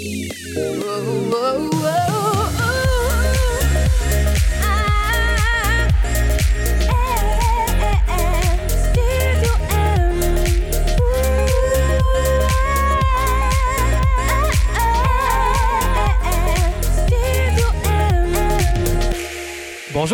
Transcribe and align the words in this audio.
Oh. 0.00 1.27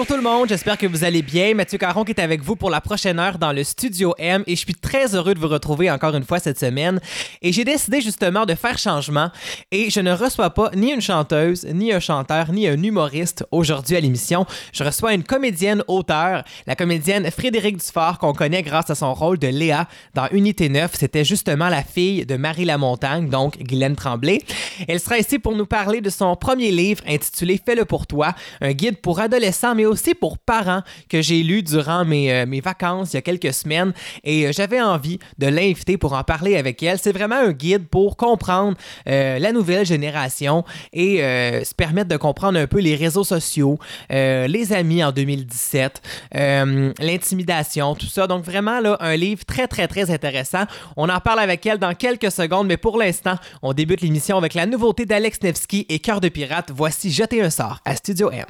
Bonjour 0.04 0.18
tout 0.18 0.22
le 0.22 0.28
monde, 0.28 0.48
j'espère 0.50 0.76
que 0.76 0.86
vous 0.86 1.02
allez 1.02 1.22
bien. 1.22 1.54
Mathieu 1.54 1.78
Caron 1.78 2.04
qui 2.04 2.12
est 2.12 2.20
avec 2.20 2.42
vous 2.42 2.56
pour 2.56 2.68
la 2.68 2.82
prochaine 2.82 3.18
heure 3.18 3.38
dans 3.38 3.52
le 3.52 3.64
Studio 3.64 4.14
M 4.18 4.44
et 4.46 4.54
je 4.54 4.60
suis 4.60 4.74
très 4.74 5.14
heureux 5.14 5.32
de 5.32 5.38
vous 5.38 5.48
retrouver 5.48 5.90
encore 5.90 6.14
une 6.14 6.24
fois 6.24 6.40
cette 6.40 6.58
semaine. 6.58 7.00
Et 7.40 7.52
j'ai 7.52 7.64
décidé 7.64 8.02
justement 8.02 8.44
de 8.44 8.54
faire 8.54 8.76
changement 8.76 9.30
et 9.70 9.88
je 9.88 10.00
ne 10.00 10.12
reçois 10.12 10.50
pas 10.50 10.70
ni 10.74 10.92
une 10.92 11.00
chanteuse, 11.00 11.64
ni 11.72 11.90
un 11.90 12.00
chanteur, 12.00 12.52
ni 12.52 12.68
un 12.68 12.82
humoriste 12.82 13.46
aujourd'hui 13.50 13.96
à 13.96 14.00
l'émission. 14.00 14.44
Je 14.74 14.84
reçois 14.84 15.14
une 15.14 15.24
comédienne 15.24 15.82
auteur, 15.88 16.44
la 16.66 16.76
comédienne 16.76 17.30
Frédérique 17.30 17.78
Dufort 17.78 18.18
qu'on 18.18 18.34
connaît 18.34 18.62
grâce 18.62 18.90
à 18.90 18.94
son 18.94 19.14
rôle 19.14 19.38
de 19.38 19.48
Léa 19.48 19.88
dans 20.12 20.28
Unité 20.32 20.68
9. 20.68 20.90
C'était 20.92 21.24
justement 21.24 21.70
la 21.70 21.82
fille 21.82 22.26
de 22.26 22.36
Marie 22.36 22.66
Lamontagne, 22.66 23.30
donc 23.30 23.56
Guylaine 23.56 23.96
Tremblay. 23.96 24.42
Elle 24.86 25.00
sera 25.00 25.16
ici 25.16 25.38
pour 25.38 25.56
nous 25.56 25.66
parler 25.66 26.02
de 26.02 26.10
son 26.10 26.36
premier 26.36 26.72
livre 26.72 27.02
intitulé 27.08 27.58
Fais-le 27.64 27.86
pour 27.86 28.06
toi, 28.06 28.34
un 28.60 28.72
guide 28.72 29.00
pour 29.00 29.18
adolescents 29.18 29.74
mais 29.74 29.86
aussi 29.86 29.93
pour 30.14 30.38
parents 30.38 30.82
que 31.08 31.22
j'ai 31.22 31.42
lu 31.42 31.62
durant 31.62 32.04
mes, 32.04 32.32
euh, 32.32 32.46
mes, 32.46 32.60
vacances 32.60 33.12
il 33.12 33.16
y 33.16 33.18
a 33.18 33.22
quelques 33.22 33.52
semaines 33.52 33.92
et 34.22 34.46
euh, 34.46 34.52
j'avais 34.52 34.80
envie 34.80 35.18
de 35.38 35.46
l'inviter 35.46 35.96
pour 35.96 36.12
en 36.12 36.22
parler 36.24 36.56
avec 36.56 36.82
elle. 36.82 36.98
C'est 36.98 37.12
vraiment 37.12 37.36
un 37.36 37.52
guide 37.52 37.88
pour 37.88 38.16
comprendre 38.16 38.76
euh, 39.08 39.38
la 39.38 39.52
nouvelle 39.52 39.86
génération 39.86 40.64
et 40.92 41.18
se 41.64 41.74
permettre 41.74 42.08
de 42.08 42.16
comprendre 42.16 42.58
un 42.58 42.66
peu 42.66 42.80
les 42.80 42.96
réseaux 42.96 43.24
sociaux, 43.24 43.78
les 44.10 44.72
amis 44.72 45.02
en 45.04 45.12
2017, 45.12 46.02
l'intimidation, 46.32 47.94
tout 47.94 48.06
ça. 48.06 48.26
Donc 48.26 48.44
vraiment 48.44 48.80
là, 48.80 48.96
un 49.00 49.16
livre 49.16 49.44
très 49.44 49.66
très 49.66 49.88
très 49.88 50.10
intéressant. 50.10 50.64
On 50.96 51.08
en 51.08 51.20
parle 51.20 51.40
avec 51.40 51.64
elle 51.66 51.78
dans 51.78 51.94
quelques 51.94 52.30
secondes, 52.30 52.66
mais 52.66 52.76
pour 52.76 52.98
l'instant, 52.98 53.36
on 53.62 53.72
débute 53.72 54.00
l'émission 54.00 54.36
avec 54.36 54.54
la 54.54 54.66
nouveauté 54.66 55.06
d'Alex 55.06 55.42
Nevsky 55.42 55.86
et 55.88 55.98
Cœur 55.98 56.20
de 56.20 56.28
pirate. 56.28 56.70
Voici 56.74 57.10
Jeter 57.10 57.42
un 57.42 57.50
sort 57.50 57.80
à 57.84 57.96
Studio 57.96 58.30
M. 58.30 58.44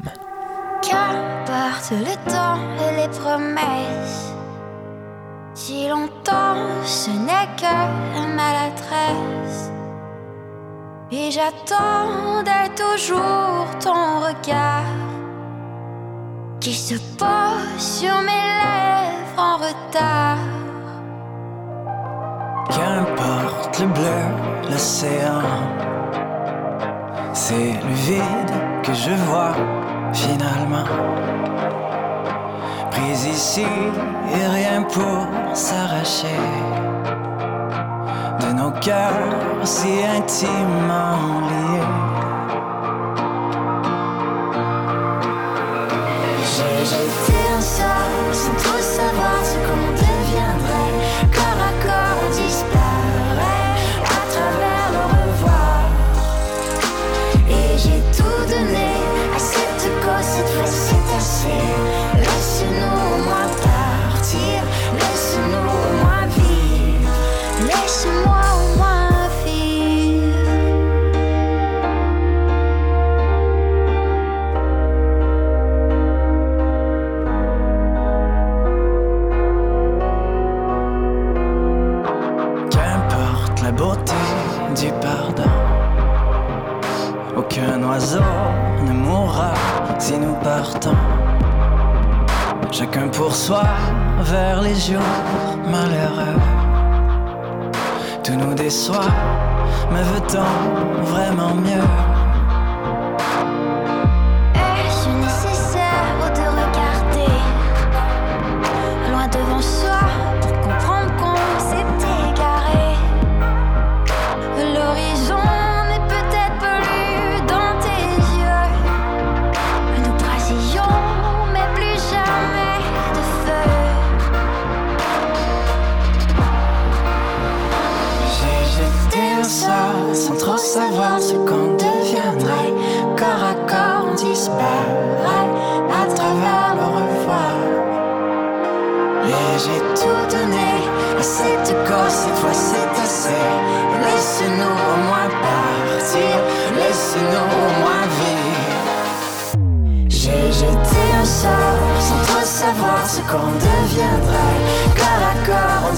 Qu'importe 0.88 1.90
le 1.92 2.30
temps 2.30 2.60
et 2.84 2.96
les 2.96 3.08
promesses. 3.08 4.34
Si 5.54 5.88
longtemps 5.88 6.56
ce 6.84 7.10
n'est 7.10 7.48
que 7.56 8.34
maladresse. 8.36 9.70
Et 11.10 11.30
j'attendais 11.30 12.68
toujours 12.74 13.66
ton 13.80 14.20
regard 14.20 14.82
qui 16.60 16.74
se 16.74 16.94
pose 17.18 17.78
sur 17.78 18.14
mes 18.22 18.44
lèvres 18.62 19.38
en 19.38 19.56
retard. 19.56 20.38
Qu'importe 22.70 23.78
le 23.80 23.86
bleu, 23.86 24.70
l'océan, 24.70 25.42
c'est 27.32 27.72
le 27.86 27.94
vide 28.08 28.54
que 28.82 28.92
je 28.92 29.10
vois 29.28 29.54
finalement. 30.14 30.88
Prise 32.90 33.26
ici 33.26 33.66
et 34.36 34.46
rien 34.46 34.82
pour 34.82 35.26
s'arracher 35.54 36.40
de 38.40 38.52
nos 38.52 38.70
cœurs 38.70 39.64
si 39.64 39.92
intimement 40.18 41.40
liés. 41.48 41.93
Mais 99.92 100.02
veut-on 100.02 101.02
vraiment 101.04 101.54
mieux? 101.54 102.03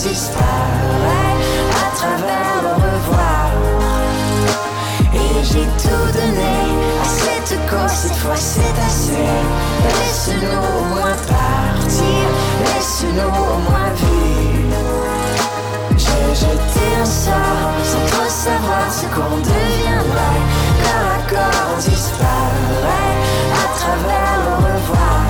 Disparaît 0.08 1.36
à 1.82 1.96
travers 1.96 2.56
le 2.62 2.72
revoir. 2.84 3.48
Et 5.14 5.44
j'ai 5.44 5.66
tout 5.82 6.06
donné 6.18 6.56
à 7.02 7.08
cette 7.08 7.58
cause, 7.70 7.96
cette 8.02 8.16
fois 8.16 8.36
c'est 8.36 8.76
assez. 8.86 9.30
Laisse-nous 9.98 10.62
au 10.78 10.84
moins 10.94 11.16
partir, 11.28 12.26
laisse-nous 12.64 13.34
au 13.52 13.58
moins 13.68 13.90
vivre. 13.96 14.86
J'ai 15.96 16.34
jeté 16.34 16.84
un 17.00 17.04
sort 17.04 17.72
sans 17.90 18.06
trop 18.12 18.28
savoir 18.28 18.86
ce 18.90 19.06
qu'on 19.14 19.36
deviendrait. 19.38 20.42
Corps 20.82 21.10
à 21.14 21.30
corps, 21.30 21.76
disparaît 21.78 23.16
à 23.52 23.66
travers 23.78 24.36
le 24.44 24.54
revoir. 24.66 25.26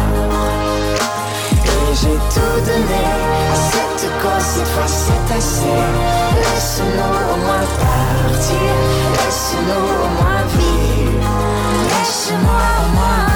Et 1.64 1.94
j'ai 1.94 2.18
tout 2.34 2.58
donné 2.66 3.04
à 3.52 3.56
cette 3.56 3.75
cause, 4.04 4.42
cette 4.42 4.68
fois 4.68 4.86
c'est 4.86 5.34
assez. 5.34 5.80
Laisse-nous 6.36 7.14
au 7.32 7.36
moins 7.44 7.66
partir, 7.80 8.72
laisse-nous 9.12 9.86
au 10.04 10.08
moins 10.18 10.44
vivre. 10.56 11.32
Laisse-moi 11.88 12.62
au 12.82 12.94
moins 12.94 13.35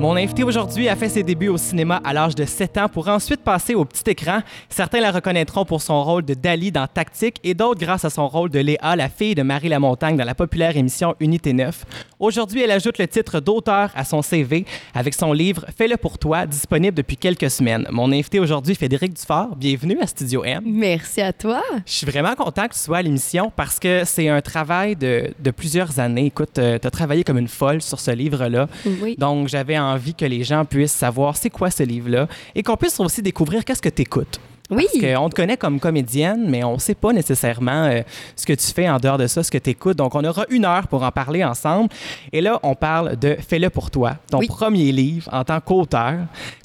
Mon 0.00 0.16
invité 0.16 0.44
aujourd'hui 0.44 0.88
a 0.88 0.96
fait 0.96 1.10
ses 1.10 1.22
débuts 1.22 1.48
au 1.48 1.58
cinéma 1.58 2.00
à 2.02 2.14
l'âge 2.14 2.34
de 2.34 2.46
7 2.46 2.78
ans 2.78 2.88
pour 2.88 3.06
ensuite 3.08 3.42
passer 3.42 3.74
au 3.74 3.84
petit 3.84 4.08
écran. 4.08 4.40
Certains 4.70 4.98
la 5.00 5.12
reconnaîtront 5.12 5.66
pour 5.66 5.82
son 5.82 6.02
rôle 6.02 6.24
de 6.24 6.32
Dali 6.32 6.72
dans 6.72 6.86
Tactique 6.86 7.36
et 7.44 7.52
d'autres 7.52 7.78
grâce 7.80 8.06
à 8.06 8.08
son 8.08 8.26
rôle 8.26 8.48
de 8.48 8.60
Léa, 8.60 8.96
la 8.96 9.10
fille 9.10 9.34
de 9.34 9.42
Marie 9.42 9.68
Lamontagne 9.68 10.16
dans 10.16 10.24
la 10.24 10.34
populaire 10.34 10.74
émission 10.74 11.14
Unité 11.20 11.52
9. 11.52 11.84
Aujourd'hui, 12.18 12.62
elle 12.62 12.70
ajoute 12.70 12.96
le 12.96 13.06
titre 13.08 13.40
d'auteur 13.40 13.90
à 13.94 14.06
son 14.06 14.22
CV 14.22 14.64
avec 14.94 15.12
son 15.12 15.34
livre 15.34 15.66
Fais-le 15.76 15.98
pour 15.98 16.18
toi, 16.18 16.46
disponible 16.46 16.96
depuis 16.96 17.18
quelques 17.18 17.50
semaines. 17.50 17.86
Mon 17.90 18.10
invité 18.10 18.40
aujourd'hui, 18.40 18.74
Frédéric 18.74 19.12
Dufort. 19.12 19.54
Bienvenue 19.54 19.98
à 20.00 20.06
Studio 20.06 20.42
M. 20.44 20.62
Merci 20.64 21.20
à 21.20 21.34
toi. 21.34 21.60
Je 21.84 21.92
suis 21.92 22.06
vraiment 22.06 22.34
content 22.36 22.68
que 22.68 22.72
tu 22.72 22.80
sois 22.80 22.96
à 22.96 23.02
l'émission 23.02 23.52
parce 23.54 23.78
que 23.78 24.04
c'est 24.06 24.30
un 24.30 24.40
travail 24.40 24.96
de, 24.96 25.34
de 25.38 25.50
plusieurs 25.50 26.00
années. 26.00 26.24
Écoute, 26.24 26.52
tu 26.54 26.60
as 26.62 26.90
travaillé 26.90 27.22
comme 27.22 27.36
une 27.36 27.48
folle 27.48 27.82
sur 27.82 28.00
ce 28.00 28.12
livre-là. 28.12 28.66
Oui. 29.02 29.14
Donc, 29.18 29.48
j'avais 29.48 29.76
envie 29.92 30.14
que 30.14 30.24
les 30.24 30.44
gens 30.44 30.64
puissent 30.64 30.92
savoir 30.92 31.36
c'est 31.36 31.50
quoi 31.50 31.70
ce 31.70 31.82
livre-là 31.82 32.26
et 32.54 32.62
qu'on 32.62 32.76
puisse 32.76 32.98
aussi 33.00 33.22
découvrir 33.22 33.64
qu'est-ce 33.64 33.82
que 33.82 33.88
tu 33.88 34.02
écoutes. 34.02 34.40
Oui. 34.70 34.86
Parce 35.00 35.14
qu'on 35.14 35.28
te 35.28 35.34
connaît 35.34 35.56
comme 35.56 35.80
comédienne, 35.80 36.48
mais 36.48 36.62
on 36.62 36.74
ne 36.74 36.78
sait 36.78 36.94
pas 36.94 37.12
nécessairement 37.12 37.86
euh, 37.86 38.02
ce 38.36 38.46
que 38.46 38.52
tu 38.52 38.66
fais 38.68 38.88
en 38.88 38.98
dehors 38.98 39.18
de 39.18 39.26
ça, 39.26 39.42
ce 39.42 39.50
que 39.50 39.58
tu 39.58 39.70
écoutes. 39.70 39.96
Donc, 39.98 40.14
on 40.14 40.22
aura 40.22 40.44
une 40.48 40.64
heure 40.64 40.86
pour 40.86 41.02
en 41.02 41.10
parler 41.10 41.42
ensemble. 41.42 41.88
Et 42.32 42.40
là, 42.40 42.60
on 42.62 42.76
parle 42.76 43.16
de 43.16 43.36
Fais-le 43.48 43.68
pour 43.68 43.90
toi, 43.90 44.16
ton 44.30 44.38
Oui. 44.38 44.46
premier 44.46 44.92
livre 44.92 45.28
en 45.32 45.42
tant 45.42 45.60
qu'auteur. 45.60 46.18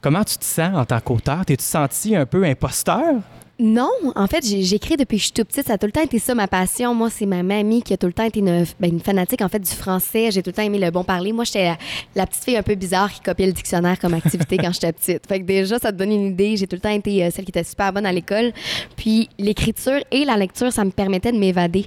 Comment 0.04 0.24
tu 0.24 0.38
te 0.38 0.45
sens 0.45 0.75
en 0.75 0.86
tant 0.86 1.00
qu'auteur? 1.00 1.45
T'es-tu 1.45 1.66
senti 1.66 2.16
un 2.16 2.27
peu 2.27 2.44
imposteur? 2.44 3.16
Non, 3.57 3.90
en 4.16 4.28
fait, 4.28 4.46
j'écris 4.46 4.98
depuis 4.98 5.16
que 5.16 5.22
je 5.22 5.25
suis 5.28 5.34
toute 5.34 5.48
petite. 5.48 5.68
Ça 5.68 5.74
a 5.74 5.78
tout 5.78 5.86
le 5.86 5.94
temps 5.94 6.02
été 6.02 6.19
ça, 6.19 6.36
ma 6.36 6.46
passion. 6.46 6.94
Moi, 6.94 7.10
c'est 7.10 7.25
ma 7.25 7.42
mamie 7.42 7.81
qui 7.81 7.94
a 7.94 7.98
tout 7.98 8.07
le 8.07 8.12
temps 8.12 8.25
été 8.25 8.42
une, 8.42 8.66
ben, 8.81 8.92
une 8.92 9.00
fanatique, 9.00 9.42
en 9.42 9.48
fait, 9.48 9.60
du 9.60 9.72
français. 9.72 10.30
J'ai 10.31 10.44
tout 10.44 10.50
le 10.50 10.56
temps 10.56 10.62
aimé 10.62 10.78
le 10.78 10.92
bon 10.92 11.06
parler. 11.06 11.31
Moi, 11.31 11.46
j'étais 11.46 11.63
la, 11.63 11.78
la 12.16 12.28
petite 12.28 12.44
fille 12.44 12.57
un 12.57 12.63
peu 12.63 12.75
bizarre 12.75 13.13
qui 13.13 13.22
copiait 13.22 13.48
le 13.48 13.54
dictionnaire 13.54 13.98
comme 13.98 14.13
activité 14.13 14.57
quand 14.57 14.74
j'étais 14.74 14.92
petite. 14.92 15.25
Fait 15.25 15.40
que 15.40 15.46
déjà, 15.46 15.80
ça 15.80 15.94
te 15.94 15.98
donne 15.98 16.12
une 16.12 16.28
idée. 16.28 16.57
J'ai 16.57 16.68
tout 16.68 16.75
le 16.75 16.81
temps 16.81 16.90
été 16.90 17.24
euh, 17.24 17.30
celle 17.31 17.46
qui 17.46 17.52
était 17.52 17.63
super 17.63 17.94
bonne 17.94 18.06
à 18.06 18.12
l'école. 18.12 18.52
Puis 18.98 19.30
l'écriture 19.40 20.01
et 20.12 20.25
la 20.25 20.36
lecture, 20.36 20.74
ça 20.74 20.84
me 20.84 20.92
permettait 20.92 21.31
de 21.31 21.38
m'évader. 21.38 21.86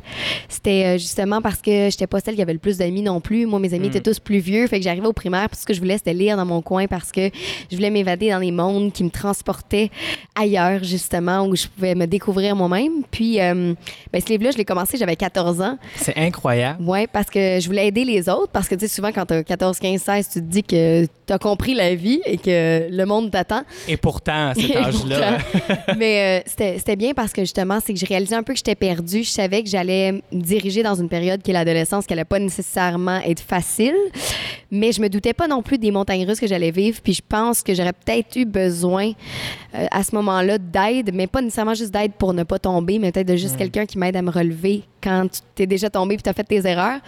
C'était 0.48 0.86
euh, 0.86 0.98
justement 0.98 1.42
parce 1.42 1.60
que 1.60 1.90
j'étais 1.90 2.06
pas 2.06 2.20
celle 2.20 2.36
qui 2.36 2.42
avait 2.42 2.54
le 2.54 2.58
plus 2.60 2.78
d'amis 2.78 3.02
non 3.02 3.20
plus. 3.20 3.44
Moi, 3.44 3.58
mes 3.58 3.74
amis 3.74 3.88
étaient 3.88 4.00
tous 4.00 4.20
plus 4.20 4.38
vieux. 4.38 4.66
Fait 4.68 4.78
que 4.78 4.84
j'arrivais 4.84 5.06
au 5.06 5.12
primaire, 5.12 5.50
puis 5.50 5.60
ce 5.60 5.66
que 5.66 5.74
je 5.74 5.80
voulais, 5.80 5.98
c'était 5.98 6.14
lire 6.14 6.38
dans 6.38 6.46
mon 6.46 6.62
coin 6.62 6.86
parce 6.86 7.12
que 7.12 7.30
je 7.70 7.76
voulais 7.76 7.90
m'évader 7.90 8.30
dans 8.30 8.40
des 8.40 8.52
mondes 8.52 8.90
qui 8.90 9.04
me 9.04 9.10
transportaient 9.10 9.90
ailleurs, 10.34 10.82
justement, 10.82 11.46
où 11.46 11.57
je 11.58 11.68
pouvais 11.68 11.94
me 11.94 12.06
découvrir 12.06 12.56
moi-même. 12.56 13.02
Puis, 13.10 13.40
euh, 13.40 13.74
ben, 14.12 14.22
ce 14.22 14.28
livre-là, 14.28 14.50
je 14.52 14.58
l'ai 14.58 14.64
commencé, 14.64 14.96
j'avais 14.96 15.16
14 15.16 15.60
ans. 15.60 15.78
C'est 15.96 16.16
incroyable. 16.16 16.82
Ouais, 16.82 17.06
parce 17.06 17.28
que 17.28 17.58
je 17.60 17.66
voulais 17.66 17.88
aider 17.88 18.04
les 18.04 18.28
autres. 18.28 18.50
Parce 18.52 18.68
que, 18.68 18.74
tu 18.74 18.86
sais, 18.86 18.94
souvent, 18.94 19.10
quand 19.12 19.26
t'as 19.26 19.42
14, 19.42 19.78
15, 19.78 20.00
16, 20.00 20.28
tu 20.28 20.34
te 20.40 20.44
dis 20.44 20.62
que 20.62 21.06
t'as 21.26 21.38
compris 21.38 21.74
la 21.74 21.94
vie 21.94 22.20
et 22.24 22.38
que 22.38 22.88
le 22.90 23.04
monde 23.04 23.30
t'attend. 23.30 23.62
Et 23.86 23.96
pourtant, 23.96 24.48
à 24.48 24.54
cet 24.54 24.70
Et 24.70 24.76
âge-là. 24.76 25.38
Mais 25.96 26.42
euh, 26.44 26.50
c'était 26.66 26.96
bien 26.96 27.12
parce 27.14 27.32
que 27.32 27.42
justement, 27.42 27.78
c'est 27.84 27.92
que 27.92 28.00
je 28.00 28.06
réalisais 28.06 28.34
un 28.34 28.42
peu 28.42 28.52
que 28.54 28.58
j'étais 28.58 28.74
perdue. 28.74 29.24
Je 29.24 29.30
savais 29.30 29.62
que 29.62 29.68
j'allais 29.68 30.12
me 30.12 30.20
diriger 30.32 30.82
dans 30.82 30.94
une 30.94 31.08
période 31.08 31.42
qui 31.42 31.50
est 31.50 31.54
l'adolescence, 31.54 32.06
qui 32.06 32.12
allait 32.12 32.24
pas 32.24 32.38
nécessairement 32.38 33.20
être 33.24 33.42
facile. 33.42 33.94
Mais 34.70 34.92
je 34.92 35.00
me 35.00 35.08
doutais 35.08 35.32
pas 35.32 35.48
non 35.48 35.62
plus 35.62 35.78
des 35.78 35.90
montagnes 35.90 36.26
russes 36.26 36.40
que 36.40 36.46
j'allais 36.46 36.70
vivre. 36.70 37.00
Puis 37.02 37.14
je 37.14 37.22
pense 37.26 37.62
que 37.62 37.74
j'aurais 37.74 37.92
peut-être 37.92 38.36
eu 38.36 38.44
besoin 38.44 39.12
euh, 39.74 39.86
à 39.90 40.02
ce 40.02 40.14
moment-là 40.14 40.58
d'aide, 40.58 41.10
mais 41.14 41.26
pas 41.26 41.42
nécessairement 41.48 41.74
juste 41.74 41.92
d'aide 41.92 42.12
pour 42.12 42.32
ne 42.32 42.42
pas 42.44 42.58
tomber, 42.58 42.98
mais 42.98 43.12
peut-être 43.12 43.28
de 43.28 43.36
juste 43.36 43.56
quelqu'un 43.56 43.84
qui 43.86 43.98
m'aide 43.98 44.16
à 44.16 44.22
me 44.22 44.30
relever 44.30 44.82
quand 45.02 45.28
tu 45.30 45.40
t'es 45.54 45.66
déjà 45.66 45.88
tombé 45.90 46.16
puis 46.16 46.22
tu 46.24 46.30
as 46.30 46.32
fait 46.32 46.42
tes 46.44 46.66
erreurs. 46.66 46.98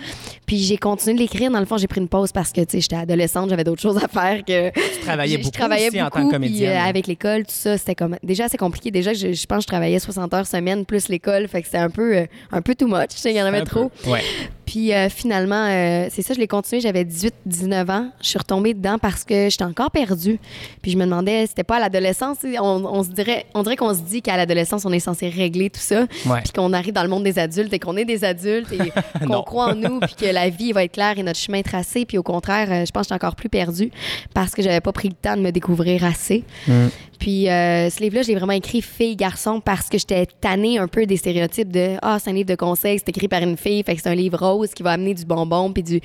Puis 0.47 0.59
j'ai 0.59 0.77
continué 0.77 1.15
de 1.15 1.21
l'écrire. 1.21 1.51
Dans 1.51 1.59
le 1.61 1.67
fond, 1.67 1.77
j'ai 1.77 1.87
pris 1.89 2.01
une 2.01 2.09
pause 2.09 2.31
parce 2.33 2.53
que, 2.53 2.61
j'étais 2.73 2.97
adolescente, 2.97 3.51
j'avais 3.51 3.65
d'autres 3.65 3.81
choses 3.83 3.97
à 4.03 4.07
faire 4.09 4.45
que... 4.45 4.71
tu 4.71 5.01
travaillais 5.05 5.33
Je- 5.37 5.39
je 5.39 5.45
beaucoup 5.45 5.59
travaillais 5.59 5.89
aussi 5.89 6.01
en 6.01 6.05
beaucoup, 6.05 6.19
tant 6.19 6.25
que 6.25 6.37
puis, 6.37 6.49
comédienne. 6.49 6.77
euh, 6.77 6.89
avec 6.89 7.07
l'école, 7.07 7.41
tout 7.43 7.55
ça, 7.55 7.77
c'était 7.79 7.95
comme 7.95 8.17
déjà 8.23 8.45
assez 8.45 8.57
compliqué. 8.59 8.91
Déjà, 8.91 9.13
je, 9.13 9.33
je 9.33 9.47
pense 9.47 9.59
que 9.59 9.63
je 9.63 9.69
travaillais 9.69 9.99
60 9.99 10.33
heures 10.35 10.47
semaine 10.47 10.85
plus 10.85 11.09
l'école, 11.09 11.49
fait 11.49 11.61
que 11.63 11.67
c'était 11.67 11.79
un 11.79 11.91
peu, 11.91 12.17
euh, 12.17 12.27
un 12.53 12.63
peu 12.63 12.75
too 12.75 12.87
much. 12.87 13.11
Il 13.25 13.33
y 13.33 13.43
en 13.43 13.47
avait 13.47 13.59
Un 13.61 13.65
trop. 13.65 13.91
peu. 14.05 14.11
Ouais. 14.11 14.23
Puis 14.71 14.95
euh, 14.95 15.09
finalement, 15.09 15.67
euh, 15.67 16.07
c'est 16.13 16.23
ça, 16.23 16.33
je 16.33 16.39
l'ai 16.39 16.47
continué. 16.47 16.81
J'avais 16.81 17.03
18-19 17.03 17.91
ans. 17.91 18.11
Je 18.23 18.29
suis 18.29 18.39
retombée 18.39 18.73
dedans 18.73 18.99
parce 19.01 19.25
que 19.25 19.51
j'étais 19.51 19.65
encore 19.65 19.91
perdue. 19.91 20.39
Puis 20.81 20.93
je 20.93 20.97
me 20.97 21.07
demandais, 21.07 21.47
c'était 21.49 21.65
pas 21.65 21.79
à 21.79 21.81
l'adolescence. 21.81 22.37
On, 22.45 22.85
on 22.85 23.03
se 23.03 23.09
dirait, 23.09 23.47
on 23.55 23.65
dirait 23.65 23.75
qu'on 23.75 23.93
se 23.93 24.03
dit 24.03 24.23
qu'à 24.23 24.37
l'adolescence, 24.37 24.85
on 24.85 24.93
est 24.93 25.01
censé 25.01 25.29
régler 25.29 25.71
tout 25.71 25.81
ça. 25.81 26.03
Ouais. 26.25 26.43
Puis 26.45 26.53
qu'on 26.53 26.73
arrive 26.73 26.93
dans 26.93 27.03
le 27.03 27.09
monde 27.09 27.25
des 27.25 27.41
adultes 27.41 27.73
et 27.73 27.81
qu'on 27.81 27.97
est 27.97 28.05
des 28.05 28.23
adultes 28.23 28.71
et 28.71 28.93
qu'on 29.27 29.43
croit 29.43 29.73
en 29.73 29.75
nous. 29.75 29.99
Puis 29.99 30.15
que 30.15 30.27
la 30.27 30.51
vie 30.51 30.71
va 30.71 30.85
être 30.85 30.93
claire 30.93 31.19
et 31.19 31.25
notre 31.25 31.41
chemin 31.41 31.63
tracé. 31.63 32.05
Puis 32.05 32.17
au 32.17 32.23
contraire, 32.23 32.69
euh, 32.71 32.85
je 32.87 32.93
pense 32.93 33.09
que 33.09 33.15
j'étais 33.15 33.25
encore 33.25 33.35
plus 33.35 33.49
perdue 33.49 33.91
parce 34.35 34.55
que 34.55 34.63
j'avais 34.63 34.81
pas 34.81 34.93
pris 34.93 35.09
le 35.09 35.15
temps 35.15 35.37
de 35.37 35.43
me 35.43 35.51
découvrir 35.51 36.05
assez. 36.05 36.45
Mm. 36.69 36.87
Puis 37.21 37.51
euh, 37.51 37.91
ce 37.91 38.01
livre-là, 38.01 38.23
j'ai 38.23 38.35
vraiment 38.35 38.55
écrit 38.55 38.81
fille-garçon 38.81 39.61
parce 39.61 39.89
que 39.89 39.99
j'étais 39.99 40.27
tannée 40.41 40.79
un 40.79 40.89
peu 40.89 41.05
des 41.05 41.19
stéréotypes 41.19 41.71
de 41.71 41.97
Ah, 42.01 42.19
c'est 42.19 42.31
un 42.31 42.33
livre 42.33 42.49
de 42.49 42.55
conseils, 42.55 42.99
c'est 42.99 43.11
écrit 43.11 43.29
par 43.29 43.43
une 43.43 43.59
fille, 43.59 43.83
fait 43.85 43.95
que 43.95 44.03
c'est 44.03 44.09
un 44.09 44.15
livre 44.15 44.39
rose 44.39 44.73
qui 44.73 44.83
va 44.83 44.93
amener 44.93 45.15
du 45.15 45.25
bonbon, 45.27 45.71
puis 45.71 45.83
du. 45.83 46.01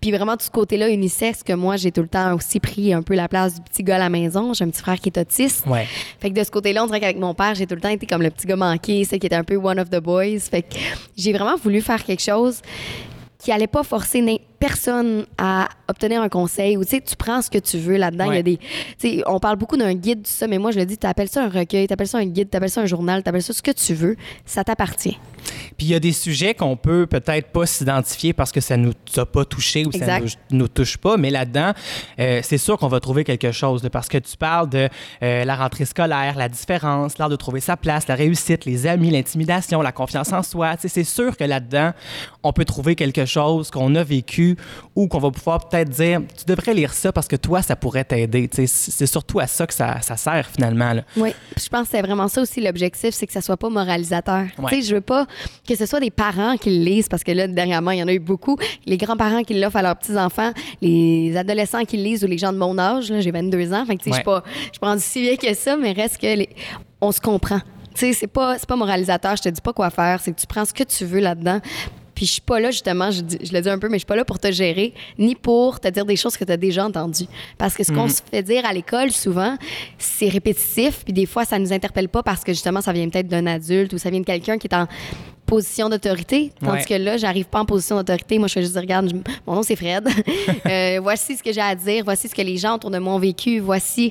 Puis 0.00 0.10
vraiment, 0.10 0.36
tout 0.36 0.44
ce 0.44 0.50
côté-là 0.50 0.88
unisexe 0.88 1.42
que 1.42 1.52
moi, 1.52 1.76
j'ai 1.76 1.90
tout 1.90 2.02
le 2.02 2.08
temps 2.08 2.34
aussi 2.34 2.60
pris 2.60 2.92
un 2.92 3.02
peu 3.02 3.14
la 3.14 3.28
place 3.28 3.54
du 3.54 3.60
petit 3.62 3.82
gars 3.82 3.96
à 3.96 3.98
la 3.98 4.08
maison. 4.08 4.52
J'ai 4.52 4.64
un 4.64 4.68
petit 4.68 4.82
frère 4.82 5.00
qui 5.00 5.08
est 5.08 5.18
autiste. 5.18 5.64
Ouais. 5.66 5.86
Fait 6.20 6.30
que 6.30 6.38
de 6.38 6.44
ce 6.44 6.50
côté-là, 6.50 6.84
on 6.84 6.86
dirait 6.86 7.00
qu'avec 7.00 7.18
mon 7.18 7.34
père, 7.34 7.54
j'ai 7.54 7.66
tout 7.66 7.74
le 7.74 7.80
temps 7.80 7.88
été 7.88 8.06
comme 8.06 8.22
le 8.22 8.30
petit 8.30 8.46
gars 8.46 8.56
manqué, 8.56 9.04
celle 9.04 9.18
qui 9.20 9.26
était 9.26 9.36
un 9.36 9.44
peu 9.44 9.56
one 9.56 9.80
of 9.80 9.90
the 9.90 10.00
boys. 10.00 10.40
Fait 10.50 10.62
que 10.62 10.76
j'ai 11.16 11.32
vraiment 11.32 11.56
voulu 11.56 11.80
faire 11.80 12.04
quelque 12.04 12.22
chose 12.22 12.60
qui 13.38 13.52
allait 13.52 13.66
pas 13.66 13.84
forcer 13.84 14.20
personne 14.58 15.26
à 15.38 15.68
obtenir 15.88 16.22
un 16.22 16.28
conseil 16.28 16.76
ou 16.76 16.84
tu 16.84 16.90
sais 16.90 17.00
tu 17.00 17.16
prends 17.16 17.42
ce 17.42 17.50
que 17.50 17.58
tu 17.58 17.78
veux 17.78 17.96
là-dedans. 17.96 18.30
Il 18.30 18.36
y 18.36 18.38
a 18.38 18.42
des 18.42 18.56
tu 18.56 18.66
sais 18.98 19.22
on 19.26 19.38
parle 19.38 19.56
beaucoup 19.56 19.76
d'un 19.76 19.94
guide 19.94 20.22
tout 20.22 20.30
ça 20.30 20.46
mais 20.46 20.58
moi 20.58 20.70
je 20.70 20.78
le 20.78 20.86
dis 20.86 20.98
tu 20.98 21.06
appelles 21.06 21.28
ça 21.28 21.44
un 21.44 21.48
recueil 21.48 21.86
tu 21.86 21.92
appelles 21.92 22.08
ça 22.08 22.18
un 22.18 22.26
guide 22.26 22.50
tu 22.50 22.56
appelles 22.56 22.70
ça 22.70 22.80
un 22.80 22.86
journal 22.86 23.22
tu 23.22 23.28
appelles 23.28 23.42
ça 23.42 23.52
ce 23.52 23.62
que 23.62 23.70
tu 23.70 23.94
veux 23.94 24.16
ça 24.44 24.64
t'appartient. 24.64 25.18
Puis 25.76 25.86
il 25.86 25.90
y 25.90 25.94
a 25.94 26.00
des 26.00 26.12
sujets 26.12 26.54
qu'on 26.54 26.76
peut 26.76 27.06
peut-être 27.06 27.48
pas 27.48 27.66
s'identifier 27.66 28.32
parce 28.32 28.52
que 28.52 28.60
ça 28.60 28.76
nous 28.76 28.92
a 29.16 29.26
pas 29.26 29.44
touché 29.44 29.86
ou 29.86 29.92
ça 29.92 30.20
nous, 30.20 30.28
nous 30.50 30.68
touche 30.68 30.96
pas, 30.96 31.16
mais 31.16 31.30
là-dedans, 31.30 31.72
euh, 32.18 32.40
c'est 32.42 32.58
sûr 32.58 32.78
qu'on 32.78 32.88
va 32.88 33.00
trouver 33.00 33.24
quelque 33.24 33.52
chose 33.52 33.82
là, 33.82 33.90
parce 33.90 34.08
que 34.08 34.18
tu 34.18 34.36
parles 34.36 34.68
de 34.68 34.88
euh, 35.22 35.44
la 35.44 35.56
rentrée 35.56 35.84
scolaire, 35.84 36.36
la 36.36 36.48
différence, 36.48 37.18
l'art 37.18 37.28
de 37.28 37.36
trouver 37.36 37.60
sa 37.60 37.76
place, 37.76 38.08
la 38.08 38.14
réussite, 38.14 38.64
les 38.64 38.86
amis, 38.86 39.10
l'intimidation, 39.10 39.82
la 39.82 39.92
confiance 39.92 40.32
en 40.32 40.42
soi. 40.42 40.76
Tu 40.76 40.82
sais, 40.82 40.88
C'est 40.88 41.04
sûr 41.04 41.36
que 41.36 41.44
là-dedans, 41.44 41.92
on 42.42 42.52
peut 42.52 42.64
trouver 42.64 42.94
quelque 42.94 43.24
chose 43.24 43.70
qu'on 43.70 43.94
a 43.94 44.02
vécu 44.02 44.45
ou 44.94 45.08
qu'on 45.08 45.18
va 45.18 45.30
pouvoir 45.30 45.68
peut-être 45.68 45.88
dire, 45.88 46.20
tu 46.38 46.44
devrais 46.44 46.74
lire 46.74 46.92
ça 46.92 47.12
parce 47.12 47.26
que 47.26 47.36
toi, 47.36 47.62
ça 47.62 47.74
pourrait 47.74 48.04
t'aider. 48.04 48.48
C'est 48.52 49.06
surtout 49.06 49.40
à 49.40 49.46
ça 49.46 49.66
que 49.66 49.74
ça, 49.74 50.00
ça 50.02 50.16
sert 50.16 50.46
finalement. 50.48 50.92
là. 50.92 51.02
Oui, 51.16 51.30
je 51.56 51.68
pense 51.68 51.82
que 51.84 51.88
c'est 51.92 52.02
vraiment 52.02 52.28
ça 52.28 52.42
aussi 52.42 52.60
l'objectif, 52.60 53.14
c'est 53.14 53.26
que 53.26 53.32
ça 53.32 53.40
soit 53.40 53.56
pas 53.56 53.68
moralisateur. 53.68 54.44
Ouais. 54.58 54.70
Tu 54.70 54.76
sais, 54.82 54.88
je 54.88 54.94
veux 54.94 55.00
pas 55.00 55.26
que 55.68 55.74
ce 55.74 55.86
soit 55.86 56.00
des 56.00 56.10
parents 56.10 56.56
qui 56.56 56.70
le 56.78 56.84
lisent 56.84 57.08
parce 57.08 57.24
que 57.24 57.32
là 57.32 57.46
dernièrement, 57.48 57.90
il 57.92 57.98
y 57.98 58.02
en 58.02 58.08
a 58.08 58.12
eu 58.12 58.18
beaucoup, 58.18 58.56
les 58.86 58.96
grands-parents 58.96 59.42
qui 59.42 59.54
l'offrent 59.54 59.76
à 59.78 59.82
leurs 59.82 59.96
petits-enfants, 59.96 60.52
les 60.82 61.36
adolescents 61.36 61.84
qui 61.84 61.96
le 61.96 62.02
lisent 62.04 62.24
ou 62.24 62.26
les 62.26 62.38
gens 62.38 62.52
de 62.52 62.58
mon 62.58 62.76
âge, 62.78 63.12
j'ai 63.18 63.30
22 63.30 63.72
ans, 63.72 63.84
fait 63.86 63.96
que 63.96 64.02
tu 64.02 64.10
sais, 64.10 64.10
je 64.10 64.14
suis 64.16 64.24
pas 64.24 64.42
je 64.56 64.62
suis 64.62 64.78
pas 64.80 64.88
rendue 64.88 65.02
si 65.02 65.20
vieille 65.22 65.38
que 65.38 65.52
ça, 65.54 65.76
mais 65.76 65.92
reste 65.92 66.18
que 66.18 66.26
les- 66.26 66.50
on 67.00 67.12
se 67.12 67.20
comprend. 67.20 67.60
Tu 67.94 68.00
sais, 68.00 68.12
c'est 68.12 68.26
pas 68.26 68.58
c'est 68.58 68.68
pas 68.68 68.76
moralisateur, 68.76 69.36
je 69.36 69.42
te 69.42 69.48
dis 69.48 69.60
pas 69.60 69.72
quoi 69.72 69.90
faire, 69.90 70.20
c'est 70.20 70.32
que 70.32 70.40
tu 70.40 70.46
prends 70.46 70.64
ce 70.64 70.72
que 70.74 70.82
tu 70.84 71.04
veux 71.04 71.20
là-dedans. 71.20 71.60
Puis 72.16 72.26
je 72.26 72.32
suis 72.32 72.40
pas 72.40 72.58
là, 72.58 72.72
justement, 72.72 73.12
je, 73.12 73.20
dis- 73.20 73.38
je 73.40 73.52
le 73.52 73.60
dis 73.60 73.68
un 73.68 73.78
peu, 73.78 73.88
mais 73.88 73.94
je 73.96 74.00
suis 74.00 74.06
pas 74.06 74.16
là 74.16 74.24
pour 74.24 74.40
te 74.40 74.50
gérer, 74.50 74.92
ni 75.18 75.36
pour 75.36 75.78
te 75.78 75.86
dire 75.86 76.04
des 76.04 76.16
choses 76.16 76.36
que 76.36 76.44
tu 76.44 76.50
as 76.50 76.56
déjà 76.56 76.84
entendues. 76.84 77.26
Parce 77.58 77.74
que 77.74 77.84
ce 77.84 77.92
qu'on 77.92 78.08
se 78.08 78.20
fait 78.28 78.42
dire 78.42 78.64
à 78.66 78.72
l'école, 78.72 79.12
souvent, 79.12 79.56
c'est 79.98 80.28
répétitif, 80.28 81.04
puis 81.04 81.12
des 81.12 81.26
fois, 81.26 81.44
ça 81.44 81.58
nous 81.60 81.72
interpelle 81.72 82.08
pas 82.08 82.24
parce 82.24 82.42
que, 82.42 82.52
justement, 82.52 82.80
ça 82.80 82.92
vient 82.92 83.08
peut-être 83.08 83.28
d'un 83.28 83.46
adulte 83.46 83.92
ou 83.92 83.98
ça 83.98 84.10
vient 84.10 84.20
de 84.20 84.24
quelqu'un 84.26 84.58
qui 84.58 84.66
est 84.66 84.74
en 84.74 84.88
position 85.44 85.88
d'autorité. 85.88 86.50
Tandis 86.58 86.72
Ouais. 86.78 86.84
que 86.84 86.94
là, 86.94 87.18
j'arrive 87.18 87.44
pas 87.44 87.60
en 87.60 87.64
position 87.66 87.94
d'autorité. 87.96 88.36
Moi, 88.38 88.48
je 88.48 88.54
fais 88.54 88.62
juste 88.62 88.72
dire, 88.72 88.80
regarde, 88.82 89.08
je- 89.10 89.32
mon 89.46 89.54
nom, 89.54 89.62
c'est 89.62 89.76
Fred. 89.76 90.08
Euh, 90.66 90.98
voici 91.00 91.36
ce 91.36 91.42
que 91.42 91.52
j'ai 91.52 91.60
à 91.60 91.74
dire. 91.76 92.02
Voici 92.04 92.28
ce 92.28 92.34
que 92.34 92.42
les 92.42 92.56
gens 92.56 92.74
autour 92.74 92.90
de 92.90 92.98
moi 92.98 93.14
ont 93.14 93.18
vécu. 93.20 93.60
Voici 93.60 94.10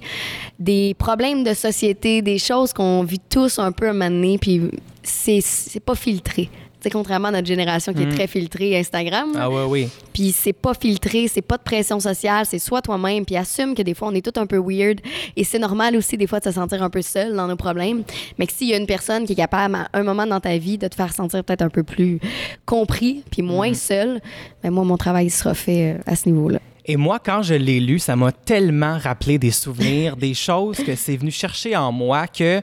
des 0.59 0.93
problèmes 0.93 1.43
de 1.43 1.53
société, 1.53 2.21
des 2.21 2.37
choses 2.39 2.71
qu'on 2.71 3.03
vit 3.03 3.19
tous 3.19 3.59
un 3.59 3.71
peu 3.73 3.87
à 3.87 3.89
un 3.89 3.93
moment 3.93 4.09
donné, 4.09 4.37
puis 4.37 4.61
c'est 5.03 5.41
c'est 5.41 5.81
pas 5.81 5.95
filtré. 5.95 6.49
Sais, 6.85 6.91
contrairement 6.91 7.29
à 7.29 7.31
notre 7.31 7.47
génération 7.47 7.95
qui 7.95 8.03
est 8.03 8.11
très 8.11 8.27
filtrée 8.27 8.77
Instagram. 8.77 9.31
Ah 9.35 9.49
ouais, 9.49 9.63
oui. 9.67 9.89
Puis 10.13 10.31
c'est 10.31 10.53
pas 10.53 10.75
filtré, 10.75 11.27
c'est 11.27 11.41
pas 11.41 11.57
de 11.57 11.63
pression 11.63 11.99
sociale, 11.99 12.45
c'est 12.45 12.59
soit 12.59 12.83
toi-même, 12.83 13.25
puis 13.25 13.35
assume 13.37 13.73
que 13.73 13.81
des 13.81 13.95
fois 13.95 14.09
on 14.09 14.13
est 14.13 14.23
tout 14.23 14.39
un 14.39 14.45
peu 14.45 14.61
weird 14.63 14.99
et 15.35 15.43
c'est 15.43 15.57
normal 15.57 15.95
aussi 15.95 16.15
des 16.15 16.27
fois 16.27 16.39
de 16.39 16.43
se 16.43 16.51
sentir 16.51 16.83
un 16.83 16.91
peu 16.91 17.01
seul 17.01 17.35
dans 17.35 17.47
nos 17.47 17.55
problèmes, 17.55 18.03
mais 18.37 18.45
que 18.45 18.53
s'il 18.53 18.67
y 18.67 18.75
a 18.75 18.77
une 18.77 18.85
personne 18.85 19.25
qui 19.25 19.33
est 19.33 19.35
capable 19.35 19.73
à 19.73 19.87
un 19.93 20.03
moment 20.03 20.27
dans 20.27 20.39
ta 20.39 20.59
vie 20.59 20.77
de 20.77 20.87
te 20.87 20.93
faire 20.93 21.11
sentir 21.11 21.43
peut-être 21.43 21.63
un 21.63 21.69
peu 21.69 21.81
plus 21.81 22.19
compris 22.67 23.23
puis 23.31 23.41
moins 23.41 23.73
seul, 23.73 24.21
ben 24.61 24.69
moi 24.69 24.83
mon 24.83 24.97
travail 24.97 25.31
sera 25.31 25.55
fait 25.55 25.95
euh, 25.95 25.97
à 26.05 26.15
ce 26.15 26.29
niveau-là. 26.29 26.59
Et 26.87 26.97
moi, 26.97 27.17
quand 27.17 27.41
je 27.41 27.55
l'ai 27.55 27.79
lu, 27.79 27.97
ça 27.97 28.15
m'a 28.15 28.31
tellement 28.31 28.99
rappelé 28.99 29.39
des 29.39 29.49
souvenirs, 29.49 30.15
des 30.15 30.35
choses 30.35 30.77
que 30.77 30.95
c'est 30.95 31.17
venu 31.17 31.31
chercher 31.31 31.75
en 31.75 31.91
moi 31.91 32.27
que 32.27 32.61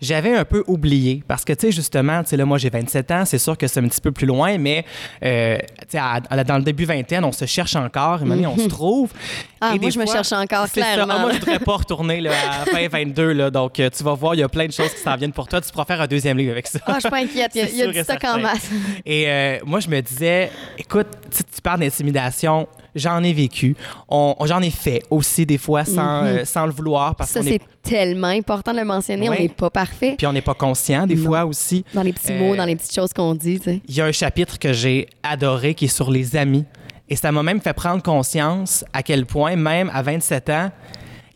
j'avais 0.00 0.36
un 0.36 0.44
peu 0.44 0.62
oublié 0.66 1.22
parce 1.26 1.44
que, 1.44 1.52
tu 1.52 1.66
sais, 1.66 1.72
justement, 1.72 2.22
tu 2.22 2.30
sais, 2.30 2.36
là, 2.36 2.44
moi, 2.44 2.58
j'ai 2.58 2.70
27 2.70 3.10
ans, 3.10 3.24
c'est 3.24 3.38
sûr 3.38 3.56
que 3.56 3.66
c'est 3.66 3.80
un 3.80 3.88
petit 3.88 4.00
peu 4.00 4.12
plus 4.12 4.26
loin, 4.26 4.56
mais, 4.58 4.84
euh, 5.24 5.58
tu 5.90 5.98
sais, 5.98 6.44
dans 6.44 6.56
le 6.56 6.62
début 6.62 6.84
vingtaine, 6.84 7.24
on 7.24 7.32
se 7.32 7.46
cherche 7.46 7.74
encore, 7.76 8.22
et 8.22 8.24
maintenant, 8.24 8.54
on 8.56 8.62
se 8.62 8.68
trouve. 8.68 9.12
Ah, 9.60 9.72
Et 9.74 9.78
moi, 9.78 9.90
je 9.90 9.98
me 9.98 10.06
cherche 10.06 10.32
encore, 10.32 10.68
ça. 10.68 10.80
clairement. 10.80 11.14
Ah, 11.16 11.18
moi, 11.22 11.32
je 11.32 11.38
voudrais 11.38 11.58
pas 11.58 11.76
retourner 11.76 12.20
là, 12.20 12.30
à 12.62 12.64
2022, 12.64 13.32
là, 13.32 13.50
donc 13.50 13.80
euh, 13.80 13.90
tu 13.90 14.04
vas 14.04 14.14
voir, 14.14 14.34
il 14.34 14.38
y 14.40 14.42
a 14.42 14.48
plein 14.48 14.66
de 14.66 14.72
choses 14.72 14.92
qui 14.94 15.00
s'en 15.00 15.16
viennent 15.16 15.32
pour 15.32 15.48
toi. 15.48 15.60
Tu 15.60 15.70
pourras 15.72 15.84
faire 15.84 16.00
un 16.00 16.06
deuxième 16.06 16.38
livre 16.38 16.52
avec 16.52 16.68
ça. 16.68 16.78
Ah, 16.86 16.94
je 16.94 17.00
suis 17.00 17.10
pas 17.10 17.18
inquiète. 17.18 17.52
Il 17.54 17.76
y 17.76 17.82
a, 17.82 17.86
du 17.90 17.98
et 17.98 18.04
stock 18.04 18.22
en 18.24 18.38
masse. 18.38 18.70
Et 19.04 19.28
euh, 19.28 19.58
moi, 19.66 19.80
je 19.80 19.88
me 19.88 20.00
disais, 20.00 20.50
écoute, 20.78 21.08
tu 21.32 21.60
parles 21.60 21.80
d'intimidation, 21.80 22.68
j'en 22.98 23.22
ai 23.22 23.32
vécu. 23.32 23.76
On, 24.08 24.34
on- 24.38 24.46
j'en 24.46 24.60
ai 24.60 24.70
fait 24.70 25.02
aussi 25.10 25.46
des 25.46 25.58
fois 25.58 25.84
sans, 25.84 26.24
euh, 26.24 26.44
sans 26.44 26.66
le 26.66 26.72
vouloir 26.72 27.14
parce 27.14 27.34
Mhm. 27.34 27.42
Ça, 27.42 27.48
c'est 27.48 27.54
est, 27.56 27.62
tellement 27.82 28.28
important 28.28 28.72
de 28.72 28.78
le 28.78 28.84
mentionner. 28.84 29.28
Ouais. 29.28 29.36
On 29.38 29.42
n'est 29.42 29.48
pas 29.48 29.70
parfait. 29.70 30.14
puis 30.18 30.26
on 30.26 30.32
n'est 30.32 30.42
pas 30.42 30.54
conscient 30.54 31.06
des 31.06 31.14
Non. 31.16 31.24
fois 31.24 31.44
aussi. 31.46 31.84
Dans 31.94 32.02
les 32.02 32.12
petits 32.12 32.32
Euh, 32.32 32.38
mots, 32.38 32.56
dans 32.56 32.64
les 32.64 32.76
petites 32.76 32.94
choses 32.94 33.12
qu'on 33.12 33.34
dit. 33.34 33.60
Il 33.88 33.94
y 33.94 34.00
a 34.00 34.04
un 34.04 34.12
chapitre 34.12 34.58
que 34.58 34.72
j'ai 34.72 35.08
adoré 35.22 35.74
qui 35.74 35.86
est 35.86 35.88
sur 35.88 36.10
les 36.10 36.36
amis. 36.36 36.64
Et 37.08 37.16
ça 37.16 37.32
m'a 37.32 37.42
même 37.42 37.60
fait 37.60 37.72
prendre 37.72 38.02
conscience 38.02 38.84
à 38.92 39.02
quel 39.02 39.24
point, 39.24 39.56
même 39.56 39.90
à 39.94 40.02
27 40.02 40.50
ans, 40.50 40.70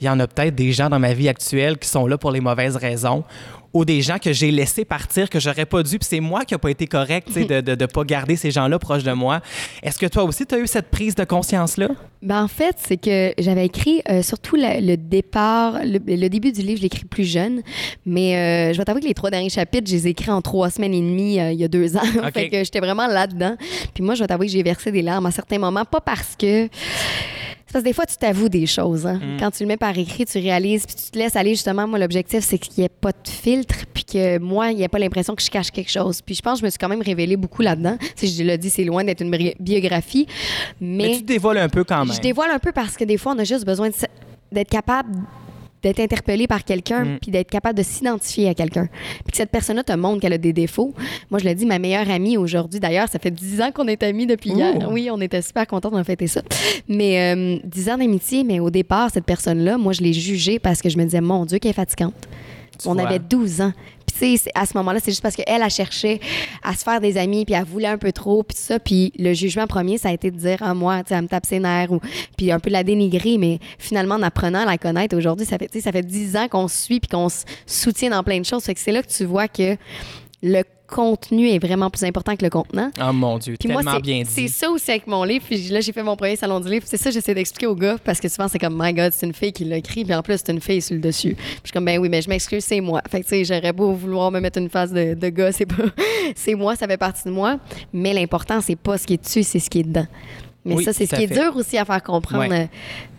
il 0.01 0.07
y 0.07 0.09
en 0.11 0.19
a 0.21 0.27
peut-être 0.27 0.55
des 0.55 0.73
gens 0.73 0.91
dans 0.91 0.99
ma 0.99 1.15
vie 1.15 1.29
actuelle 1.29 1.79
qui 1.79 1.89
sont 1.89 2.07
là 2.07 2.19
pour 2.19 2.31
les 2.33 2.41
mauvaises 2.41 2.77
raisons 2.77 3.25
ou 3.75 3.85
des 3.85 4.03
gens 4.03 4.19
que 4.19 4.33
j'ai 4.33 4.51
laissés 4.51 4.85
partir 4.85 5.31
que 5.31 5.41
j'aurais 5.41 5.65
pas 5.67 5.83
dû. 5.83 5.99
Puis 5.99 6.09
c'est 6.11 6.21
moi 6.21 6.45
qui 6.45 6.55
n'ai 6.55 6.59
pas 6.59 6.71
été 6.71 6.87
correct 6.87 7.33
de 7.33 7.55
ne 7.57 7.61
de, 7.75 7.87
pas 7.87 8.05
garder 8.05 8.37
ces 8.37 8.51
gens-là 8.51 8.79
proches 8.79 9.03
de 9.05 9.13
moi. 9.13 9.41
Est-ce 9.83 9.99
que 9.99 10.07
toi 10.07 10.25
aussi, 10.25 10.45
tu 10.47 10.55
as 10.55 10.59
eu 10.59 10.67
cette 10.67 10.91
prise 10.91 11.15
de 11.15 11.25
conscience-là? 11.25 11.89
Ben, 12.23 12.43
en 12.45 12.49
fait, 12.49 12.77
c'est 12.79 12.99
que 12.99 13.33
j'avais 13.39 13.67
écrit 13.67 14.03
euh, 14.09 14.23
surtout 14.23 14.57
la- 14.57 14.81
le 14.81 14.97
départ, 14.97 15.81
le, 15.85 15.99
le 16.07 16.29
début 16.29 16.53
du 16.53 16.61
livre, 16.63 16.77
je 16.77 16.83
l'ai 16.83 16.87
écrit 16.87 17.05
plus 17.05 17.25
jeune, 17.25 17.63
mais 18.07 18.37
euh, 18.37 18.73
je 18.73 18.79
vais 18.79 18.85
t'avouer 18.85 19.01
que 19.01 19.07
les 19.09 19.15
trois 19.15 19.31
derniers 19.31 19.49
chapitres, 19.49 19.89
je 19.91 19.95
les 19.97 20.07
ai 20.07 20.11
écrits 20.11 20.31
en 20.31 20.41
trois 20.43 20.71
semaines 20.71 20.95
et 20.95 21.01
demie 21.01 21.41
euh, 21.41 21.51
il 21.53 21.59
y 21.59 21.65
a 21.65 21.69
deux 21.69 21.97
ans. 21.97 22.01
OK. 22.25 22.33
fait 22.35 22.49
que 22.49 22.59
j'étais 22.59 22.79
vraiment 22.81 23.07
là-dedans. 23.07 23.57
Puis 23.95 24.05
moi, 24.05 24.15
je 24.15 24.21
vais 24.23 24.27
t'avouer 24.29 24.47
que 24.47 24.53
j'ai 24.53 24.63
versé 24.63 24.93
des 24.93 25.03
larmes 25.03 25.27
à 25.27 25.31
certains 25.31 25.59
moments, 25.59 25.85
pas 25.85 26.01
parce 26.01 26.37
que. 26.39 26.69
Parce 27.73 27.83
que 27.83 27.89
des 27.89 27.95
fois, 27.95 28.05
tu 28.07 28.17
t'avoues 28.17 28.49
des 28.51 28.67
choses. 28.67 29.07
hein. 29.07 29.19
Quand 29.39 29.51
tu 29.51 29.63
le 29.63 29.69
mets 29.69 29.77
par 29.77 29.97
écrit, 29.97 30.27
tu 30.27 30.39
réalises, 30.39 30.85
puis 30.87 30.95
tu 30.95 31.11
te 31.11 31.19
laisses 31.19 31.37
aller. 31.37 31.51
Justement, 31.51 31.89
moi, 31.89 31.99
l'objectif, 31.99 32.45
c'est 32.45 32.59
qu'il 32.59 32.75
n'y 32.79 32.85
ait 32.85 32.89
pas 32.91 33.13
de 33.13 33.29
filtre, 33.29 33.75
puis 33.95 34.05
que 34.05 34.39
moi, 34.39 34.71
il 34.71 34.77
n'y 34.77 34.83
ait 34.83 34.89
pas 34.89 34.99
l'impression 34.99 35.35
que 35.35 35.43
je 35.43 35.51
cache 35.51 35.71
quelque 35.71 35.91
chose. 35.91 36.21
Puis 36.21 36.35
je 36.35 36.43
pense 36.43 36.55
que 36.55 36.61
je 36.61 36.65
me 36.67 36.71
suis 36.71 36.79
quand 36.79 36.89
même 36.89 37.03
révélée 37.03 37.37
beaucoup 37.37 37.63
là-dedans. 37.63 37.97
Si 38.17 38.29
je 38.29 38.43
l'ai 38.45 38.59
dit, 38.59 38.71
c'est 38.71 38.85
loin 38.85 39.03
d'être 39.05 39.23
une 39.23 39.35
biographie. 39.59 40.27
Mais, 40.81 41.13
tu 41.17 41.23
te 41.23 41.27
dévoiles 41.27 41.59
un 41.59 41.69
peu 41.69 41.83
quand 41.83 42.05
même. 42.05 42.15
Je 42.15 42.21
dévoile 42.21 42.51
un 42.51 42.59
peu 42.59 42.73
parce 42.73 42.97
que 42.97 43.05
des 43.05 43.17
fois, 43.17 43.33
on 43.35 43.39
a 43.39 43.45
juste 43.45 43.65
besoin 43.65 43.89
d'être 44.53 44.69
capable 44.71 45.11
d'être 45.83 46.01
interpellé 46.01 46.47
par 46.47 46.65
quelqu'un 46.65 47.05
Mm. 47.05 47.19
puis 47.21 47.31
d'être 47.31 47.51
capable 47.51 47.77
de 47.79 47.83
s'identifier 47.83 48.49
à 48.49 48.55
quelqu'un. 48.55 48.89
Puis 49.25 49.33
que 49.33 49.37
cette 49.37 49.51
personne-là 49.51 49.83
te 49.83 49.93
montre 49.93 50.21
qu'elle 50.21 50.33
a 50.33 50.39
des 50.39 50.53
défauts. 50.53 50.95
Moi, 51.31 51.41
je 51.41 51.45
le 51.49 51.55
dis, 51.55 51.67
ma 51.67 51.79
meilleure 51.79 52.09
amie 52.11 52.37
aujourd'hui, 52.37 52.79
d'ailleurs, 52.81 53.09
ça 53.09 53.19
fait 53.19 53.31
10 53.31 53.61
ans 53.63 53.71
qu'on 53.73 53.87
est 53.89 54.03
amis 54.03 54.27
depuis 54.27 54.51
hier. 54.51 54.75
Oui, 54.91 55.09
on 55.11 55.21
était 55.21 55.43
super 55.43 55.67
contents 55.67 55.91
d'en 55.91 56.05
fêter 56.05 56.27
ça. 56.27 56.43
Mais 56.89 57.35
euh, 57.35 57.59
10 57.65 57.89
ans 57.91 57.99
d'amitié, 57.99 58.45
mais 58.45 58.61
au 58.61 58.71
départ, 58.71 59.11
cette 59.13 59.25
personne-là, 59.25 59.79
moi, 59.79 59.93
je 59.93 60.01
l'ai 60.03 60.13
jugée 60.13 60.59
parce 60.59 60.81
que 60.83 60.89
je 60.89 60.97
me 60.99 61.05
disais, 61.05 61.21
mon 61.21 61.45
Dieu, 61.45 61.59
qu'elle 61.59 61.71
est 61.71 61.75
fatigante. 61.75 62.15
Tu 62.81 62.89
on 62.89 62.95
vois. 62.95 63.07
avait 63.07 63.19
12 63.19 63.61
ans. 63.61 63.73
Tu 64.19 64.37
sais, 64.37 64.51
à 64.55 64.67
ce 64.67 64.77
moment-là, 64.77 65.01
c'est 65.03 65.11
juste 65.11 65.23
parce 65.23 65.37
qu'elle, 65.37 65.63
elle 65.63 65.71
cherchait 65.71 66.21
à 66.63 66.75
se 66.75 66.83
faire 66.85 67.01
des 67.01 67.17
amis, 67.17 67.45
puis 67.45 67.55
elle 67.55 67.65
voulait 67.65 67.89
un 67.89 67.99
peu 67.99 68.13
trop, 68.13 68.43
puis 68.43 68.57
ça. 68.57 68.79
Puis 68.79 69.13
le 69.19 69.33
jugement 69.33 69.67
premier, 69.67 69.99
ça 69.99 70.09
a 70.09 70.13
été 70.13 70.31
de 70.31 70.37
dire, 70.37 70.59
ah, 70.61 70.75
moi, 70.75 71.03
tu 71.03 71.09
sais, 71.09 71.15
elle 71.15 71.23
me 71.23 71.29
tape 71.29 71.47
ses 71.47 71.61
nerfs, 71.61 71.93
ou, 71.93 72.01
puis 72.37 72.53
un 72.53 72.61
peu 72.61 72.71
de 72.71 72.75
la 72.75 72.85
dénigrer. 72.85 73.39
Mais 73.39 73.59
finalement, 73.79 74.17
en 74.17 74.23
apprenant 74.23 74.61
à 74.61 74.67
la 74.67 74.79
connaître 74.79 75.17
aujourd'hui, 75.17 75.47
ça 75.47 75.59
fait, 75.59 75.81
ça 75.81 75.93
fait 75.93 76.03
10 76.03 76.37
ans 76.37 76.49
qu'on 76.49 76.69
se 76.69 76.77
suit, 76.77 77.01
puis 77.01 77.09
qu'on 77.09 77.29
se 77.29 77.45
soutient 77.67 78.11
dans 78.11 78.23
plein 78.23 78.39
de 78.39 78.45
choses. 78.45 78.65
Fait 78.65 78.75
que 78.75 78.81
c'est 78.81 78.93
là 78.93 79.03
que 79.03 79.11
tu 79.11 79.25
vois 79.25 79.49
que 79.49 79.77
le 80.43 80.63
contenu 80.93 81.49
est 81.49 81.59
vraiment 81.59 81.89
plus 81.91 82.05
important 82.05 82.37
que 82.37 82.45
le 82.45 82.51
contenant. 82.51 82.91
Oh 83.01 83.13
mon 83.13 83.39
Dieu, 83.39 83.57
Puis 83.59 83.69
tellement 83.69 83.95
c'est- 83.95 84.01
bien 84.03 84.23
c'est 84.27 84.43
dit. 84.43 84.49
ça 84.49 84.71
aussi 84.71 84.91
avec 84.91 85.07
mon 85.07 85.25
livre. 85.25 85.45
Puis 85.49 85.69
là, 85.71 85.81
j'ai 85.81 85.93
fait 85.93 86.03
mon 86.03 86.15
premier 86.17 86.37
salon 86.37 86.61
du 86.61 86.69
livre. 86.69 86.85
C'est 86.87 86.97
ça 86.99 87.11
que 87.11 87.15
j'essaie 87.15 87.35
d'expliquer 87.35 87.67
aux 87.67 87.75
gars 87.75 87.97
parce 88.05 88.21
que 88.21 88.29
souvent, 88.29 88.49
c'est 88.49 88.59
comme, 88.59 88.79
my 88.81 88.93
God, 88.93 89.13
c'est 89.15 89.27
une 89.27 89.33
fille 89.35 89.53
qui 89.53 89.65
l'a 89.65 89.79
écrit. 89.79 90.05
Puis 90.05 90.15
en 90.15 90.23
plus, 90.23 90.39
c'est 90.45 90.53
une 90.53 90.61
fille 90.61 90.83
sur 90.83 90.95
le 90.95 91.01
dessus. 91.01 91.35
Puis 91.35 91.47
je 91.65 91.69
suis 91.69 91.73
comme, 91.73 91.85
ben 91.87 91.99
oui, 91.99 92.09
mais 92.09 92.21
je 92.23 92.29
m'excuse, 92.29 92.65
c'est 92.65 92.81
moi. 92.81 93.01
Fait 93.11 93.21
que, 93.21 93.27
tu 93.29 93.31
sais, 93.31 93.45
j'aurais 93.45 93.73
beau 93.73 93.93
vouloir 93.93 94.31
me 94.31 94.41
mettre 94.41 94.59
une 94.59 94.69
face 94.69 94.93
de, 94.93 95.15
de 95.15 95.29
gars, 95.31 95.51
c'est 95.53 95.67
pas. 95.67 95.83
c'est 96.37 96.55
moi, 96.55 96.77
ça 96.77 96.87
fait 96.87 96.97
partie 96.99 97.25
de 97.25 97.31
moi. 97.31 97.59
Mais 97.93 98.13
l'important, 98.13 98.61
c'est 98.61 98.77
pas 98.77 98.99
ce 98.99 99.07
qui 99.07 99.15
est 99.15 99.23
dessus, 99.25 99.43
c'est 99.43 99.59
ce 99.59 99.71
qui 99.71 99.81
est 99.81 99.85
dedans. 99.85 100.07
Mais 100.65 100.77
Oui, 100.77 100.85
ça, 100.85 100.93
c'est 100.93 101.07
ce 101.07 101.17
qui 101.17 101.25
est 101.25 101.27
dur 101.27 101.57
aussi 101.57 101.77
à 101.77 101.85
faire 101.85 102.01
comprendre 102.05 102.49
Ouais. 102.49 102.69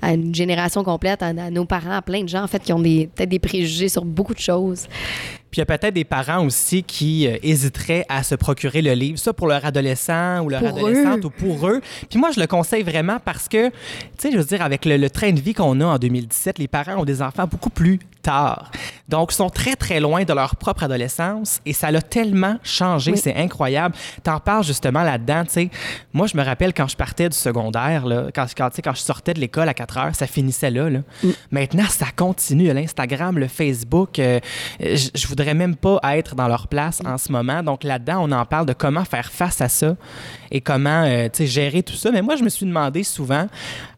à 0.02 0.14
une 0.14 0.34
génération 0.34 0.82
complète, 0.84 1.22
à, 1.22 1.28
à 1.28 1.50
nos 1.50 1.66
parents, 1.66 1.92
à 1.98 2.02
plein 2.02 2.24
de 2.24 2.30
gens, 2.30 2.42
en 2.44 2.48
fait, 2.48 2.64
qui 2.64 2.72
ont 2.72 2.82
peut-être 2.82 3.28
des 3.28 3.40
préjugés 3.40 3.90
sur 3.90 4.06
beaucoup 4.06 4.34
de 4.34 4.40
choses. 4.40 4.88
Puis 5.54 5.60
il 5.60 5.70
y 5.70 5.72
a 5.72 5.78
peut-être 5.78 5.94
des 5.94 6.04
parents 6.04 6.44
aussi 6.44 6.82
qui 6.82 7.28
euh, 7.28 7.38
hésiteraient 7.44 8.08
à 8.10 8.24
se 8.24 8.34
procurer 8.34 8.82
le 8.82 8.94
livre, 8.94 9.20
ça 9.20 9.34
pour 9.34 9.46
leur 9.46 9.64
adolescent 9.64 10.42
ou 10.44 10.50
leur 10.50 10.62
Pour 10.62 10.70
adolescente 10.70 11.20
eux. 11.20 11.26
ou 11.28 11.30
pour 11.30 11.70
eux. 11.70 11.80
Puis 12.10 12.18
moi, 12.18 12.32
je 12.34 12.40
le 12.40 12.48
conseille 12.48 12.82
vraiment 12.82 13.20
parce 13.24 13.48
que, 13.48 13.68
tu 13.70 13.74
sais, 14.18 14.32
je 14.32 14.38
veux 14.40 14.44
dire, 14.44 14.64
avec 14.64 14.84
le, 14.84 14.98
le 14.98 15.12
train 15.12 15.32
de 15.32 15.40
vie 15.40 15.54
qu'on 15.54 15.80
a 15.82 15.86
en 15.86 15.98
2017, 16.00 16.58
les 16.58 16.68
parents 16.68 16.96
ont 17.02 17.06
des 17.06 17.22
enfants 17.22 17.46
beaucoup 17.46 17.70
plus 17.70 18.00
tard. 18.24 18.72
Donc, 19.08 19.32
ils 19.32 19.36
sont 19.36 19.50
très, 19.50 19.76
très 19.76 20.00
loin 20.00 20.24
de 20.24 20.34
leur 20.34 20.56
propre 20.56 20.84
adolescence 20.84 21.60
et 21.66 21.74
ça 21.74 21.92
l'a 21.92 22.02
tellement 22.02 22.58
changé. 22.64 23.12
Oui. 23.12 23.18
C'est 23.18 23.36
incroyable. 23.36 23.96
T'en 24.24 24.40
parles 24.40 24.64
justement 24.64 25.04
là-dedans, 25.04 25.44
tu 25.44 25.52
sais. 25.52 25.70
Moi, 26.14 26.28
je 26.28 26.36
me 26.38 26.44
rappelle 26.44 26.74
quand 26.74 26.88
je 26.88 26.96
partais 26.96 27.30
du 27.30 27.38
secondaire, 27.38 28.06
là, 28.06 28.28
quand, 28.34 28.48
quand, 28.56 28.94
je 28.94 29.02
sortais 29.02 29.34
de 29.34 29.40
l'école 29.40 29.70
à 29.70 29.74
4 29.74 29.98
heures, 29.98 30.16
ça 30.16 30.26
finissait 30.26 30.72
là. 30.72 30.90
là. 30.90 31.00
Maintenant, 31.52 31.86
ça 31.88 32.08
continue. 32.16 32.74
L'Instagram, 32.74 33.38
le 33.38 33.48
Facebook, 33.48 34.18
euh, 34.20 34.40
je, 34.80 35.10
je 35.14 35.28
voudrais 35.28 35.54
même 35.54 35.76
pas 35.76 36.00
être 36.16 36.36
dans 36.36 36.48
leur 36.48 36.68
place 36.68 37.02
en 37.06 37.18
ce 37.18 37.32
moment. 37.32 37.62
Donc 37.62 37.84
là-dedans, 37.84 38.24
on 38.28 38.32
en 38.32 38.46
parle 38.46 38.66
de 38.66 38.74
comment 38.74 39.06
faire 39.06 39.32
face 39.32 39.62
à 39.62 39.70
ça 39.70 39.96
et 40.52 40.62
comment 40.62 41.04
euh, 41.04 41.26
tu 41.26 41.40
sais, 41.40 41.48
gérer 41.48 41.84
tout 41.84 41.96
ça. 41.96 42.12
Mais 42.12 42.22
moi, 42.22 42.36
je 42.36 42.44
me 42.44 42.50
suis 42.50 42.66
demandé 42.66 43.04
souvent, 43.04 43.48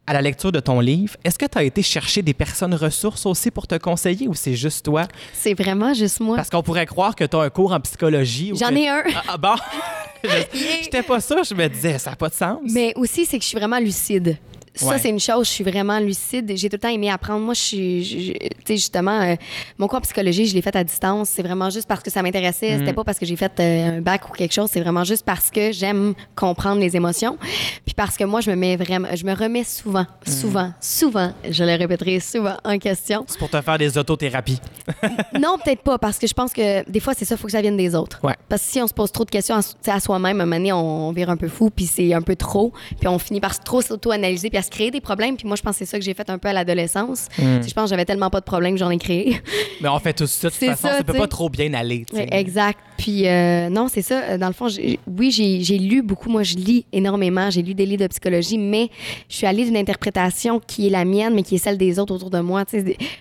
à 0.07 0.13
la 0.13 0.21
lecture 0.21 0.51
de 0.51 0.59
ton 0.59 0.79
livre, 0.79 1.15
est-ce 1.23 1.37
que 1.39 1.45
tu 1.45 1.57
as 1.57 1.63
été 1.63 1.81
chercher 1.81 2.21
des 2.21 2.33
personnes 2.33 2.75
ressources 2.75 3.25
aussi 3.25 3.49
pour 3.51 3.65
te 3.67 3.75
conseiller 3.75 4.27
ou 4.27 4.33
c'est 4.35 4.55
juste 4.55 4.85
toi? 4.85 5.07
C'est 5.33 5.53
vraiment 5.55 5.93
juste 5.93 6.19
moi. 6.19 6.35
Parce 6.35 6.49
qu'on 6.49 6.61
pourrait 6.61 6.85
croire 6.85 7.15
que 7.15 7.23
tu 7.23 7.35
as 7.35 7.39
un 7.39 7.49
cours 7.49 7.73
en 7.73 7.79
psychologie. 7.79 8.51
ou 8.51 8.55
J'en 8.57 8.69
que- 8.69 8.75
ai 8.75 8.87
un. 8.87 9.03
Ah, 9.15 9.23
ah, 9.29 9.37
bon? 9.37 9.55
Je- 10.23 10.29
J'étais 10.83 11.03
pas 11.03 11.19
ça. 11.19 11.41
Je 11.43 11.53
me 11.53 11.67
disais, 11.67 11.97
ça 11.97 12.11
n'a 12.11 12.15
pas 12.15 12.29
de 12.29 12.33
sens. 12.33 12.59
Mais 12.71 12.93
aussi, 12.95 13.25
c'est 13.25 13.37
que 13.37 13.43
je 13.43 13.49
suis 13.49 13.57
vraiment 13.57 13.79
lucide. 13.79 14.37
Ça, 14.75 14.87
Ouais. 14.87 14.99
c'est 14.99 15.09
une 15.09 15.19
chose, 15.19 15.47
je 15.47 15.51
suis 15.51 15.63
vraiment 15.63 15.99
lucide. 15.99 16.51
J'ai 16.55 16.69
tout 16.69 16.75
le 16.75 16.79
temps 16.79 16.89
aimé 16.89 17.09
apprendre. 17.09 17.39
Moi, 17.45 17.53
je 17.53 17.59
suis, 17.61 18.03
je- 18.03 18.31
tu 18.33 18.39
sais, 18.67 18.75
justement, 18.75 19.21
euh, 19.21 19.35
mon 19.77 19.87
cours 19.87 19.99
en 19.99 20.01
psychologie, 20.01 20.45
je 20.45 20.53
l'ai 20.53 20.61
fait 20.61 20.75
à 20.75 20.83
distance. 20.83 21.29
C'est 21.29 21.43
vraiment 21.43 21.69
juste 21.69 21.87
parce 21.87 22.01
que 22.03 22.11
ça 22.11 22.21
m'intéressait. 22.21 22.75
Mm. 22.75 22.79
C'était 22.79 22.93
pas 22.93 23.03
parce 23.03 23.17
que 23.17 23.25
j'ai 23.25 23.35
fait 23.35 23.51
euh, 23.59 23.97
un 23.97 24.01
bac 24.01 24.29
ou 24.29 24.33
quelque 24.33 24.53
chose. 24.53 24.69
C'est 24.71 24.81
vraiment 24.81 25.03
juste 25.03 25.23
parce 25.25 25.49
que 25.49 25.71
j'aime 25.71 26.13
comprendre 26.35 26.81
les 26.81 26.95
émotions. 26.95 27.37
Puis 27.85 27.95
parce 27.95 28.17
que 28.17 28.23
moi, 28.25 28.41
je 28.41 28.51
me 28.51 28.55
mets 28.55 28.75
vraiment, 28.75 29.07
je 29.15 29.25
me 29.25 29.33
remets 29.33 29.63
souvent, 29.63 30.05
Mm. 30.27 30.29
souvent, 30.31 30.73
souvent, 30.81 31.33
je 31.49 31.63
le 31.63 31.75
répéterai 31.77 32.19
souvent 32.19 32.57
en 32.65 32.77
question. 32.77 33.23
C'est 33.27 33.39
pour 33.39 33.49
te 33.49 33.61
faire 33.61 33.77
des 33.77 33.97
autothérapies. 33.97 34.59
Non, 35.39 35.57
peut-être 35.63 35.81
pas, 35.81 35.97
parce 35.97 36.17
que 36.17 36.27
je 36.27 36.33
pense 36.33 36.53
que 36.53 36.89
des 36.89 36.99
fois, 36.99 37.13
c'est 37.15 37.25
ça, 37.25 37.35
il 37.35 37.37
faut 37.37 37.45
que 37.47 37.51
ça 37.51 37.61
vienne 37.61 37.77
des 37.77 37.93
autres. 37.95 38.19
Ouais. 38.23 38.35
Parce 38.49 38.61
que 38.63 38.67
si 38.71 38.81
on 38.81 38.87
se 38.87 38.93
pose 38.93 39.11
trop 39.11 39.25
de 39.25 39.29
questions 39.29 39.55
à, 39.55 39.91
à 39.93 39.99
soi-même, 39.99 40.39
à 40.39 40.43
un 40.43 40.45
moment 40.45 40.55
donné, 40.57 40.71
on, 40.73 41.07
on 41.09 41.11
vire 41.11 41.29
un 41.29 41.37
peu 41.37 41.47
fou, 41.47 41.69
puis 41.69 41.85
c'est 41.85 42.13
un 42.13 42.21
peu 42.21 42.35
trop, 42.35 42.71
puis 42.99 43.07
on 43.07 43.19
finit 43.19 43.39
par 43.41 43.59
trop 43.59 43.81
s'auto-analyser, 43.81 44.49
puis 44.49 44.57
à 44.57 44.61
se 44.65 44.69
créer 44.69 44.91
des 44.91 45.01
problèmes. 45.01 45.37
Puis 45.37 45.47
moi, 45.47 45.55
je 45.55 45.61
pense 45.61 45.73
que 45.73 45.79
c'est 45.79 45.91
ça 45.91 45.97
que 45.97 46.03
j'ai 46.03 46.13
fait 46.13 46.29
un 46.29 46.37
peu 46.37 46.47
à 46.49 46.53
l'adolescence. 46.53 47.27
Sais, 47.35 47.43
Je 47.67 47.73
pense 47.73 47.85
que 47.85 47.89
j'avais 47.89 48.05
tellement 48.05 48.29
pas 48.29 48.39
de 48.39 48.45
problèmes 48.45 48.73
que 48.73 48.79
j'en 48.79 48.89
ai 48.89 48.97
créé. 48.97 49.41
Mais 49.81 49.89
on 49.89 49.99
fait 49.99 50.13
tout 50.13 50.27
ça. 50.27 50.49
De 50.49 50.53
toute 50.53 50.63
façon, 50.63 50.87
ça, 50.87 50.97
ça, 50.97 51.03
peut 51.03 51.13
pas 51.13 51.27
trop 51.27 51.49
bien 51.49 51.73
aller. 51.73 52.05
exact. 52.31 52.79
Puis 52.97 53.27
euh, 53.27 53.69
non, 53.69 53.87
c'est 53.87 54.01
ça. 54.01 54.21
Euh, 54.23 54.37
Dans 54.37 54.47
le 54.47 54.53
fond, 54.53 54.67
oui, 55.07 55.31
j'ai 55.31 55.77
lu 55.77 56.01
beaucoup. 56.01 56.29
Moi, 56.29 56.43
je 56.43 56.55
lis 56.55 56.85
énormément. 56.91 57.49
J'ai 57.49 57.61
lu 57.61 57.73
des 57.73 57.85
livres 57.85 58.03
de 58.03 58.07
psychologie, 58.07 58.57
mais 58.57 58.89
je 59.29 59.35
suis 59.37 59.47
allée 59.47 59.65
d'une 59.65 59.77
interprétation 59.77 60.59
qui 60.59 60.87
est 60.87 60.89
la 60.89 61.05
mienne, 61.05 61.33
mais 61.33 61.43
qui 61.43 61.55
est 61.55 61.59
celle 61.59 61.77
des 61.77 61.99
autres 61.99 62.13
autour 62.15 62.29
de 62.29 62.39
moi. 62.39 62.63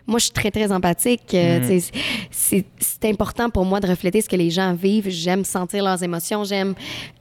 Moi, 0.07 0.19
je 0.19 0.25
suis 0.25 0.33
très, 0.33 0.51
très 0.51 0.73
empathique. 0.73 1.35
Euh, 1.35 1.81
C'est 2.31 2.65
c'est 2.79 3.09
important 3.09 3.51
pour 3.51 3.65
moi 3.65 3.81
de 3.81 3.87
refléter 3.87 4.21
ce 4.21 4.29
que 4.29 4.37
les 4.37 4.51
gens 4.51 4.75
vivent. 4.75 5.09
J'aime 5.09 5.45
sentir 5.45 5.85
leurs 5.85 6.03
émotions. 6.03 6.45
J'aime 6.45 6.75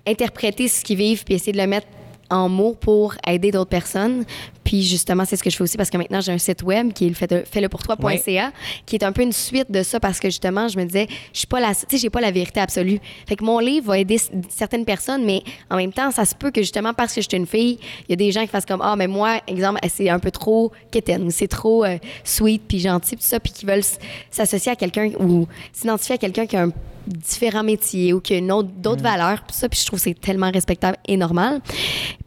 interpréter 0.08 0.68
ce 0.68 0.84
qu'ils 0.84 0.98
vivent 0.98 1.24
puis 1.24 1.36
essayer 1.36 1.52
de 1.54 1.58
le 1.58 1.68
mettre 1.68 1.88
en 2.34 2.50
mots 2.50 2.74
pour 2.80 3.16
aider 3.28 3.52
d'autres 3.52 3.70
personnes. 3.70 4.26
Puis 4.64 4.82
justement, 4.82 5.24
c'est 5.26 5.36
ce 5.36 5.44
que 5.44 5.50
je 5.50 5.58
fais 5.58 5.64
aussi 5.64 5.78
parce 5.78 5.90
que 5.90 5.98
maintenant, 5.98 6.22
j'ai 6.22 6.32
un 6.32 6.38
site 6.38 6.64
web 6.64 6.94
qui 6.94 7.06
est 7.06 7.10
le 7.10 7.16
fait- 7.16 7.46
fais-le 7.48 7.70
pour 7.70 7.84
toi.ca 7.84 8.52
qui 8.86 8.96
est 8.96 9.04
un 9.04 9.12
peu 9.12 9.22
une 9.22 9.34
suite 9.34 9.70
de 9.70 9.84
ça 9.84 10.00
parce 10.00 10.20
que 10.20 10.30
justement, 10.30 10.68
je 10.68 10.78
me 10.78 10.86
disais, 10.86 11.08
je 11.34 11.40
suis 11.40 11.48
pas 11.48 11.60
la, 11.60 11.76
tu 11.76 11.86
sais, 11.90 11.98
j'ai 11.98 12.10
pas 12.10 12.22
la 12.22 12.32
vérité 12.32 12.60
absolue. 12.60 13.00
Fait 13.28 13.36
que 13.36 13.44
mon 13.44 13.60
livre 13.60 13.88
va 13.88 14.00
aider 14.00 14.18
certaines 14.50 14.86
personnes, 14.86 15.26
mais 15.26 15.44
en 15.70 15.76
même 15.76 15.92
temps, 15.94 16.10
ça 16.12 16.26
se 16.26 16.34
peut 16.34 16.50
que 16.52 16.62
justement 16.62 16.94
parce 16.94 17.14
que 17.14 17.22
je 17.22 17.28
suis 17.30 17.38
une 17.38 17.46
fille, 17.48 17.78
il 18.08 18.12
y 18.12 18.14
a 18.14 18.16
des 18.16 18.32
gens 18.32 18.42
qui 18.42 18.48
fassent 18.48 18.66
comme, 18.66 18.82
ah, 18.82 18.96
mais 18.96 19.08
moi, 19.08 19.40
exemple, 19.48 19.80
c'est 19.90 20.10
un 20.10 20.20
peu 20.20 20.32
trop 20.32 20.72
quétaine 20.92 21.24
ou 21.24 21.32
c'est 21.32 21.48
trop 21.48 21.84
euh, 21.86 21.98
sweet 22.24 22.64
puis 22.68 22.80
gentil 22.80 23.16
puis 23.16 23.26
ça, 23.26 23.40
puis 23.40 23.52
qui 23.52 23.66
veulent 23.66 23.84
s'associer 24.32 24.72
à 24.72 24.76
quelqu'un 24.76 25.12
ou 25.20 25.48
s'identifier 25.72 26.16
à 26.16 26.18
quelqu'un 26.18 26.46
qui 26.46 26.56
a 26.56 26.64
un 26.64 26.72
différent 27.08 27.64
métier 27.64 28.14
ou 28.14 28.20
qui 28.20 28.40
autre- 28.52 28.70
d'autres 28.78 29.04
valeurs 29.04 29.44
puis 29.44 29.56
ça 29.56 29.68
puis 29.70 29.80
je 29.80 29.86
trouve 29.86 30.00
que 30.00 30.04
c'est 30.04 30.20
tellement 30.20 30.52
respectable 30.52 30.98
et 31.08 31.18
normal 31.18 31.62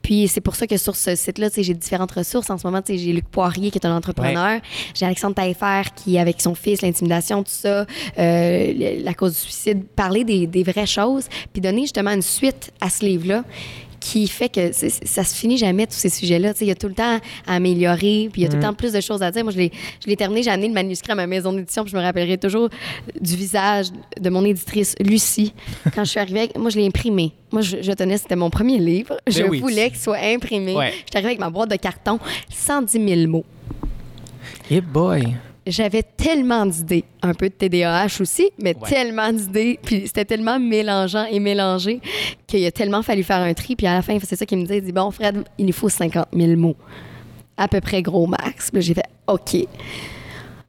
Puis 0.02 0.28
c'est 0.28 0.40
pour 0.40 0.54
ça 0.54 0.68
que 0.68 0.76
sur 0.76 0.94
ce 0.94 1.16
site-là, 1.16 1.48
j'ai 1.56 1.74
différentes 1.74 2.12
ressources. 2.12 2.48
En 2.50 2.58
ce 2.58 2.64
moment, 2.66 2.80
j'ai 2.86 3.12
Luc 3.12 3.24
Poirier 3.28 3.72
qui 3.72 3.78
est 3.78 3.86
un 3.86 3.96
entrepreneur. 3.96 4.60
J'ai 4.94 5.04
Alexandre 5.04 5.34
Taillefer 5.34 5.82
qui, 5.96 6.16
avec 6.18 6.40
son 6.40 6.54
fils, 6.54 6.80
l'intimidation, 6.82 7.42
tout 7.42 7.50
ça, 7.50 7.86
euh, 8.16 9.00
la 9.02 9.14
cause 9.14 9.32
du 9.32 9.38
suicide, 9.40 9.84
parler 9.96 10.22
des, 10.22 10.46
des 10.46 10.62
vraies 10.62 10.86
choses, 10.86 11.26
puis 11.52 11.60
donner 11.60 11.80
justement 11.82 12.12
une 12.12 12.22
suite 12.22 12.70
à 12.80 12.88
ce 12.88 13.04
livre-là 13.04 13.42
qui 14.06 14.28
fait 14.28 14.48
que 14.48 14.70
ça 14.72 15.24
se 15.24 15.34
finit 15.34 15.58
jamais, 15.58 15.84
tous 15.86 15.96
ces 15.96 16.08
sujets-là. 16.08 16.52
Il 16.60 16.68
y 16.68 16.70
a 16.70 16.76
tout 16.76 16.86
le 16.86 16.94
temps 16.94 17.18
à 17.46 17.54
améliorer, 17.54 18.28
puis 18.32 18.42
il 18.42 18.44
y 18.44 18.46
a 18.46 18.48
tout 18.48 18.56
le 18.56 18.62
temps 18.62 18.72
plus 18.72 18.92
de 18.92 19.00
choses 19.00 19.20
à 19.20 19.32
dire. 19.32 19.42
Moi, 19.42 19.52
je 19.52 19.58
l'ai 19.58 19.72
je 20.06 20.14
terminé, 20.14 20.44
j'ai 20.44 20.50
amené 20.50 20.68
le 20.68 20.74
manuscrit 20.74 21.10
à 21.10 21.16
ma 21.16 21.26
maison 21.26 21.52
d'édition, 21.52 21.82
puis 21.82 21.90
je 21.90 21.96
me 21.96 22.02
rappellerai 22.02 22.38
toujours 22.38 22.68
du 23.20 23.34
visage 23.34 23.86
de 24.20 24.30
mon 24.30 24.44
éditrice, 24.44 24.94
Lucie, 25.00 25.52
quand 25.94 26.04
je 26.04 26.10
suis 26.10 26.20
arrivée. 26.20 26.50
moi, 26.56 26.70
je 26.70 26.78
l'ai 26.78 26.86
imprimé. 26.86 27.32
Moi, 27.50 27.62
je, 27.62 27.78
je 27.82 27.92
tenais, 27.92 28.16
c'était 28.16 28.36
mon 28.36 28.48
premier 28.50 28.78
livre. 28.78 29.16
Je 29.26 29.40
Ben 29.42 29.50
oui. 29.50 29.60
voulais 29.60 29.90
qu'il 29.90 29.98
soit 29.98 30.18
imprimé. 30.22 30.74
Ouais. 30.76 30.90
Je 30.92 30.96
suis 30.96 31.06
arrivée 31.14 31.28
avec 31.30 31.40
ma 31.40 31.50
boîte 31.50 31.70
de 31.70 31.76
carton, 31.76 32.20
110 32.50 32.92
000 32.92 33.26
mots. 33.28 33.44
Hey 34.70 34.80
boy. 34.80 35.34
J'avais 35.66 36.02
tellement 36.04 36.64
d'idées, 36.64 37.04
un 37.22 37.34
peu 37.34 37.48
de 37.48 37.54
TDAH 37.54 38.20
aussi, 38.20 38.50
mais 38.62 38.74
Ouais. 38.80 38.88
tellement 38.88 39.32
d'idées, 39.32 39.78
puis 39.82 40.02
c'était 40.06 40.24
tellement 40.24 40.60
mélangeant 40.60 41.24
et 41.28 41.40
mélangé 41.40 42.00
qu'il 42.46 42.64
a 42.64 42.70
tellement 42.70 43.02
fallu 43.02 43.24
faire 43.24 43.38
un 43.40 43.52
tri. 43.52 43.74
Puis 43.74 43.86
à 43.86 43.94
la 43.94 44.02
fin, 44.02 44.16
c'est 44.22 44.36
ça 44.36 44.46
qu'il 44.46 44.58
me 44.58 44.64
dit, 44.64 44.74
il 44.76 44.82
dit, 44.82 44.92
bon, 44.92 45.10
Fred, 45.10 45.42
il 45.58 45.66
nous 45.66 45.72
faut 45.72 45.88
50 45.88 46.26
000 46.32 46.52
mots, 46.56 46.76
à 47.56 47.66
peu 47.66 47.80
près 47.80 48.00
gros 48.00 48.26
max. 48.28 48.70
Puis 48.70 48.82
j'ai 48.82 48.94
fait, 48.94 49.06
OK. 49.26 49.56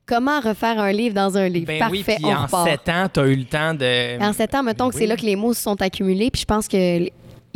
Comment 0.06 0.40
refaire 0.40 0.80
un 0.80 0.92
livre 0.94 1.14
dans 1.14 1.38
un 1.38 1.50
livre? 1.50 1.68
Ben 1.68 1.80
Parfait, 1.80 1.98
oui, 1.98 2.04
puis 2.16 2.16
on 2.24 2.30
en 2.30 2.44
repart. 2.46 2.68
sept 2.70 2.90
ans, 2.90 3.08
tu 3.14 3.20
as 3.20 3.28
eu 3.28 3.36
le 3.36 3.44
temps 3.46 3.74
de. 3.74 4.24
En 4.24 4.32
sept 4.32 4.56
ans, 4.56 4.64
mettons 4.64 4.90
que 4.90 4.96
c'est 4.96 5.06
là 5.06 5.18
que 5.18 5.26
les 5.26 5.36
mots 5.36 5.54
se 5.54 5.62
sont 5.62 5.80
accumulés. 5.82 6.32
Puis 6.32 6.42
je 6.42 6.46
pense 6.46 6.68
que 6.68 7.10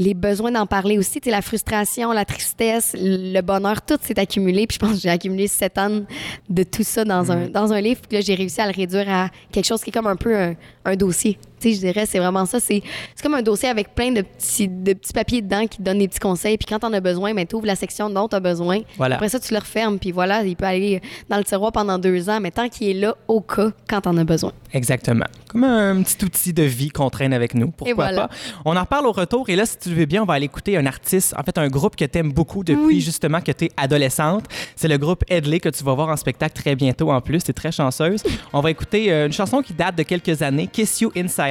les- 0.03 0.13
besoins 0.13 0.51
d'en 0.51 0.65
parler 0.65 0.97
aussi, 0.97 1.19
tu 1.21 1.25
sais, 1.25 1.31
la 1.31 1.41
frustration, 1.41 2.11
la 2.11 2.25
tristesse, 2.25 2.95
le 2.99 3.41
bonheur, 3.41 3.81
tout 3.81 3.97
s'est 4.01 4.19
accumulé. 4.19 4.67
Puis 4.67 4.75
je 4.75 4.85
pense 4.85 4.95
que 4.95 5.01
j'ai 5.01 5.09
accumulé 5.09 5.47
sept 5.47 5.77
ans 5.77 6.01
de 6.49 6.63
tout 6.63 6.83
ça 6.83 7.03
dans, 7.05 7.31
un, 7.31 7.47
Mm. 7.47 7.49
dans 7.49 7.71
un 7.73 7.81
livre. 7.81 8.01
Puis 8.07 8.17
là, 8.17 8.21
j'ai 8.21 8.35
réussi 8.35 8.59
à 8.61 8.67
le 8.67 8.73
réduire 8.75 9.09
à 9.09 9.29
quelque 9.51 9.65
chose 9.65 9.81
qui 9.83 9.89
est 9.89 9.93
comme 9.93 10.07
un 10.07 10.15
peu 10.15 10.35
un, 10.35 10.55
un 10.85 10.95
dossier. 10.95 11.37
Je 11.63 11.79
dirais, 11.79 12.05
c'est 12.05 12.19
vraiment 12.19 12.45
ça. 12.45 12.59
C'est 12.59 12.81
comme 13.21 13.33
un 13.33 13.41
dossier 13.41 13.69
avec 13.69 13.93
plein 13.93 14.11
de 14.11 14.21
petits, 14.21 14.67
de 14.67 14.93
petits 14.93 15.13
papiers 15.13 15.41
dedans 15.41 15.67
qui 15.67 15.77
te 15.77 15.83
donnent 15.83 15.99
des 15.99 16.07
petits 16.07 16.19
conseils. 16.19 16.57
Puis 16.57 16.65
quand 16.67 16.79
t'en 16.79 16.93
as 16.93 16.99
besoin, 16.99 17.33
ben, 17.33 17.45
tu 17.45 17.55
ouvres 17.55 17.67
la 17.67 17.75
section 17.75 18.09
dont 18.09 18.27
tu 18.27 18.35
as 18.35 18.39
besoin. 18.39 18.79
Voilà. 18.97 19.15
Après 19.15 19.29
ça, 19.29 19.39
tu 19.39 19.53
le 19.53 19.59
refermes. 19.59 19.99
Puis 19.99 20.11
voilà, 20.11 20.43
il 20.43 20.55
peut 20.55 20.65
aller 20.65 21.01
dans 21.29 21.37
le 21.37 21.43
tiroir 21.43 21.71
pendant 21.71 21.99
deux 21.99 22.29
ans, 22.29 22.39
mais 22.41 22.51
tant 22.51 22.69
qu'il 22.69 22.89
est 22.89 22.99
là 22.99 23.15
au 23.27 23.41
cas 23.41 23.71
quand 23.87 24.01
t'en 24.01 24.17
as 24.17 24.23
besoin. 24.23 24.51
Exactement. 24.73 25.25
Comme 25.49 25.65
un 25.65 26.01
petit 26.01 26.23
outil 26.23 26.53
de 26.53 26.63
vie 26.63 26.89
qu'on 26.89 27.09
traîne 27.09 27.33
avec 27.33 27.53
nous. 27.53 27.71
Pourquoi 27.71 27.93
voilà. 27.93 28.27
pas? 28.27 28.33
On 28.63 28.75
en 28.75 28.81
reparle 28.81 29.05
au 29.05 29.11
retour. 29.11 29.49
Et 29.49 29.55
là, 29.55 29.65
si 29.65 29.77
tu 29.77 29.89
veux 29.89 30.05
bien, 30.05 30.23
on 30.23 30.25
va 30.25 30.35
aller 30.35 30.45
écouter 30.45 30.77
un 30.77 30.85
artiste, 30.85 31.35
en 31.37 31.43
fait, 31.43 31.57
un 31.57 31.67
groupe 31.67 31.95
que 31.95 32.05
tu 32.05 32.17
aimes 32.17 32.31
beaucoup 32.31 32.63
depuis 32.63 33.01
justement 33.01 33.41
que 33.41 33.51
tu 33.51 33.65
es 33.65 33.71
adolescente. 33.75 34.45
C'est 34.75 34.87
le 34.87 34.97
groupe 34.97 35.23
Headley 35.29 35.59
que 35.59 35.69
tu 35.69 35.83
vas 35.83 35.93
voir 35.93 36.09
en 36.09 36.15
spectacle 36.15 36.53
très 36.53 36.75
bientôt 36.75 37.11
en 37.11 37.19
plus. 37.21 37.43
Tu 37.43 37.51
es 37.51 37.53
très 37.53 37.71
chanceuse. 37.71 38.23
On 38.53 38.61
va 38.61 38.71
écouter 38.71 39.11
euh, 39.11 39.27
une 39.27 39.33
chanson 39.33 39.61
qui 39.61 39.73
date 39.73 39.97
de 39.97 40.03
quelques 40.03 40.41
années, 40.41 40.67
Kiss 40.67 41.01
You 41.01 41.11
Inside 41.15 41.50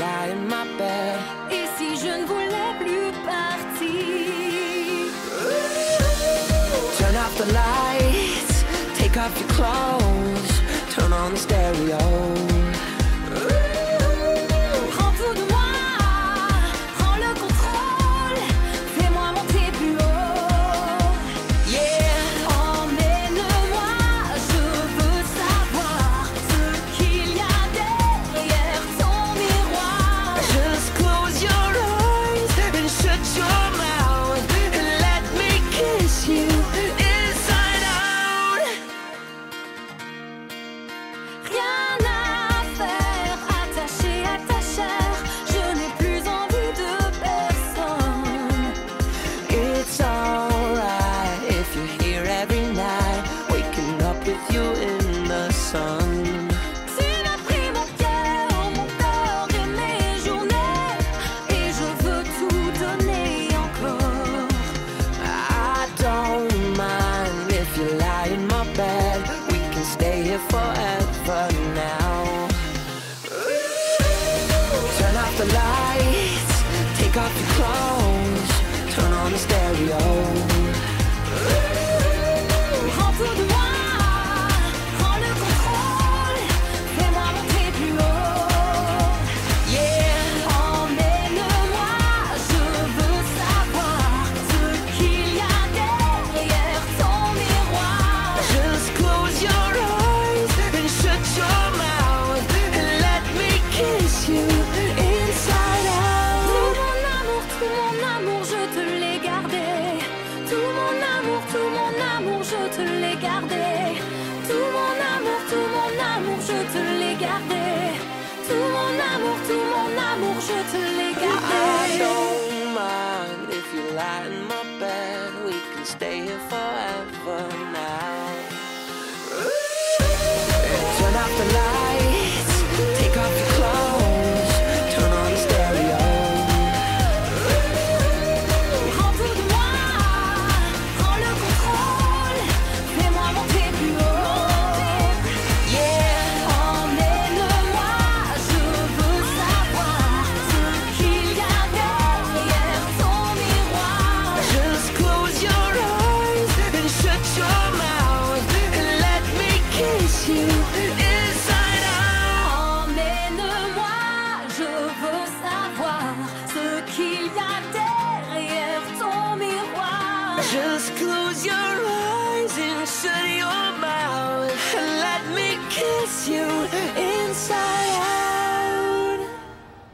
lie 0.00 0.28
in 0.32 0.48
my 0.48 0.64
bed. 0.78 1.18
Et 1.50 1.66
si 1.76 1.88
je 2.02 2.12
ne 2.20 2.24
voulais 2.24 2.72
plus 2.80 3.12
partir? 3.28 4.00
Turn 6.98 7.16
off 7.24 7.34
the 7.42 7.48
lights, 7.52 8.64
take 8.98 9.16
off 9.16 9.34
your 9.40 9.50
clothes, 9.58 10.52
turn 10.94 11.12
on 11.12 11.30
the 11.32 11.40
stereo. 11.46 12.29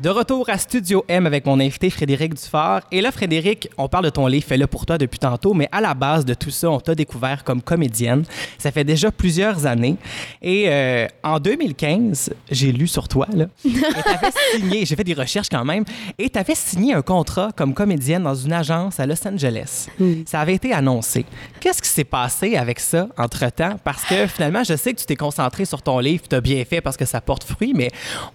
De 0.06 0.10
retour 0.12 0.48
à 0.48 0.56
Studio 0.56 1.04
M 1.08 1.26
avec 1.26 1.46
mon 1.46 1.58
invité 1.58 1.90
Frédéric 1.90 2.34
Dufort. 2.34 2.82
Et 2.92 3.00
là, 3.00 3.10
Frédéric, 3.10 3.68
on 3.76 3.88
parle 3.88 4.04
de 4.04 4.10
ton 4.10 4.28
livre 4.28 4.46
Fais-le 4.46 4.68
pour 4.68 4.86
toi 4.86 4.98
depuis 4.98 5.18
tantôt, 5.18 5.52
mais 5.52 5.68
à 5.72 5.80
la 5.80 5.94
base 5.94 6.24
de 6.24 6.32
tout 6.32 6.52
ça, 6.52 6.70
on 6.70 6.78
t'a 6.78 6.94
découvert 6.94 7.42
comme 7.42 7.60
comédienne. 7.60 8.22
Ça 8.56 8.70
fait 8.70 8.84
déjà 8.84 9.10
plusieurs 9.10 9.66
années. 9.66 9.96
Et 10.42 10.66
euh, 10.68 11.08
en 11.24 11.40
2015, 11.40 12.32
j'ai 12.52 12.70
lu 12.70 12.86
sur 12.86 13.08
toi, 13.08 13.26
là, 13.34 13.46
et 13.64 14.02
t'avais 14.04 14.30
signé, 14.54 14.86
j'ai 14.86 14.94
fait 14.94 15.02
des 15.02 15.14
recherches 15.14 15.48
quand 15.48 15.64
même, 15.64 15.82
et 16.18 16.30
t'avais 16.30 16.54
signé 16.54 16.94
un 16.94 17.02
contrat 17.02 17.50
comme 17.56 17.74
comédienne 17.74 18.22
dans 18.22 18.36
une 18.36 18.52
agence 18.52 19.00
à 19.00 19.06
Los 19.06 19.26
Angeles. 19.26 19.88
Ça 20.24 20.38
avait 20.38 20.54
été 20.54 20.72
annoncé. 20.72 21.24
Qu'est-ce 21.58 21.82
qui 21.82 21.88
s'est 21.88 22.04
passé 22.04 22.54
avec 22.54 22.78
ça 22.78 23.08
entre-temps? 23.18 23.76
Parce 23.82 24.04
que 24.04 24.28
finalement, 24.28 24.62
je 24.62 24.76
sais 24.76 24.94
que 24.94 25.00
tu 25.00 25.06
t'es 25.06 25.16
concentré 25.16 25.64
sur 25.64 25.82
ton 25.82 25.98
livre, 25.98 26.28
tu 26.30 26.36
as 26.36 26.40
bien 26.40 26.64
fait 26.64 26.80
parce 26.80 26.96
que 26.96 27.06
ça 27.06 27.20
porte 27.20 27.42
fruit, 27.42 27.72
mais 27.74 27.90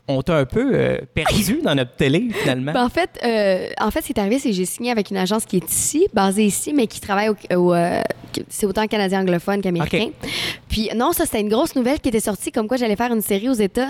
on 0.09 0.21
t'a 0.21 0.35
un 0.35 0.45
peu 0.45 0.71
euh, 0.73 0.97
perdu 1.13 1.60
dans 1.61 1.75
notre 1.75 1.95
télé, 1.95 2.27
finalement? 2.41 2.73
Ben, 2.73 2.85
en 2.85 2.89
fait, 2.89 3.09
euh, 3.23 3.67
en 3.79 3.91
fait, 3.91 4.01
ce 4.01 4.07
qui 4.07 4.13
est 4.13 4.19
arrivé, 4.19 4.39
c'est 4.39 4.49
que 4.49 4.55
j'ai 4.55 4.65
signé 4.65 4.91
avec 4.91 5.11
une 5.11 5.17
agence 5.17 5.45
qui 5.45 5.57
est 5.57 5.71
ici, 5.71 6.07
basée 6.13 6.45
ici, 6.45 6.73
mais 6.73 6.87
qui 6.87 6.99
travaille 6.99 7.29
au, 7.29 7.35
au, 7.55 7.73
euh, 7.73 8.01
c'est 8.49 8.65
autant 8.65 8.87
canadien 8.87 9.21
anglophone 9.21 9.61
qu'américain. 9.61 10.09
Puis 10.69 10.89
non, 10.95 11.11
ça 11.11 11.25
c'était 11.25 11.41
une 11.41 11.49
grosse 11.49 11.75
nouvelle 11.75 11.99
qui 11.99 12.09
était 12.09 12.19
sortie, 12.19 12.51
comme 12.51 12.67
quoi 12.67 12.77
j'allais 12.77 12.95
faire 12.95 13.11
une 13.13 13.21
série 13.21 13.49
aux 13.49 13.53
États. 13.53 13.89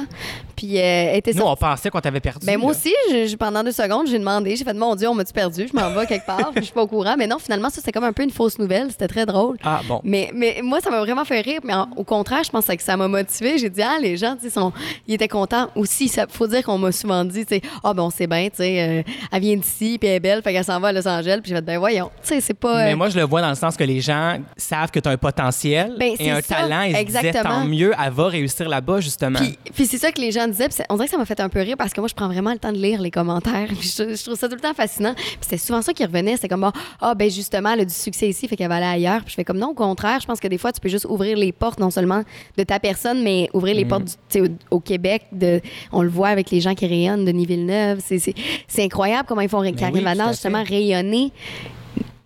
Puis 0.62 0.78
euh, 0.78 0.82
elle 1.12 1.18
était 1.18 1.34
Nous, 1.34 1.42
on 1.42 1.56
pensait 1.56 1.90
qu'on 1.90 2.00
t'avait 2.02 2.20
perdu. 2.20 2.46
Ben 2.46 2.60
moi 2.60 2.72
là. 2.72 2.78
aussi, 2.78 2.94
je- 3.10 3.26
je- 3.26 3.36
pendant 3.36 3.64
deux 3.64 3.72
secondes, 3.72 4.06
j'ai 4.06 4.20
demandé, 4.20 4.56
j'ai 4.56 4.64
fait 4.64 4.74
mon 4.76 4.94
Dieu, 4.96 5.08
on 5.08 5.16
m'a-tu 5.16 5.34
perdu, 5.34 5.68
je 5.68 5.76
m'en 5.76 5.90
vais 5.90 6.06
quelque 6.06 6.26
part, 6.28 6.52
puis 6.52 6.58
je 6.58 6.66
suis 6.66 6.74
pas 6.74 6.84
au 6.84 6.88
courant. 6.88 7.16
Mais 7.18 7.26
non, 7.26 7.40
finalement, 7.40 7.70
ça 7.72 7.78
c'était 7.78 7.92
comme 7.92 8.04
un 8.04 8.14
peu 8.14 8.22
une 8.22 8.30
fausse 8.30 8.60
nouvelle, 8.60 8.92
c'était 8.92 9.08
très 9.08 9.26
drôle. 9.26 9.58
Ah, 9.64 9.82
bon. 9.88 10.02
Mais, 10.04 10.30
mais 10.36 10.60
moi, 10.64 10.80
ça 10.80 10.92
m'a 10.92 11.00
vraiment 11.00 11.26
fait 11.26 11.42
rire. 11.42 11.62
Mais 11.64 11.74
en- 11.74 11.88
au 11.96 12.04
contraire, 12.04 12.44
je 12.44 12.52
pense 12.52 12.68
que 12.68 12.84
ça 12.84 12.96
m'a 12.96 13.08
motivé. 13.08 13.58
J'ai 13.58 13.72
dit, 13.72 13.82
ah, 13.82 13.98
les 14.00 14.18
gens, 14.18 14.36
tu 14.36 14.44
sais, 14.44 14.50
sont- 14.52 14.72
ils 15.08 15.16
étaient 15.16 15.28
contents 15.28 15.68
aussi. 15.76 16.06
Il 16.16 16.26
faut 16.30 16.46
dire 16.46 16.62
qu'on 16.64 16.78
m'a 16.78 16.92
souvent 16.92 17.26
dit, 17.26 17.44
tu 17.44 17.56
sais, 17.56 17.62
ah, 17.84 17.96
ben, 17.96 18.04
on 18.04 18.12
sait 18.12 18.28
bien, 18.28 18.46
tu 18.50 18.58
sais, 18.58 18.82
euh, 18.82 19.12
elle 19.32 19.42
vient 19.42 19.56
d'ici, 19.58 19.98
puis 20.00 20.10
elle 20.10 20.18
est 20.18 20.20
belle, 20.20 20.44
fait 20.44 20.54
qu'elle 20.54 20.64
s'en 20.64 20.80
va 20.80 20.90
à 20.90 20.92
Los 20.92 21.08
Angeles. 21.08 21.40
Puis 21.42 21.50
j'ai 21.50 21.56
fait, 21.56 21.62
ben, 21.62 21.80
voyons, 21.80 22.12
tu 22.22 22.28
sais, 22.30 22.40
c'est 22.42 22.54
pas. 22.54 22.84
Mais 22.86 22.94
euh, 22.94 22.96
moi, 22.96 23.10
je 23.10 23.18
le 23.18 23.24
vois 23.24 23.42
dans 23.42 23.50
le 23.50 23.56
sens 23.56 23.76
que 23.76 23.84
les 23.84 24.00
gens 24.00 24.38
savent 24.58 24.92
que 24.92 25.00
tu 25.00 25.10
as 25.10 25.12
un 25.12 25.18
potentiel 25.18 25.96
Ben, 26.00 26.12
et 26.12 26.18
c'est 26.18 26.30
un 26.30 26.42
ça, 26.42 26.56
talent. 26.58 26.82
Ils 26.84 26.96
se 26.96 27.02
disaient, 27.04 27.20
exactement. 27.20 27.62
tant 27.62 27.66
mieux, 27.66 27.94
elle 28.00 28.14
va 28.14 28.28
réussir 28.28 28.70
là-bas, 28.70 29.00
justement. 29.00 29.40
Puis, 29.40 29.58
puis 29.74 29.86
c'est 29.88 29.98
ça 29.98 30.12
que 30.12 30.22
les 30.22 30.32
gens 30.32 30.48
Puis 30.58 30.68
c'est- 30.72 30.86
on 30.90 30.96
dirait 30.96 31.06
que 31.06 31.12
ça 31.12 31.18
m'a 31.18 31.26
fait 31.26 31.40
un 31.40 31.50
peu 31.50 31.60
rire 31.62 31.76
parce 31.78 31.94
que 31.94 32.02
moi, 32.02 32.08
je 32.08 32.14
prends 32.14 32.28
vraiment 32.28 32.52
le 32.52 32.60
temps 32.60 32.72
de 32.72 32.78
lire 32.78 33.02
les 33.02 33.12
commentaires. 33.12 33.68
Je, 33.82 34.16
je 34.16 34.24
trouve 34.24 34.36
ça 34.38 34.48
tout 34.48 34.56
le 34.56 34.62
temps 34.62 34.74
fascinant. 34.74 35.14
Puis 35.16 35.26
c'était 35.42 35.58
souvent 35.58 35.82
ça 35.82 35.94
qui 35.94 36.04
revenait. 36.06 36.36
C'était 36.36 36.48
comme, 36.50 36.64
ah, 36.64 36.74
ah, 37.02 37.16
ben 37.16 37.30
justement, 37.30 37.72
elle 37.74 37.82
a 37.82 37.86
du 37.86 37.94
succès 37.94 38.30
ici, 38.30 38.48
fait 38.48 38.56
qu'elle 38.56 38.70
va 38.70 38.76
aller 38.78 38.86
ailleurs. 38.86 39.22
Puis 39.22 39.32
je 39.32 39.36
fais 39.36 39.44
comme, 39.44 39.58
non, 39.58 39.70
au 39.70 39.74
contraire, 39.74 40.20
je 40.20 40.26
pense 40.28 40.40
que 40.40 40.48
des 40.48 40.58
fois, 40.58 40.72
tu 40.72 40.80
peux 40.80 40.90
juste 40.90 41.06
ouvrir 41.10 41.38
les 41.38 41.52
portes, 41.52 41.80
non 41.80 41.90
seulement 41.92 42.24
de 42.58 42.64
ta 42.64 42.80
personne, 42.80 43.22
mais 43.24 43.50
ouvrir 43.54 43.76
Mm. 43.76 43.78
les 43.78 43.86
portes 43.86 44.18
du- 44.32 44.42
au, 44.42 44.48
au 44.72 44.80
Québec. 44.80 45.24
De, 45.32 45.62
on 45.92 46.02
le 46.02 46.10
voit 46.10 46.30
avec 46.30 46.52
les 46.52 46.62
gens 46.62 46.76
qui 46.76 46.86
rayonnent, 46.88 47.26
Denis 47.26 47.46
Villeneuve. 47.46 48.00
C'est, 48.06 48.20
c'est, 48.20 48.34
c'est 48.68 48.84
incroyable 48.84 49.26
comment 49.28 49.42
ils 49.42 49.50
font, 49.50 49.62
Karine 49.62 50.04
Ben 50.04 50.14
oui, 50.16 50.22
à 50.22 50.32
justement, 50.32 50.64
rayonner 50.64 51.32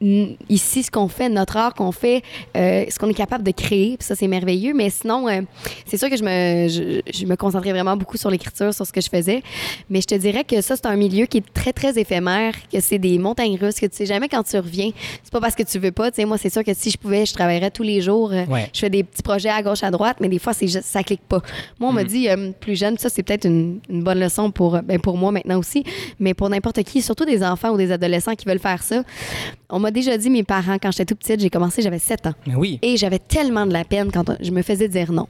ici 0.01 0.84
ce 0.84 0.91
qu'on 0.91 1.08
fait, 1.08 1.29
notre 1.29 1.58
art 1.58 1.73
qu'on 1.73 1.91
fait, 1.91 2.21
euh, 2.55 2.86
ce 2.89 2.99
qu'on 2.99 3.10
est 3.10 3.13
capable 3.13 3.43
de 3.43 3.51
créer. 3.51 3.97
Puis 3.97 4.05
ça, 4.08 4.15
c'est 4.15 4.27
merveilleux. 4.27 4.73
Mais 4.73 4.89
sinon, 4.89 5.27
euh, 5.27 5.41
c'est 5.86 5.97
sûr 5.97 6.10
que 6.10 6.17
je 6.17 6.23
me, 6.23 6.67
je, 6.67 7.01
je 7.13 7.25
me 7.25 7.36
concentrais 7.36 7.71
vraiment 7.71 7.95
beaucoup 7.97 8.17
sur 8.17 8.29
l'écriture, 8.29 8.73
sur 8.73 8.86
ce 8.86 8.91
que 8.93 9.01
je 9.01 9.10
faisais. 9.10 9.41
Mais 9.89 10.01
je 10.01 10.08
te 10.08 10.15
dirais 10.15 10.43
que 10.43 10.62
ça, 10.62 10.75
c'est 10.75 10.86
un 10.86 10.95
milieu 10.95 11.25
qui 11.25 11.38
est 11.38 11.53
très, 11.53 11.73
très 11.73 11.97
éphémère, 11.97 12.53
que 12.71 12.79
c'est 12.79 12.99
des 12.99 13.17
montagnes 13.17 13.58
russes, 13.58 13.79
que 13.79 13.86
tu 13.86 13.95
sais 13.95 14.05
jamais 14.05 14.27
quand 14.29 14.43
tu 14.43 14.58
reviens. 14.58 14.91
C'est 15.23 15.31
pas 15.31 15.39
parce 15.41 15.55
que 15.55 15.63
tu 15.63 15.79
veux 15.79 15.91
pas. 15.91 16.12
Tu 16.12 16.17
sais, 16.17 16.25
moi, 16.25 16.38
c'est 16.38 16.51
sûr 16.51 16.63
que 16.63 16.73
si 16.73 16.91
je 16.91 16.97
pouvais, 16.97 17.25
je 17.25 17.34
travaillerais 17.34 17.71
tous 17.71 17.84
les 17.84 18.01
jours. 18.01 18.31
Euh, 18.31 18.43
Ouais. 18.49 18.69
Je 18.73 18.79
fais 18.81 18.89
des 18.89 19.03
petits 19.03 19.23
projets 19.23 19.49
à 19.49 19.62
gauche, 19.63 19.81
à 19.84 19.89
droite, 19.91 20.17
mais 20.21 20.29
des 20.29 20.38
fois, 20.39 20.53
c'est 20.53 20.67
juste, 20.67 20.84
ça 20.86 21.01
clique 21.03 21.23
pas. 21.27 21.41
Moi, 21.79 21.89
on 21.89 21.91
Mm. 21.91 21.95
m'a 21.95 22.03
dit, 22.03 22.29
euh, 22.29 22.51
plus 22.60 22.77
jeune, 22.77 22.97
ça, 22.97 23.10
c'est 23.10 23.23
peut-être 23.23 23.45
une, 23.45 23.79
une 23.89 24.03
bonne 24.03 24.19
leçon 24.19 24.51
pour, 24.51 24.75
euh, 24.75 24.81
ben, 24.81 24.99
pour 24.99 25.17
moi 25.17 25.31
maintenant 25.31 25.58
aussi, 25.58 25.84
mais 26.19 26.34
pour 26.34 26.49
n'importe 26.49 26.84
qui, 26.84 27.01
surtout 27.01 27.25
des 27.25 27.43
enfants 27.43 27.71
ou 27.71 27.77
des 27.77 27.91
adolescents 27.91 28.36
qui 28.36 28.45
veulent 28.45 28.60
faire 28.60 28.84
ça. 28.84 29.03
On 29.69 29.80
m'a 29.80 29.91
déjà 29.91 30.17
dit, 30.17 30.30
mes 30.30 30.43
parents, 30.43 30.78
quand 30.82 30.91
j'étais 30.91 31.06
tout 31.06 31.15
petite, 31.15 31.39
j'ai 31.39 31.49
commencé, 31.49 31.82
j'avais 31.82 31.99
7 31.99 32.28
ans. 32.28 32.34
Mais 32.45 32.56
oui. 32.56 32.80
Et 32.82 32.97
j'avais 32.97 33.19
tellement 33.19 33.65
de 33.65 33.73
la 33.73 33.84
peine 33.84 34.12
quand 34.12 34.36
je 34.39 34.51
me 34.51 34.62
faisais 34.62 34.88
dire 34.88 35.12
non. 35.12 35.28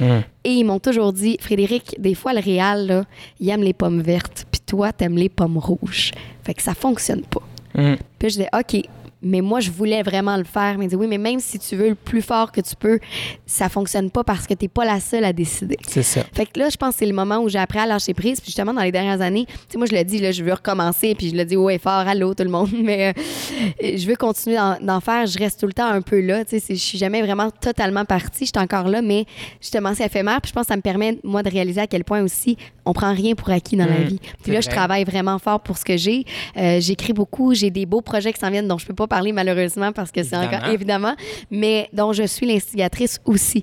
Hum. 0.00 0.22
Et 0.44 0.50
ils 0.50 0.64
m'ont 0.64 0.78
toujours 0.78 1.12
dit, 1.12 1.36
Frédéric, 1.40 1.96
des 1.98 2.14
fois, 2.14 2.32
le 2.34 2.40
réal, 2.40 2.86
là, 2.86 3.04
il 3.38 3.48
aime 3.48 3.62
les 3.62 3.72
pommes 3.72 4.02
vertes, 4.02 4.46
puis 4.50 4.60
toi, 4.64 4.92
t'aimes 4.92 5.16
les 5.16 5.28
pommes 5.28 5.58
rouges. 5.58 6.10
Fait 6.44 6.54
que 6.54 6.62
ça 6.62 6.74
fonctionne 6.74 7.22
pas. 7.22 7.42
Hum. 7.76 7.96
Puis 8.18 8.30
je 8.30 8.34
disais, 8.36 8.48
OK, 8.52 8.82
mais 9.22 9.40
moi, 9.40 9.60
je 9.60 9.70
voulais 9.70 10.02
vraiment 10.02 10.36
le 10.36 10.44
faire. 10.44 10.76
Mais 10.78 10.86
il 10.86 10.88
dit, 10.88 10.96
oui, 10.96 11.06
mais 11.06 11.18
même 11.18 11.40
si 11.40 11.58
tu 11.58 11.76
veux 11.76 11.90
le 11.90 11.94
plus 11.94 12.22
fort 12.22 12.52
que 12.52 12.60
tu 12.60 12.74
peux, 12.76 12.98
ça 13.46 13.68
fonctionne 13.68 14.10
pas 14.10 14.24
parce 14.24 14.46
que 14.46 14.54
t'es 14.54 14.68
pas 14.68 14.84
la 14.84 15.00
seule 15.00 15.24
à 15.24 15.32
décider. 15.32 15.76
C'est 15.86 16.02
ça. 16.02 16.22
Fait 16.32 16.46
que 16.46 16.58
là, 16.58 16.68
je 16.68 16.76
pense 16.76 16.94
que 16.94 16.98
c'est 17.00 17.06
le 17.06 17.12
moment 17.12 17.38
où 17.38 17.48
j'ai 17.48 17.58
appris 17.58 17.78
à 17.78 17.86
lâcher 17.86 18.14
prise. 18.14 18.40
Puis 18.40 18.46
justement, 18.46 18.72
dans 18.72 18.82
les 18.82 18.92
dernières 18.92 19.20
années, 19.20 19.46
tu 19.46 19.54
sais, 19.68 19.78
moi, 19.78 19.86
je 19.86 19.94
le 19.94 20.04
dis, 20.04 20.18
là, 20.18 20.32
je 20.32 20.42
veux 20.42 20.52
recommencer. 20.52 21.14
Puis 21.14 21.30
je 21.30 21.36
le 21.36 21.44
dis 21.44 21.56
et 21.70 21.78
fort, 21.78 21.92
allô, 21.92 22.34
tout 22.34 22.44
le 22.44 22.50
monde. 22.50 22.70
Mais 22.82 23.08
euh, 23.10 23.96
je 23.96 24.06
veux 24.06 24.16
continuer 24.16 24.56
d'en, 24.56 25.00
faire. 25.00 25.26
Je 25.26 25.38
reste 25.38 25.60
tout 25.60 25.66
le 25.66 25.72
temps 25.72 25.88
un 25.88 26.02
peu 26.02 26.20
là. 26.20 26.44
Tu 26.44 26.58
sais, 26.58 26.74
je 26.74 26.80
suis 26.80 26.98
jamais 26.98 27.22
vraiment 27.22 27.50
totalement 27.50 28.04
partie. 28.04 28.46
Je 28.46 28.52
suis 28.56 28.64
encore 28.64 28.88
là. 28.88 29.02
Mais 29.02 29.26
justement, 29.60 29.92
c'est 29.94 30.06
éphémère. 30.06 30.40
Puis 30.40 30.50
je 30.50 30.54
pense 30.54 30.64
que 30.64 30.72
ça 30.72 30.76
me 30.76 30.82
permet, 30.82 31.18
moi, 31.24 31.42
de 31.42 31.50
réaliser 31.50 31.80
à 31.80 31.86
quel 31.86 32.04
point 32.04 32.22
aussi 32.22 32.56
on 32.84 32.92
prend 32.92 33.12
rien 33.14 33.34
pour 33.34 33.50
acquis 33.50 33.76
dans 33.76 33.86
la 33.86 34.00
Mm, 34.00 34.04
vie. 34.04 34.20
Puis 34.42 34.52
là, 34.52 34.60
je 34.60 34.68
travaille 34.68 35.04
vraiment 35.04 35.38
fort 35.38 35.60
pour 35.60 35.78
ce 35.78 35.84
que 35.84 35.96
j'ai. 35.96 36.24
Euh, 36.56 36.80
J'écris 36.80 37.12
beaucoup. 37.12 37.54
J'ai 37.54 37.70
des 37.70 37.86
beaux 37.86 38.00
projets 38.00 38.32
qui 38.32 38.40
s'en 38.40 38.50
viennent 38.50 38.68
dont 38.68 38.78
je 38.78 38.86
peux 38.86 38.94
pas 38.94 39.06
parler 39.10 39.32
malheureusement 39.32 39.92
parce 39.92 40.10
que 40.10 40.22
c'est 40.22 40.36
encore 40.36 40.68
évidemment, 40.68 41.14
mais 41.50 41.90
dont 41.92 42.14
je 42.14 42.22
suis 42.22 42.46
l'instigatrice 42.46 43.20
aussi. 43.26 43.60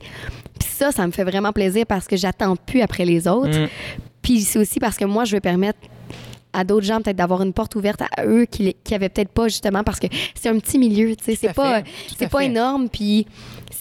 Puis 0.60 0.70
ça, 0.70 0.92
ça 0.92 1.08
me 1.08 1.12
fait 1.12 1.24
vraiment 1.24 1.52
plaisir 1.52 1.86
parce 1.88 2.06
que 2.06 2.16
j'attends 2.16 2.56
plus 2.56 2.82
après 2.82 3.06
les 3.06 3.28
autres. 3.28 3.58
Mm. 3.58 3.68
Puis 4.22 4.42
c'est 4.42 4.60
aussi 4.60 4.80
parce 4.80 4.98
que 4.98 5.06
moi, 5.06 5.24
je 5.26 5.36
veux 5.36 5.42
permettre 5.42 5.80
à 6.54 6.64
d'autres 6.64 6.86
gens 6.86 7.02
peut-être 7.02 7.16
d'avoir 7.16 7.42
une 7.42 7.54
porte 7.54 7.76
ouverte 7.76 8.02
à 8.02 8.26
eux 8.26 8.46
qui, 8.46 8.76
qui 8.84 8.96
avaient 8.96 9.10
peut-être 9.10 9.30
pas 9.30 9.48
justement 9.48 9.84
parce 9.84 10.00
que 10.00 10.08
c'est 10.36 10.50
un 10.50 10.60
petit 10.60 10.80
milieu, 10.80 11.16
tu 11.16 11.24
sais, 11.24 11.36
c'est 11.36 11.54
pas 11.54 11.82
c'est 12.18 12.26
à 12.26 12.30
pas 12.30 12.40
fait. 12.40 12.46
énorme 12.46 12.90
puis 12.90 13.28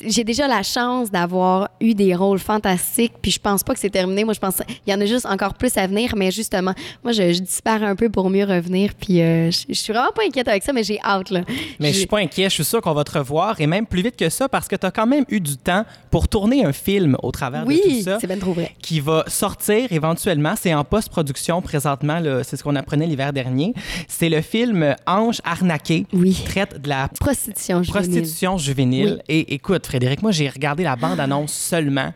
j'ai 0.05 0.25
déjà 0.25 0.46
la 0.49 0.62
chance 0.62 1.11
d'avoir 1.11 1.70
eu 1.81 1.94
des 1.94 2.14
rôles 2.14 2.38
fantastiques 2.38 3.14
puis 3.22 3.31
je 3.31 3.38
pense 3.38 3.62
pas 3.62 3.75
que 3.75 3.81
c'est 3.81 3.90
terminé. 3.90 4.25
Moi 4.25 4.35
je 4.35 4.40
pense 4.40 4.62
il 4.87 4.90
y 4.92 4.94
en 4.94 5.01
a 5.01 5.07
juste 5.07 5.27
encore 5.27 5.55
plus 5.55 5.77
à 5.77 5.87
venir 5.87 6.14
mais 6.16 6.31
justement, 6.31 6.72
moi 7.03 7.12
je, 7.12 7.33
je 7.33 7.40
disparais 7.40 7.87
un 7.87 7.96
peu 7.96 8.09
pour 8.09 8.31
mieux 8.31 8.44
revenir 8.44 8.92
puis 8.94 9.20
euh, 9.22 9.51
je, 9.51 9.64
je 9.68 9.75
suis 9.75 9.92
vraiment 9.92 10.12
pas 10.14 10.22
inquiète 10.27 10.49
avec 10.49 10.62
ça 10.62 10.72
mais 10.72 10.83
j'ai 10.85 11.01
hâte 11.03 11.31
là. 11.31 11.42
Mais 11.81 11.92
je 11.92 11.99
suis 11.99 12.07
pas 12.07 12.18
inquiet, 12.18 12.44
je 12.44 12.55
suis 12.55 12.64
sûr 12.64 12.81
qu'on 12.81 12.94
va 12.94 13.05
te 13.05 13.16
revoir 13.18 13.61
et 13.61 13.66
même 13.66 13.87
plus 13.87 14.03
vite 14.03 14.16
que 14.16 14.29
ça 14.29 14.49
parce 14.49 14.68
que 14.68 14.77
tu 14.77 14.87
as 14.87 14.90
quand 14.90 15.07
même 15.07 15.25
eu 15.29 15.40
du 15.40 15.57
temps 15.57 15.85
pour 16.11 16.29
tourner 16.29 16.64
un 16.64 16.72
film 16.72 17.16
au 17.22 17.31
travers 17.31 17.64
de 17.64 17.72
tout 17.72 17.81
Oui, 17.87 18.03
ça. 18.03 18.18
c'est 18.20 18.27
bien 18.27 18.38
trop 18.38 18.53
vrai. 18.53 18.72
qui 18.83 19.01
va 19.01 19.25
sortir 19.29 19.92
éventuellement. 19.92 20.55
C'est 20.61 20.75
en 20.75 20.85
post-production 20.85 21.61
présentement. 21.62 22.20
C'est 22.42 22.57
ce 22.57 22.62
qu'on 22.62 22.77
apprenait 22.77 23.07
l'hiver 23.07 23.33
dernier. 23.33 23.75
C'est 24.09 24.29
le 24.29 24.40
film 24.40 24.94
Ange 25.07 25.40
arnaqué. 25.44 26.07
Oui. 26.12 26.33
qui 26.33 26.42
traite 26.44 26.81
de 26.81 26.88
la 26.88 27.09
Prostitution 27.20 27.83
juvénile. 27.83 28.11
prostitution 28.11 28.59
juvénile. 28.59 29.22
Et 29.29 29.55
écoute, 29.55 29.75
Frédéric, 29.84 30.22
moi, 30.22 30.30
j'ai 30.30 30.48
regardé 30.48 30.84
la 30.84 30.96
bande-annonce 30.96 31.52
seulement. 31.52 32.12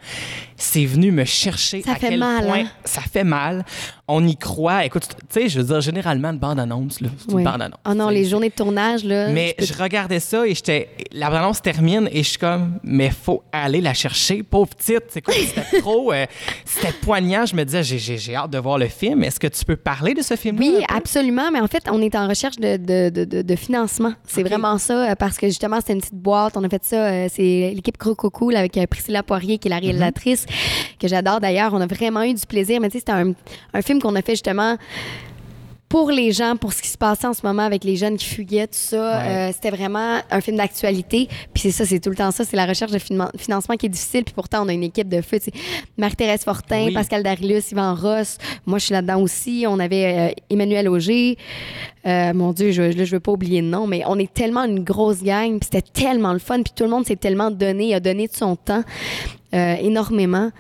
C'est 0.63 0.85
venu 0.85 1.11
me 1.11 1.25
chercher 1.25 1.81
Ça 1.83 1.93
à 1.93 1.95
fait 1.95 2.11
quel 2.11 2.19
mal, 2.19 2.45
point 2.47 2.59
hein? 2.65 2.69
ça 2.85 3.01
fait 3.01 3.25
mal. 3.25 3.65
On 4.07 4.27
y 4.27 4.37
croit. 4.37 4.85
Écoute, 4.85 5.07
tu 5.09 5.17
sais, 5.31 5.49
je 5.49 5.59
veux 5.61 5.65
dire, 5.65 5.81
généralement, 5.81 6.29
une 6.31 6.39
bande-annonce, 6.39 6.99
c'est 6.99 7.33
Oui. 7.33 7.43
une 7.43 7.45
bande-annonce. 7.45 7.79
Oh 7.89 7.95
non, 7.95 8.09
les 8.11 8.25
journées 8.27 8.51
de 8.51 8.55
tournage 8.55 9.05
là. 9.05 9.29
mais 9.29 9.55
je 9.59 9.73
regardais 9.73 10.21
ça 10.21 10.47
et 10.47 10.55
j'étais. 10.55 10.89
La 11.13 11.29
bande-annonce 11.31 11.63
termine 11.63 12.09
et 12.13 12.23
je 12.23 12.29
suis 12.31 12.39
comme, 12.39 12.79
mais 12.83 13.09
faut 13.11 13.43
aller 13.53 13.81
la 13.81 13.95
chercher, 13.95 14.43
pauvre 14.43 14.69
petite. 14.75 15.05
C'est 15.09 15.23
quoi? 15.23 15.33
C'était 15.33 15.81
trop. 15.81 16.13
euh, 16.13 16.27
c'était 16.67 16.93
poignant. 16.93 17.47
Je 17.47 17.57
me 17.57 17.65
disais, 17.65 17.83
j'ai- 17.83 18.35
hâte 18.37 18.51
de 18.51 18.59
voir 18.59 18.77
le 18.79 18.89
film. 18.89 19.25
Est-ce 19.25 19.41
que 19.41 19.47
tu 19.47 19.65
peux 19.65 19.77
parler 19.77 20.13
de 20.13 20.21
ce 20.23 20.37
film-là? 20.37 20.67
Oui, 20.67 20.85
absolument. 20.95 21.51
Mais 21.51 21.61
en 21.61 21.69
fait, 21.69 21.85
on 21.91 22.03
est 22.03 22.15
en 22.17 22.29
recherche 22.29 22.57
de, 22.57 22.77
de, 22.77 23.25
de, 23.25 23.43
de- 23.43 23.57
financement. 23.57 24.13
C'est 24.27 24.43
vraiment 24.43 24.77
ça, 24.79 25.11
euh, 25.11 25.15
parce 25.15 25.39
que 25.39 25.47
justement, 25.47 25.77
c'était 25.79 25.95
une 25.95 26.01
petite 26.01 26.15
boîte. 26.15 26.57
On 26.57 26.65
a 26.65 26.69
fait 26.69 26.85
ça. 26.85 26.97
euh, 27.07 27.29
c'est 27.33 27.73
l'équipe 27.75 27.97
Croco 27.97 28.29
Cool 28.31 28.57
avec 28.57 28.79
Priscilla 28.91 29.23
Poirier, 29.23 29.59
qui 29.59 29.69
est 29.69 29.71
la 29.71 29.77
Mhm. 29.77 29.83
réalisatrice, 29.85 30.47
que 30.99 31.09
j'adore 31.09 31.41
d'ailleurs. 31.41 31.73
On 31.75 31.81
a 31.81 31.87
vraiment 31.87 32.23
eu 32.23 32.35
du 32.35 32.47
plaisir. 32.47 32.81
Mais 32.81 32.89
tu 32.89 32.95
sais, 32.95 32.99
c'était 33.01 33.13
un, 33.13 33.33
un 33.75 33.83
film 33.83 34.01
qu'on 34.01 34.15
a 34.17 34.23
fait 34.23 34.33
justement 34.33 34.77
pour 35.89 36.13
les 36.13 36.31
gens, 36.31 36.55
pour 36.55 36.73
ce 36.73 36.81
qui 36.83 36.89
se 36.89 36.97
passait 36.97 37.27
en 37.27 37.33
ce 37.33 37.45
moment 37.45 37.63
avec 37.65 37.83
les 37.83 37.97
jeunes 37.97 38.17
qui 38.17 38.25
fuguaient, 38.25 38.69
tout 38.69 38.75
ça. 38.79 38.97
Ouais. 39.23 39.29
Euh, 39.29 39.53
c'était 39.53 39.71
vraiment 39.77 40.21
un 40.31 40.41
film 40.41 40.57
d'actualité. 40.57 41.27
Puis 41.53 41.63
c'est 41.65 41.71
ça, 41.73 41.85
c'est 41.85 41.99
tout 41.99 42.11
le 42.11 42.15
temps 42.15 42.31
ça. 42.31 42.45
C'est 42.45 42.55
la 42.57 42.65
recherche 42.65 42.93
de 42.93 42.99
finan- 43.01 43.37
financement 43.37 43.75
qui 43.75 43.87
est 43.87 43.89
difficile. 43.89 44.23
Puis 44.23 44.33
pourtant, 44.33 44.65
on 44.65 44.69
a 44.69 44.73
une 44.73 44.85
équipe 44.85 45.09
de 45.09 45.21
feu. 45.21 45.39
Marie-Thérèse 45.99 46.45
Fortin, 46.45 46.85
Oui. 46.85 46.93
Pascal 46.95 47.25
Darius, 47.25 47.73
Yvan 47.73 47.97
Ross. 47.97 48.39
Moi, 48.67 48.79
je 48.79 48.85
suis 48.85 48.93
là-dedans 48.93 49.21
aussi. 49.21 49.65
On 49.67 49.81
avait 49.81 50.31
euh, 50.31 50.43
Emmanuel 50.49 50.89
Auger. 50.89 51.37
Euh, 52.07 52.35
mon 52.35 52.53
Dieu, 52.53 52.71
je, 52.71 52.83
là, 52.83 53.05
je 53.05 53.11
veux 53.11 53.19
pas 53.19 53.33
oublier 53.33 53.61
le 53.61 53.67
nom, 53.67 53.89
mais 53.89 54.03
on 54.07 54.17
est 54.17 54.33
tellement 54.33 54.63
une 54.63 54.85
grosse 54.85 55.25
gang. 55.25 55.59
Puis 55.59 55.71
c'était 55.73 55.83
tellement 55.83 56.33
le 56.33 56.39
fun. 56.39 56.63
Puis 56.63 56.73
tout 56.73 56.85
le 56.85 56.91
monde 56.91 57.05
s'est 57.05 57.17
tellement 57.17 57.51
donné, 57.51 57.97
a 57.97 57.99
donné 57.99 58.29
de 58.29 58.33
son 58.33 58.55
temps 58.55 58.85
euh, 59.55 59.75
énormément. 59.81 60.51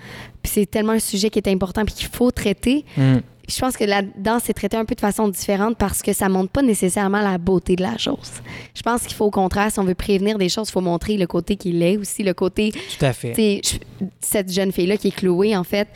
Puis 0.42 0.52
c'est 0.54 0.66
tellement 0.66 0.92
un 0.92 0.98
sujet 0.98 1.30
qui 1.30 1.38
est 1.38 1.48
important 1.48 1.84
puis 1.84 1.94
qu'il 1.94 2.08
faut 2.08 2.30
traiter. 2.30 2.84
Mm. 2.96 3.16
je 3.48 3.58
pense 3.58 3.76
que 3.76 3.84
là-dedans, 3.84 4.38
c'est 4.42 4.52
traité 4.54 4.76
un 4.76 4.84
peu 4.84 4.94
de 4.94 5.00
façon 5.00 5.28
différente 5.28 5.76
parce 5.76 6.02
que 6.02 6.12
ça 6.12 6.28
montre 6.28 6.50
pas 6.50 6.62
nécessairement 6.62 7.20
la 7.20 7.36
beauté 7.36 7.74
de 7.76 7.82
la 7.82 7.98
chose. 7.98 8.30
Je 8.74 8.82
pense 8.82 9.02
qu'il 9.02 9.14
faut 9.14 9.24
au 9.26 9.30
contraire, 9.30 9.70
si 9.72 9.78
on 9.80 9.84
veut 9.84 9.94
prévenir 9.94 10.38
des 10.38 10.48
choses, 10.48 10.68
il 10.68 10.72
faut 10.72 10.80
montrer 10.80 11.16
le 11.16 11.26
côté 11.26 11.56
qu'il 11.56 11.82
est 11.82 11.96
aussi, 11.96 12.22
le 12.22 12.32
côté. 12.32 12.70
Tout 12.72 13.04
à 13.04 13.12
fait. 13.12 13.34
Je- 13.64 14.06
cette 14.20 14.52
jeune 14.52 14.70
fille-là 14.72 14.96
qui 14.96 15.08
est 15.08 15.16
clouée, 15.16 15.56
en 15.56 15.64
fait, 15.64 15.88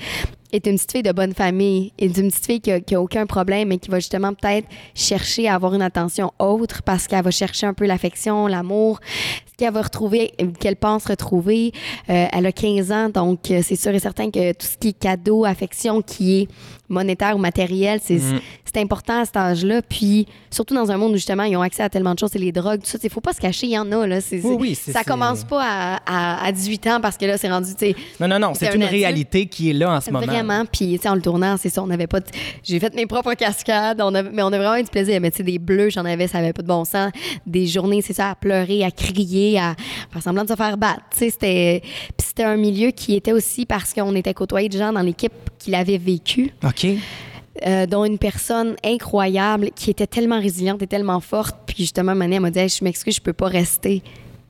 est 0.54 0.66
une 0.66 0.76
petite 0.76 0.92
fille 0.92 1.02
de 1.02 1.12
bonne 1.12 1.34
famille, 1.34 1.92
est 1.98 2.16
une 2.16 2.30
petite 2.30 2.46
fille 2.46 2.60
qui 2.60 2.70
a, 2.70 2.80
qui 2.80 2.94
a 2.94 3.00
aucun 3.00 3.26
problème, 3.26 3.68
mais 3.68 3.78
qui 3.78 3.90
va 3.90 3.98
justement 3.98 4.32
peut-être 4.32 4.68
chercher 4.94 5.48
à 5.48 5.56
avoir 5.56 5.74
une 5.74 5.82
attention 5.82 6.32
autre 6.38 6.82
parce 6.82 7.08
qu'elle 7.08 7.24
va 7.24 7.32
chercher 7.32 7.66
un 7.66 7.74
peu 7.74 7.86
l'affection, 7.86 8.46
l'amour, 8.46 9.00
ce 9.46 9.56
qu'elle 9.56 9.72
va 9.72 9.82
retrouver, 9.82 10.32
qu'elle 10.60 10.76
pense 10.76 11.06
retrouver. 11.06 11.72
Euh, 12.08 12.26
elle 12.32 12.46
a 12.46 12.52
15 12.52 12.92
ans, 12.92 13.08
donc 13.08 13.50
euh, 13.50 13.62
c'est 13.62 13.76
sûr 13.76 13.92
et 13.92 13.98
certain 13.98 14.30
que 14.30 14.52
tout 14.52 14.66
ce 14.66 14.78
qui 14.78 14.88
est 14.88 14.98
cadeau, 14.98 15.44
affection, 15.44 16.02
qui 16.02 16.42
est 16.42 16.48
monétaire 16.88 17.35
ou 17.37 17.38
matériel, 17.38 18.01
c'est 18.03 18.16
Mm. 18.16 18.40
c'est 18.64 18.81
important 18.81 19.20
à 19.20 19.25
cet 19.25 19.37
âge-là. 19.37 19.83
Puis 19.83 20.27
surtout 20.51 20.75
dans 20.75 20.90
un 20.90 20.97
monde 20.97 21.12
où 21.12 21.16
justement 21.16 21.44
ils 21.44 21.57
ont 21.57 21.62
accès 21.62 21.83
à 21.83 21.88
tellement 21.88 22.12
de 22.14 22.18
choses, 22.18 22.31
c'est 22.33 22.38
les 22.38 22.53
drogues, 22.53 22.81
tout 22.83 22.87
ça. 22.90 22.99
Il 23.03 23.11
faut 23.11 23.20
pas 23.20 23.33
se 23.33 23.40
cacher, 23.40 23.66
il 23.66 23.73
y 23.73 23.79
en 23.79 23.90
a. 23.92 24.07
Là. 24.07 24.18
Oui, 24.33 24.57
oui, 24.61 24.75
ça 24.75 25.03
commence 25.05 25.44
pas 25.44 25.62
à, 25.64 26.01
à- 26.07 26.44
à 26.47 26.53
18 26.53 26.87
ans 26.88 27.01
parce 27.01 27.16
que 27.16 27.25
là, 27.27 27.38
c'est 27.38 27.49
rendu, 27.51 27.70
tu 27.75 27.87
sais, 27.87 27.97
Non, 28.20 28.29
non, 28.29 28.38
non, 28.38 28.53
C'est 28.55 28.66
c'est 28.66 28.73
un 28.73 28.75
une 28.77 28.83
adulte. 28.83 28.90
réalité 29.01 29.47
qui 29.47 29.70
est 29.70 29.73
là 29.75 29.92
en 29.97 30.01
ce 30.01 30.11
moment. 30.11 30.27
Vraiment. 30.27 30.64
Puis, 30.70 30.97
tu 30.97 31.03
sais, 31.03 31.09
en 31.09 31.14
le 31.14 31.23
tournant, 31.23 31.57
c'est 31.57 31.68
ça, 31.70 31.83
on 31.83 31.87
n'avait 31.87 32.07
pas. 32.07 32.20
de- 32.20 32.27
J'ai 32.62 32.79
fait 32.81 32.94
mes 32.94 33.07
propres 33.07 33.35
cascades, 33.35 34.01
on 34.01 34.14
avait- 34.14 34.31
mais 34.33 34.42
on 34.42 34.49
a 34.53 34.59
vraiment 34.59 34.77
eu 34.77 34.83
du 34.83 34.90
plaisir. 34.90 35.20
Mais 35.20 35.31
tu 35.31 35.38
sais, 35.38 35.42
des 35.42 35.59
bleus, 35.59 35.90
j'en 35.90 36.05
avais, 36.05 36.27
ça 36.29 36.38
avait 36.38 36.53
pas 36.53 36.62
de 36.62 36.68
bon 36.68 36.85
sens. 36.85 37.11
Des 37.47 37.66
journées, 37.66 38.03
c'est 38.03 38.12
ça, 38.12 38.31
à 38.31 38.35
pleurer, 38.35 38.85
à 38.85 38.90
crier, 38.90 39.59
à 39.59 39.75
faire 40.12 40.23
semblant 40.23 40.44
de 40.44 40.49
se 40.49 40.57
faire 40.57 40.77
battre. 40.77 41.01
Tu 41.12 41.18
sais, 41.18 41.31
c'était. 41.31 41.81
Puis 41.83 42.27
c'était 42.29 42.44
un 42.44 42.57
milieu 42.57 42.90
qui 42.90 43.14
était 43.14 43.33
aussi 43.33 43.64
parce 43.66 43.92
qu'on 43.94 44.14
était 44.16 44.35
côtoyés 44.35 44.68
de 44.68 44.77
gens 44.79 44.92
dans 44.92 45.01
l'équipe 45.03 45.33
qui 45.59 45.70
l'avaient 45.70 45.99
vécu. 45.99 46.53
OK. 46.64 46.73
Euh, 47.66 47.87
dont 47.87 48.04
une 48.04 48.18
personne 48.18 48.74
incroyable 48.84 49.70
qui 49.76 49.90
était 49.90 50.06
tellement 50.06 50.40
résiliente 50.40 50.82
et 50.82 50.87
tellement 50.87 51.20
forte. 51.20 51.56
Puis 51.66 51.76
justement, 51.78 52.14
Mané, 52.14 52.37
elle 52.37 52.42
m'a 52.42 52.50
dit 52.50 52.58
Hey, 52.58 52.68
Je 52.68 52.82
m'excuse, 52.82 53.16
je 53.16 53.20
peux 53.20 53.32
pas 53.32 53.46
rester. 53.48 54.02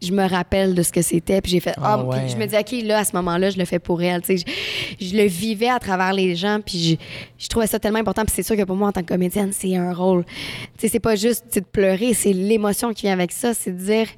Je 0.03 0.13
me 0.13 0.29
rappelle 0.29 0.75
de 0.75 0.83
ce 0.83 0.93
que 0.93 1.03
c'était. 1.03 1.41
Puis 1.41 1.53
j'ai 1.53 1.61
fait 1.61 1.75
Ah 1.81 2.03
ouais. 2.03 2.19
puis 2.21 2.31
je 2.31 2.37
me 2.37 2.47
dis 2.47 2.57
OK, 2.57 2.87
là, 2.87 2.99
à 2.99 3.05
ce 3.05 3.15
moment-là, 3.17 3.51
je 3.51 3.59
le 3.59 3.65
fais 3.65 3.79
pour 3.79 4.03
elle. 4.03 4.21
Tu 4.23 4.39
sais, 4.39 4.45
je, 5.01 5.07
je 5.07 5.17
le 5.17 5.25
vivais 5.25 5.69
à 5.69 5.79
travers 5.79 6.13
les 6.13 6.35
gens. 6.35 6.61
Puis 6.65 6.99
je, 7.39 7.45
je 7.45 7.49
trouvais 7.49 7.67
ça 7.67 7.79
tellement 7.79 8.01
important. 8.01 8.23
Puis 8.25 8.33
c'est 8.35 8.43
sûr 8.43 8.57
que 8.57 8.65
pour 8.65 8.77
moi, 8.77 8.89
en 8.89 8.93
tant 8.93 9.01
que 9.03 9.07
comédienne, 9.07 9.51
c'est 9.53 9.77
un 9.77 9.93
rôle. 9.95 10.25
Tu 10.25 10.33
sais, 10.81 10.89
c'est 10.89 11.01
pas 11.01 11.15
juste 11.17 11.45
de 11.55 11.61
pleurer, 11.61 12.13
c'est 12.15 12.33
l'émotion 12.33 12.93
qui 12.93 13.03
vient 13.03 13.13
avec 13.13 13.33
ça. 13.33 13.55
C'est 13.55 13.71
de 13.71 13.83
dire 13.83 14.09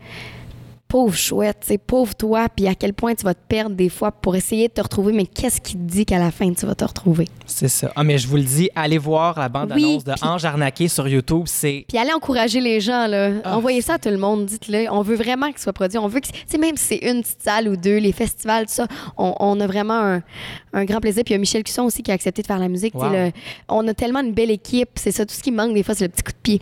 pauvre 0.89 1.15
chouette, 1.17 1.59
sais, 1.63 1.79
pauvre 1.79 2.15
toi, 2.15 2.49
puis 2.49 2.69
à 2.69 2.75
quel 2.75 2.93
point 2.95 3.15
tu 3.15 3.25
vas 3.25 3.35
te 3.35 3.41
perdre 3.49 3.75
des 3.75 3.89
fois 3.89 4.13
pour 4.13 4.37
essayer 4.37 4.69
de 4.69 4.73
te 4.73 4.81
retrouver, 4.81 5.13
mais 5.13 5.27
qu'est-ce 5.27 5.61
qui 5.61 5.73
te 5.75 5.79
dit 5.79 6.07
qu'à 6.07 6.19
la 6.19 6.31
fin 6.31 6.53
tu 6.53 6.65
vas 6.65 6.75
te 6.77 6.85
retrouver? 6.85 7.27
C'est 7.45 7.69
ça. 7.69 7.91
Ah, 7.97 8.05
mais 8.05 8.19
je 8.19 8.29
vous 8.29 8.37
le 8.37 8.43
dis, 8.45 8.71
allez 8.75 8.99
voir 8.99 9.39
la 9.39 9.49
bande-annonce 9.49 10.03
Oui, 10.07 10.15
de 10.15 10.25
Ange 10.25 10.45
Arnaqué 10.45 10.89
sur 10.89 11.07
YouTube. 11.09 11.43
C'est. 11.47 11.85
Puis 11.89 11.99
allez 11.99 12.13
encourager 12.13 12.61
les 12.61 12.81
gens, 12.81 13.07
là. 13.07 13.31
Ah. 13.45 13.57
Envoyez 13.57 13.81
ça 13.81 13.95
à 13.95 13.99
tout 13.99 14.09
le 14.11 14.17
monde, 14.19 14.47
dites-le. 14.47 14.87
On 14.91 15.03
veut 15.03 15.17
vraiment 15.17 15.49
qu'il 15.49 15.59
soit 15.59 15.73
produit. 15.73 15.99
On 15.99 16.07
veut 16.09 16.21
que, 16.21 16.29
tu 16.29 16.33
sais, 16.47 16.59
même 16.59 16.77
si 16.77 16.85
c'est 16.85 17.11
une 17.11 17.23
petite 17.23 17.43
salle 17.43 17.69
ou 17.69 17.77
deux, 17.77 17.99
les 17.99 18.13
festivals, 18.13 18.67
tout 18.67 18.73
ça, 18.75 18.87
on, 19.17 19.35
on 19.41 19.59
a 19.61 19.67
vraiment 19.67 19.95
un, 20.01 20.23
un 20.73 20.85
grand 20.85 21.01
plaisir. 21.01 21.25
Puis 21.25 21.33
il 21.33 21.37
y 21.37 21.39
a 21.39 21.41
Michel 21.41 21.63
Cusson 21.65 21.83
aussi 21.83 22.03
qui 22.03 22.11
a 22.11 22.15
accepté 22.15 22.43
de 22.43 22.47
faire 22.47 22.59
la 22.61 22.69
musique. 22.69 22.95
Wow. 22.95 23.11
le- 23.11 23.33
on 23.69 23.87
a 23.89 23.95
tellement 23.95 24.21
une 24.21 24.33
belle 24.33 24.51
équipe. 24.51 24.91
C'est 24.97 25.13
ça, 25.13 25.27
tout 25.27 25.35
ce 25.35 25.43
qui 25.43 25.51
manque 25.51 25.75
des 25.75 25.83
fois, 25.83 25.95
c'est 25.95 26.05
le 26.05 26.11
petit 26.11 26.23
coup 26.23 26.33
de 26.33 26.37
pied. 26.43 26.61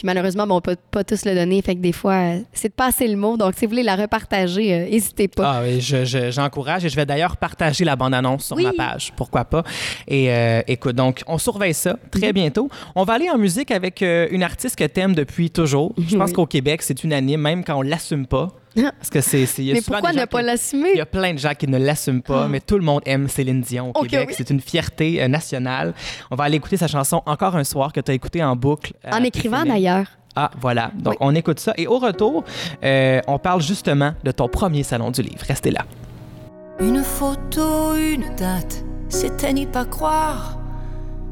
Puis 0.00 0.06
malheureusement, 0.06 0.46
bon, 0.46 0.56
on 0.56 0.60
peut 0.62 0.78
pas 0.90 1.04
tous 1.04 1.26
le 1.26 1.34
donner. 1.34 1.60
Fait 1.60 1.74
que 1.74 1.80
des 1.80 1.92
fois, 1.92 2.14
euh, 2.14 2.38
c'est 2.54 2.68
de 2.68 2.72
passer 2.72 3.06
le 3.06 3.16
mot. 3.16 3.36
Donc, 3.36 3.52
si 3.54 3.66
vous 3.66 3.70
voulez 3.72 3.82
la 3.82 3.96
repartager, 3.96 4.72
euh, 4.72 4.88
n'hésitez 4.88 5.28
pas. 5.28 5.56
Ah, 5.58 5.60
oui, 5.62 5.78
je- 5.82 6.06
je- 6.06 6.30
j'encourage 6.30 6.86
et 6.86 6.88
je 6.88 6.96
vais 6.96 7.04
d'ailleurs 7.04 7.36
partager 7.36 7.84
la 7.84 7.96
bande-annonce 7.96 8.46
sur 8.46 8.56
Oui. 8.56 8.64
ma 8.64 8.72
page. 8.72 9.12
Pourquoi 9.14 9.44
pas? 9.44 9.62
Et 10.08 10.32
euh, 10.32 10.62
écoute, 10.68 10.96
donc, 10.96 11.20
on 11.26 11.36
surveille 11.36 11.74
ça 11.74 11.92
Mhm. 11.92 11.98
très 12.18 12.32
bientôt. 12.32 12.70
On 12.94 13.04
va 13.04 13.12
aller 13.12 13.28
en 13.28 13.36
musique 13.36 13.70
avec 13.70 14.00
une 14.00 14.42
artiste 14.42 14.76
que 14.76 14.84
t'aimes 14.84 15.14
depuis 15.14 15.50
toujours. 15.50 15.94
Je 15.98 16.16
pense 16.16 16.30
Oui. 16.30 16.34
qu'au 16.34 16.46
Québec, 16.46 16.80
c'est 16.80 17.04
unanime, 17.04 17.42
même 17.42 17.62
quand 17.62 17.76
on 17.76 17.82
l'assume 17.82 18.26
pas. 18.26 18.48
Parce 18.98 19.10
que 19.10 19.20
c'est. 19.20 19.46
Mais 19.58 19.82
pourquoi 19.82 20.12
ne 20.12 20.24
pas 20.26 20.42
l'assumer? 20.42 20.90
Il 20.94 20.98
y 20.98 21.00
a 21.00 21.06
plein 21.06 21.34
de 21.34 21.38
gens 21.38 21.52
qui 21.58 21.66
ne 21.66 21.78
l'assument 21.78 22.20
pas, 22.22 22.44
Ah. 22.44 22.48
mais 22.48 22.60
tout 22.60 22.76
le 22.76 22.84
monde 22.84 23.02
aime 23.06 23.28
Céline 23.28 23.60
Dion 23.60 23.90
au 23.94 24.00
Ok, 24.00 24.08
Québec. 24.08 24.28
oui. 24.30 24.34
C'est 24.36 24.50
une 24.50 24.60
fierté 24.60 25.22
euh, 25.22 25.28
nationale. 25.28 25.92
On 26.30 26.36
va 26.36 26.44
aller 26.44 26.56
écouter 26.56 26.76
sa 26.76 26.86
chanson 26.86 27.22
Encore 27.26 27.56
un 27.56 27.64
soir 27.64 27.92
que 27.92 28.00
tu 28.00 28.10
as 28.10 28.14
écouté 28.14 28.42
en 28.44 28.54
boucle. 28.56 28.92
euh, 29.06 29.10
En 29.12 29.22
écrivant 29.24 29.64
d'ailleurs. 29.64 30.06
Ah, 30.36 30.50
voilà. 30.60 30.92
Donc, 30.94 31.14
Oui. 31.14 31.18
on 31.20 31.34
écoute 31.34 31.58
ça. 31.58 31.74
Et 31.76 31.88
au 31.88 31.98
retour, 31.98 32.44
euh, 32.84 33.20
on 33.26 33.38
parle 33.38 33.60
justement 33.62 34.12
de 34.22 34.30
ton 34.30 34.48
premier 34.48 34.84
salon 34.84 35.10
du 35.10 35.22
livre. 35.22 35.42
Restez 35.48 35.72
là. 35.72 35.84
Une 36.78 37.02
photo, 37.02 37.94
une 37.96 38.34
date, 38.36 38.84
c'était 39.08 39.52
n'y 39.52 39.66
pas 39.66 39.84
croire. 39.84 40.56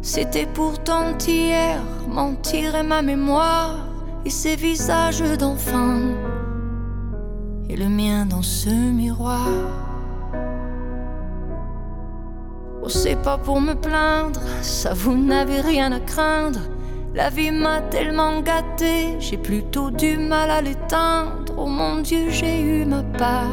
C'était 0.02 0.46
pourtant 0.46 1.16
hier, 1.26 1.80
mentir 2.08 2.74
est 2.74 2.82
ma 2.82 3.00
mémoire. 3.02 3.86
Et 4.24 4.30
ces 4.30 4.56
visages 4.56 5.20
d'enfants, 5.38 6.00
et 7.68 7.76
le 7.76 7.88
mien 7.88 8.26
dans 8.26 8.42
ce 8.42 8.70
miroir. 8.70 9.48
Oh, 12.82 12.88
c'est 12.88 13.20
pas 13.22 13.38
pour 13.38 13.60
me 13.60 13.74
plaindre, 13.74 14.40
ça 14.62 14.94
vous 14.94 15.16
n'avez 15.16 15.60
rien 15.60 15.92
à 15.92 16.00
craindre. 16.00 16.60
La 17.14 17.30
vie 17.30 17.50
m'a 17.50 17.80
tellement 17.80 18.40
gâté, 18.40 19.18
j'ai 19.18 19.38
plutôt 19.38 19.90
du 19.90 20.16
mal 20.16 20.50
à 20.50 20.60
l'éteindre. 20.60 21.52
Oh 21.56 21.66
mon 21.66 22.00
Dieu, 22.00 22.30
j'ai 22.30 22.60
eu 22.60 22.84
ma 22.84 23.02
part 23.02 23.46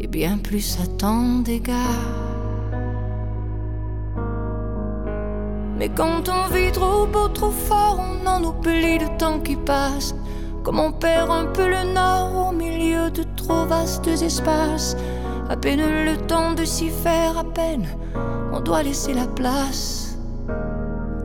et 0.00 0.06
bien 0.06 0.38
plus 0.38 0.78
à 0.82 0.86
tant 0.86 1.40
d'égards. 1.40 1.76
Mais 5.78 5.88
quand 5.88 6.28
on 6.28 6.52
vit 6.52 6.72
trop 6.72 7.06
beau, 7.06 7.28
trop 7.28 7.50
fort, 7.50 8.00
on 8.00 8.26
en 8.26 8.42
oublie 8.44 8.98
le 8.98 9.16
temps 9.18 9.40
qui 9.40 9.56
passe. 9.56 10.14
Comme 10.62 10.78
on 10.78 10.92
perd 10.92 11.30
un 11.30 11.46
peu 11.46 11.68
le 11.68 11.92
nord 11.92 12.48
au 12.48 12.52
milieu 12.52 13.10
de 13.10 13.24
trop 13.36 13.64
vastes 13.66 14.06
espaces. 14.06 14.96
À 15.48 15.56
peine 15.56 15.80
le 16.04 16.16
temps 16.26 16.52
de 16.52 16.64
s'y 16.64 16.90
faire, 16.90 17.38
à 17.38 17.44
peine 17.44 17.86
on 18.52 18.60
doit 18.60 18.82
laisser 18.82 19.14
la 19.14 19.26
place. 19.26 20.18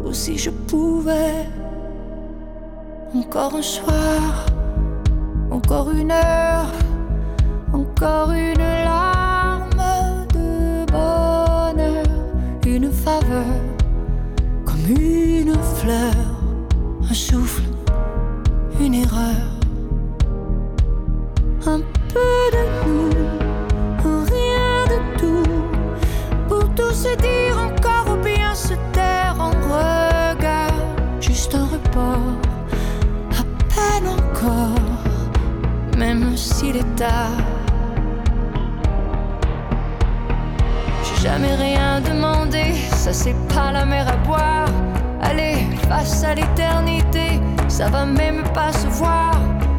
Ou 0.04 0.14
si 0.14 0.38
je 0.38 0.50
pouvais, 0.50 1.46
encore 3.16 3.56
un 3.56 3.62
soir, 3.62 4.46
encore 5.52 5.92
une 5.92 6.12
heure. 6.12 6.72
Encore 7.74 8.32
une 8.32 8.58
larme 8.58 9.70
de 10.34 10.86
bonheur, 10.90 12.06
une 12.66 12.90
faveur, 12.90 13.44
comme 14.64 14.86
une 14.88 15.54
fleur, 15.76 16.14
un 17.10 17.14
souffle, 17.14 17.64
une 18.86 18.94
erreur. 18.94 19.46
Un 21.66 21.80
peu 22.14 22.38
de 22.56 22.64
nous, 22.86 23.10
rien 24.04 24.86
de 24.94 25.00
tout, 25.20 25.52
pour 26.48 26.66
tout 26.76 26.94
se 26.94 27.16
dire 27.18 27.58
encore 27.58 28.14
ou 28.14 28.18
bien 28.24 28.54
se 28.54 28.76
taire 28.94 29.36
en 29.40 29.50
regard. 29.50 30.80
Juste 31.20 31.56
un 31.56 31.66
report, 31.66 32.36
à 33.40 33.44
peine 33.74 34.08
encore, 34.08 34.80
même 35.98 36.38
s'il 36.38 36.78
est 36.78 36.96
tard. 36.96 37.42
J'ai 41.04 41.24
jamais 41.28 41.56
rien 41.56 42.02
demandé, 42.02 42.76
ça 42.92 43.12
c'est 43.14 43.36
pas 43.52 43.72
la 43.72 43.84
mer 43.86 44.08
à 44.08 44.18
boire. 44.28 44.70
Allez, 45.24 45.66
face 45.90 46.24
à 46.24 46.36
l'éternité, 46.36 47.40
ça 47.78 47.90
va 47.90 48.06
même 48.06 48.42
pas 48.54 48.72
se 48.72 48.88
voir, 48.88 49.34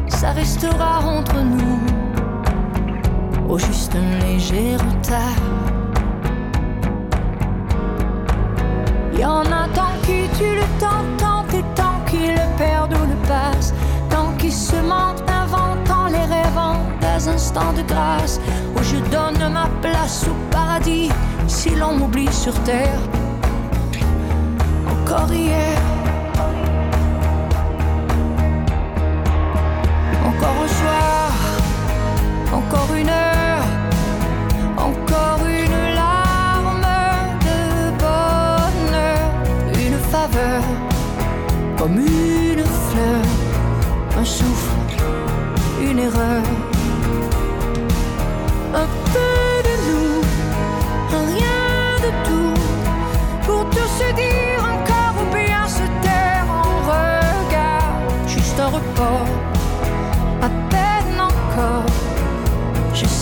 ça 0.07 0.29
restera 0.29 0.99
entre 0.99 1.37
nous. 1.41 1.79
Au 3.49 3.57
juste 3.57 3.95
un 3.95 4.23
léger 4.23 4.75
retard. 4.75 5.41
Y 9.17 9.25
en 9.25 9.41
a 9.41 9.67
tant 9.73 9.95
qui 10.03 10.29
tuent 10.37 10.59
le 10.63 10.67
temps, 10.79 11.05
tant 11.17 11.43
et 11.57 11.63
tant 11.73 11.99
qui 12.05 12.27
le 12.27 12.45
perdent 12.55 12.93
ou 12.93 13.05
le 13.13 13.27
passent, 13.27 13.73
tant 14.11 14.31
qui 14.37 14.51
se 14.51 14.75
mentent, 14.75 15.23
inventant 15.27 16.05
les 16.05 16.27
rêvant 16.35 16.77
des 17.01 17.27
instants 17.27 17.73
de 17.73 17.81
grâce 17.81 18.39
où 18.75 18.83
je 18.83 18.97
donne 19.09 19.51
ma 19.51 19.69
place 19.81 20.23
au 20.27 20.35
paradis 20.51 21.09
si 21.47 21.71
l'on 21.71 21.93
m'oublie 21.93 22.31
sur 22.31 22.53
terre. 22.61 22.99
Encore 24.87 25.33
hier, 25.33 25.79
encore 32.53 32.93
une 32.95 33.09
heure, 33.09 33.46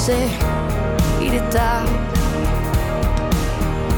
il 0.07 1.33
est 1.33 1.49
tard. 1.49 1.85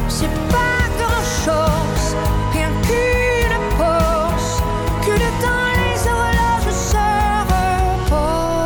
C'est 0.07 0.33
pas 0.49 0.87
grand 0.97 1.23
chose, 1.45 2.15
rien 2.53 2.71
qu'une 2.85 3.59
pause. 3.77 4.61
Que 5.05 5.11
le 5.11 5.29
temps, 5.43 5.71
les 5.81 5.99
horloges 6.07 6.79
se 6.93 7.07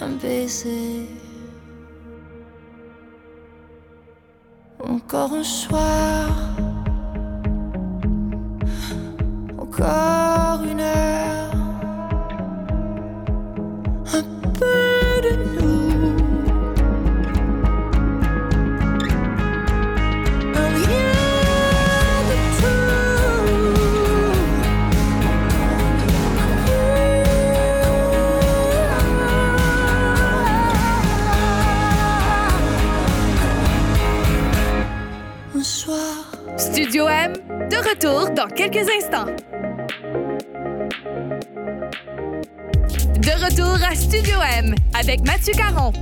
Un 0.00 0.10
baiser. 0.22 1.08
Encore 4.80 5.32
un 5.32 5.42
soir, 5.44 6.28
encore 9.80 10.64
une 10.64 10.80
heure, 10.80 11.52
un 14.12 14.22
peu 14.58 15.20
de 15.22 15.32
nous, 15.54 16.16
un 20.54 20.68
rien 20.68 21.14
de 22.28 22.36
tout. 22.58 22.78
Un 35.56 35.62
soir. 35.62 35.96
Studio 36.56 37.06
M, 37.08 37.32
de 37.70 37.76
retour 37.76 38.30
dans 38.30 38.48
quelques 38.48 38.88
instants. 38.98 39.26
De 43.20 43.30
retour 43.44 43.84
à 43.84 43.96
Studio 43.96 44.34
M 44.58 44.76
avec 44.94 45.26
Mathieu 45.26 45.52
Caron. 45.52 45.92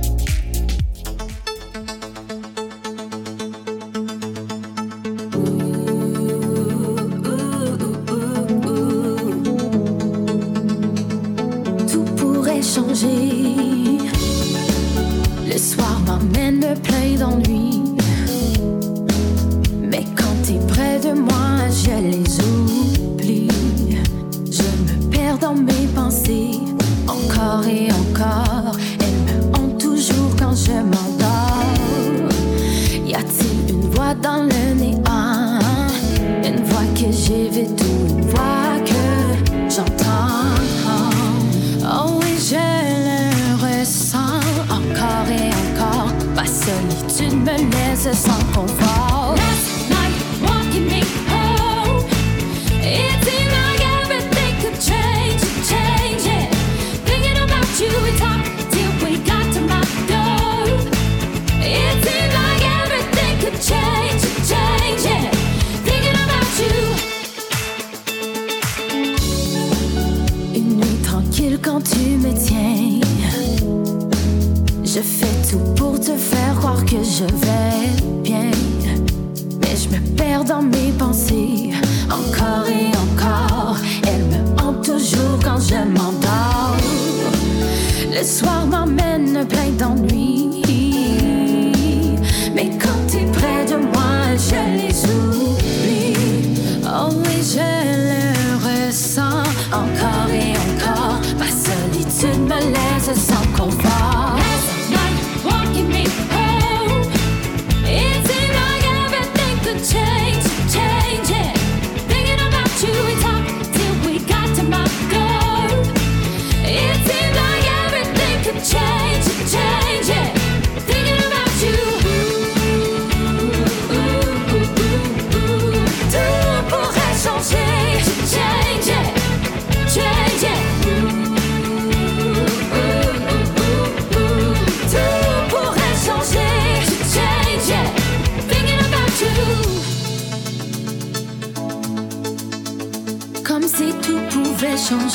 Le 88.17 88.23
soir 88.23 88.65
m'emmène 88.65 89.45
plein 89.47 89.69
d'ennuis. 89.77 90.63
Mais 92.55 92.71
quand 92.81 93.05
t'es 93.07 93.25
près 93.31 93.63
de 93.65 93.75
moi, 93.75 94.35
je 94.35 94.55
les 94.75 95.05
oublie. 95.05 96.17
Oh 96.83 97.09
oui, 97.13 97.43
je 97.43 97.69
le 98.09 98.87
ressens 98.89 99.43
encore 99.71 100.31
et 100.33 100.53
encore. 100.65 101.19
Ma 101.37 101.45
solitude 101.45 102.41
me 102.41 102.59
laisse 102.73 103.13
sans 103.19 103.45
confort. 103.55 104.26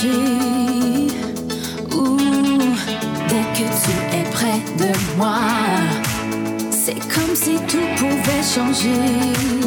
Changer. 0.02 1.08
Ouh, 1.94 2.16
dès 3.28 3.44
que 3.54 3.66
tu 3.82 4.16
es 4.16 4.30
près 4.30 4.60
de 4.78 5.16
moi, 5.16 5.38
c'est 6.70 6.94
comme 6.94 7.34
si 7.34 7.56
tout 7.68 7.86
pouvait 7.96 8.42
changer. 8.42 9.61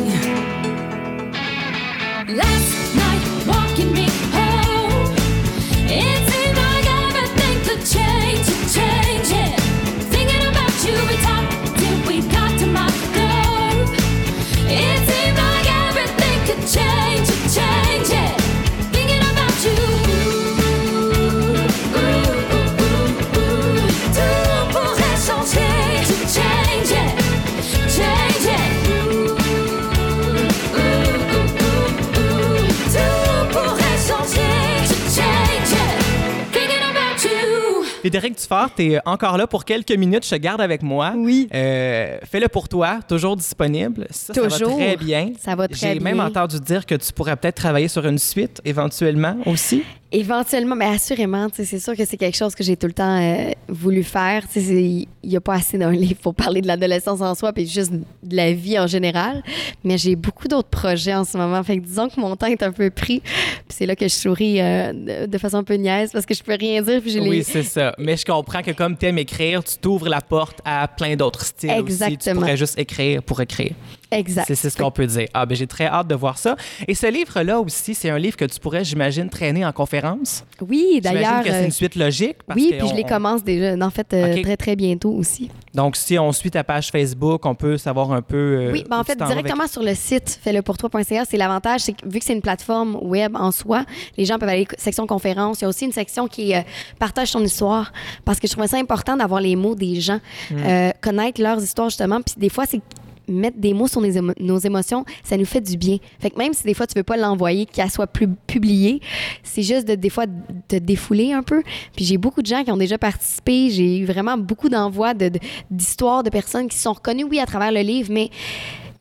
You. 38.05 38.11
Frédéric 38.11 38.37
Dufort, 38.37 38.69
t'es 38.75 38.99
encore 39.05 39.37
là 39.37 39.47
pour 39.47 39.65
quelques 39.65 39.91
minutes. 39.91 40.23
Je 40.25 40.29
te 40.29 40.35
garde 40.35 40.61
avec 40.61 40.81
moi. 40.83 41.13
Oui. 41.15 41.49
Euh, 41.53 42.17
Fais-le 42.23 42.47
pour 42.47 42.69
toi, 42.69 42.99
toujours 43.07 43.35
disponible. 43.35 44.07
Ça, 44.11 44.33
ça 44.33 44.41
va 44.41 44.47
Toujours. 44.49 44.77
très 44.77 44.95
bien. 44.95 45.31
Ça 45.39 45.55
va 45.55 45.67
très 45.67 45.93
J'ai 45.93 45.99
même 45.99 46.15
bien. 46.17 46.25
entendu 46.27 46.59
dire 46.59 46.85
que 46.85 46.95
tu 46.95 47.11
pourrais 47.11 47.35
peut-être 47.35 47.55
travailler 47.55 47.87
sur 47.87 48.05
une 48.05 48.19
suite 48.19 48.61
éventuellement 48.63 49.37
aussi. 49.45 49.83
Éventuellement, 50.17 50.77
mais 50.77 50.85
assurément, 50.85 51.47
c'est 51.51 51.77
sûr 51.77 51.93
que 51.93 52.05
c'est 52.05 52.15
quelque 52.15 52.37
chose 52.37 52.55
que 52.55 52.63
j'ai 52.63 52.77
tout 52.77 52.87
le 52.87 52.93
temps 52.93 53.21
euh, 53.21 53.51
voulu 53.67 54.01
faire. 54.01 54.43
Il 54.55 55.07
n'y 55.25 55.35
a 55.35 55.41
pas 55.41 55.55
assez 55.55 55.77
d'un 55.77 55.91
livre 56.05 56.15
pour 56.21 56.33
parler 56.33 56.61
de 56.61 56.67
l'adolescence 56.67 57.19
en 57.19 57.35
soi, 57.35 57.51
puis 57.51 57.67
juste 57.67 57.91
de 57.91 58.35
la 58.35 58.53
vie 58.53 58.79
en 58.79 58.87
général. 58.87 59.43
Mais 59.83 59.97
j'ai 59.97 60.15
beaucoup 60.15 60.47
d'autres 60.47 60.69
projets 60.69 61.13
en 61.13 61.25
ce 61.25 61.37
moment. 61.37 61.61
Fait 61.63 61.79
que 61.79 61.83
disons 61.83 62.07
que 62.07 62.17
mon 62.17 62.33
temps 62.37 62.47
est 62.47 62.63
un 62.63 62.71
peu 62.71 62.89
pris. 62.89 63.19
Puis 63.19 63.65
c'est 63.67 63.85
là 63.85 63.97
que 63.97 64.07
je 64.07 64.13
souris 64.13 64.61
euh, 64.61 64.93
de, 64.93 65.25
de 65.25 65.37
façon 65.37 65.57
un 65.57 65.63
peu 65.65 65.73
niaise 65.75 66.11
parce 66.13 66.25
que 66.25 66.33
je 66.33 66.43
peux 66.43 66.55
rien 66.57 66.81
dire. 66.81 67.01
Puis 67.01 67.11
j'ai 67.11 67.19
Oui, 67.19 67.37
les... 67.37 67.43
c'est 67.43 67.63
ça. 67.63 67.93
Mais 67.99 68.15
je 68.15 68.23
comprends 68.23 68.61
que 68.61 68.71
comme 68.71 68.95
tu 68.97 69.07
aimes 69.07 69.17
écrire, 69.17 69.65
tu 69.65 69.77
t'ouvres 69.79 70.07
la 70.07 70.21
porte 70.21 70.59
à 70.63 70.87
plein 70.87 71.17
d'autres 71.17 71.43
styles 71.43 71.71
aussi. 71.71 71.83
Tu 71.83 71.91
Exactement. 71.91 72.39
pourrais 72.39 72.55
juste 72.55 72.79
écrire 72.79 73.21
pour 73.21 73.41
écrire. 73.41 73.73
Exact. 74.15 74.45
C'est 74.53 74.69
ce 74.69 74.77
qu'on 74.77 74.91
peut 74.91 75.05
dire. 75.07 75.27
Ah, 75.33 75.45
ben 75.45 75.55
j'ai 75.55 75.67
très 75.67 75.85
hâte 75.85 76.07
de 76.07 76.15
voir 76.15 76.37
ça. 76.37 76.55
Et 76.87 76.95
ce 76.95 77.07
livre-là 77.11 77.59
aussi, 77.59 77.93
c'est 77.93 78.09
un 78.09 78.17
livre 78.17 78.37
que 78.37 78.45
tu 78.45 78.59
pourrais, 78.59 78.83
j'imagine, 78.83 79.29
traîner 79.29 79.65
en 79.65 79.71
conférence. 79.71 80.43
Oui, 80.61 80.99
d'ailleurs. 81.01 81.43
que 81.43 81.49
c'est 81.49 81.55
euh, 81.55 81.65
une 81.65 81.71
suite 81.71 81.95
logique. 81.95 82.37
parce 82.47 82.59
oui, 82.59 82.71
que 82.71 82.77
puis 82.79 82.87
je 82.89 82.95
les 82.95 83.03
commence 83.03 83.43
déjà, 83.43 83.75
en 83.85 83.89
fait, 83.89 84.13
euh, 84.13 84.41
très, 84.41 84.57
très 84.57 84.75
bientôt 84.75 85.11
aussi. 85.11 85.49
Donc, 85.73 85.95
si 85.97 86.17
on 86.17 86.31
suit 86.31 86.51
ta 86.51 86.63
page 86.63 86.89
Facebook, 86.91 87.45
on 87.45 87.55
peut 87.55 87.77
savoir 87.77 88.11
un 88.13 88.21
peu. 88.21 88.35
euh, 88.37 88.71
Oui, 88.71 88.85
ben 88.89 88.99
en 88.99 89.03
fait, 89.03 89.21
avec- 89.21 89.27
directement 89.35 89.67
sur 89.67 89.83
le 89.83 89.93
site 89.93 90.39
fais-le-pour-toi.ca, 90.41 91.25
c'est 91.29 91.37
l'avantage, 91.37 91.81
c'est 91.81 91.93
que 91.93 92.07
vu 92.07 92.19
que 92.19 92.25
c'est 92.25 92.33
une 92.33 92.41
plateforme 92.41 92.97
web 93.01 93.35
en 93.35 93.51
soi, 93.51 93.85
les 94.17 94.25
gens 94.25 94.37
peuvent 94.39 94.49
aller 94.49 94.67
section 94.77 95.05
conférence. 95.07 95.59
Il 95.59 95.63
y 95.63 95.65
a 95.65 95.69
aussi 95.69 95.85
une 95.85 95.91
section 95.91 96.27
qui 96.27 96.55
euh, 96.55 96.61
partage 96.99 97.31
ton 97.31 97.41
histoire, 97.41 97.91
parce 98.23 98.39
que 98.39 98.47
je 98.47 98.53
trouvais 98.53 98.67
ça 98.67 98.77
important 98.77 99.17
d'avoir 99.17 99.41
les 99.41 99.55
mots 99.55 99.75
des 99.75 99.99
gens, 99.99 100.19
Mm. 100.51 100.55
euh, 100.65 100.91
connaître 101.01 101.41
leurs 101.41 101.61
histoires 101.61 101.89
justement. 101.89 102.21
Puis 102.21 102.35
des 102.37 102.49
fois, 102.49 102.65
c'est 102.65 102.81
mettre 103.27 103.57
des 103.59 103.73
mots 103.73 103.87
sur 103.87 104.01
nos, 104.01 104.07
émo- 104.09 104.33
nos 104.39 104.57
émotions, 104.57 105.05
ça 105.23 105.37
nous 105.37 105.45
fait 105.45 105.61
du 105.61 105.77
bien. 105.77 105.97
Fait 106.19 106.29
que 106.29 106.37
même 106.37 106.53
si 106.53 106.63
des 106.63 106.73
fois 106.73 106.87
tu 106.87 106.93
veux 106.95 107.03
pas 107.03 107.17
l'envoyer, 107.17 107.65
qu'elle 107.65 107.89
soit 107.91 108.07
plus 108.07 108.27
publiée, 108.47 109.01
c'est 109.43 109.63
juste 109.63 109.87
de 109.87 109.95
des 109.95 110.09
fois 110.09 110.25
te 110.67 110.75
défouler 110.75 111.33
un 111.33 111.43
peu. 111.43 111.63
Puis 111.95 112.05
j'ai 112.05 112.17
beaucoup 112.17 112.41
de 112.41 112.47
gens 112.47 112.63
qui 112.63 112.71
ont 112.71 112.77
déjà 112.77 112.97
participé, 112.97 113.69
j'ai 113.69 113.99
eu 113.99 114.05
vraiment 114.05 114.37
beaucoup 114.37 114.69
d'envois 114.69 115.13
de- 115.13 115.29
de- 115.29 115.39
d'histoires 115.71 116.23
de, 116.23 116.29
personnes 116.29 116.67
qui 116.67 116.75
se 116.77 116.83
sont 116.83 116.93
reconnues, 116.93 117.23
oui, 117.23 117.39
à 117.39 117.45
travers 117.45 117.71
le 117.71 117.79
livre, 117.81 118.09
mais 118.11 118.29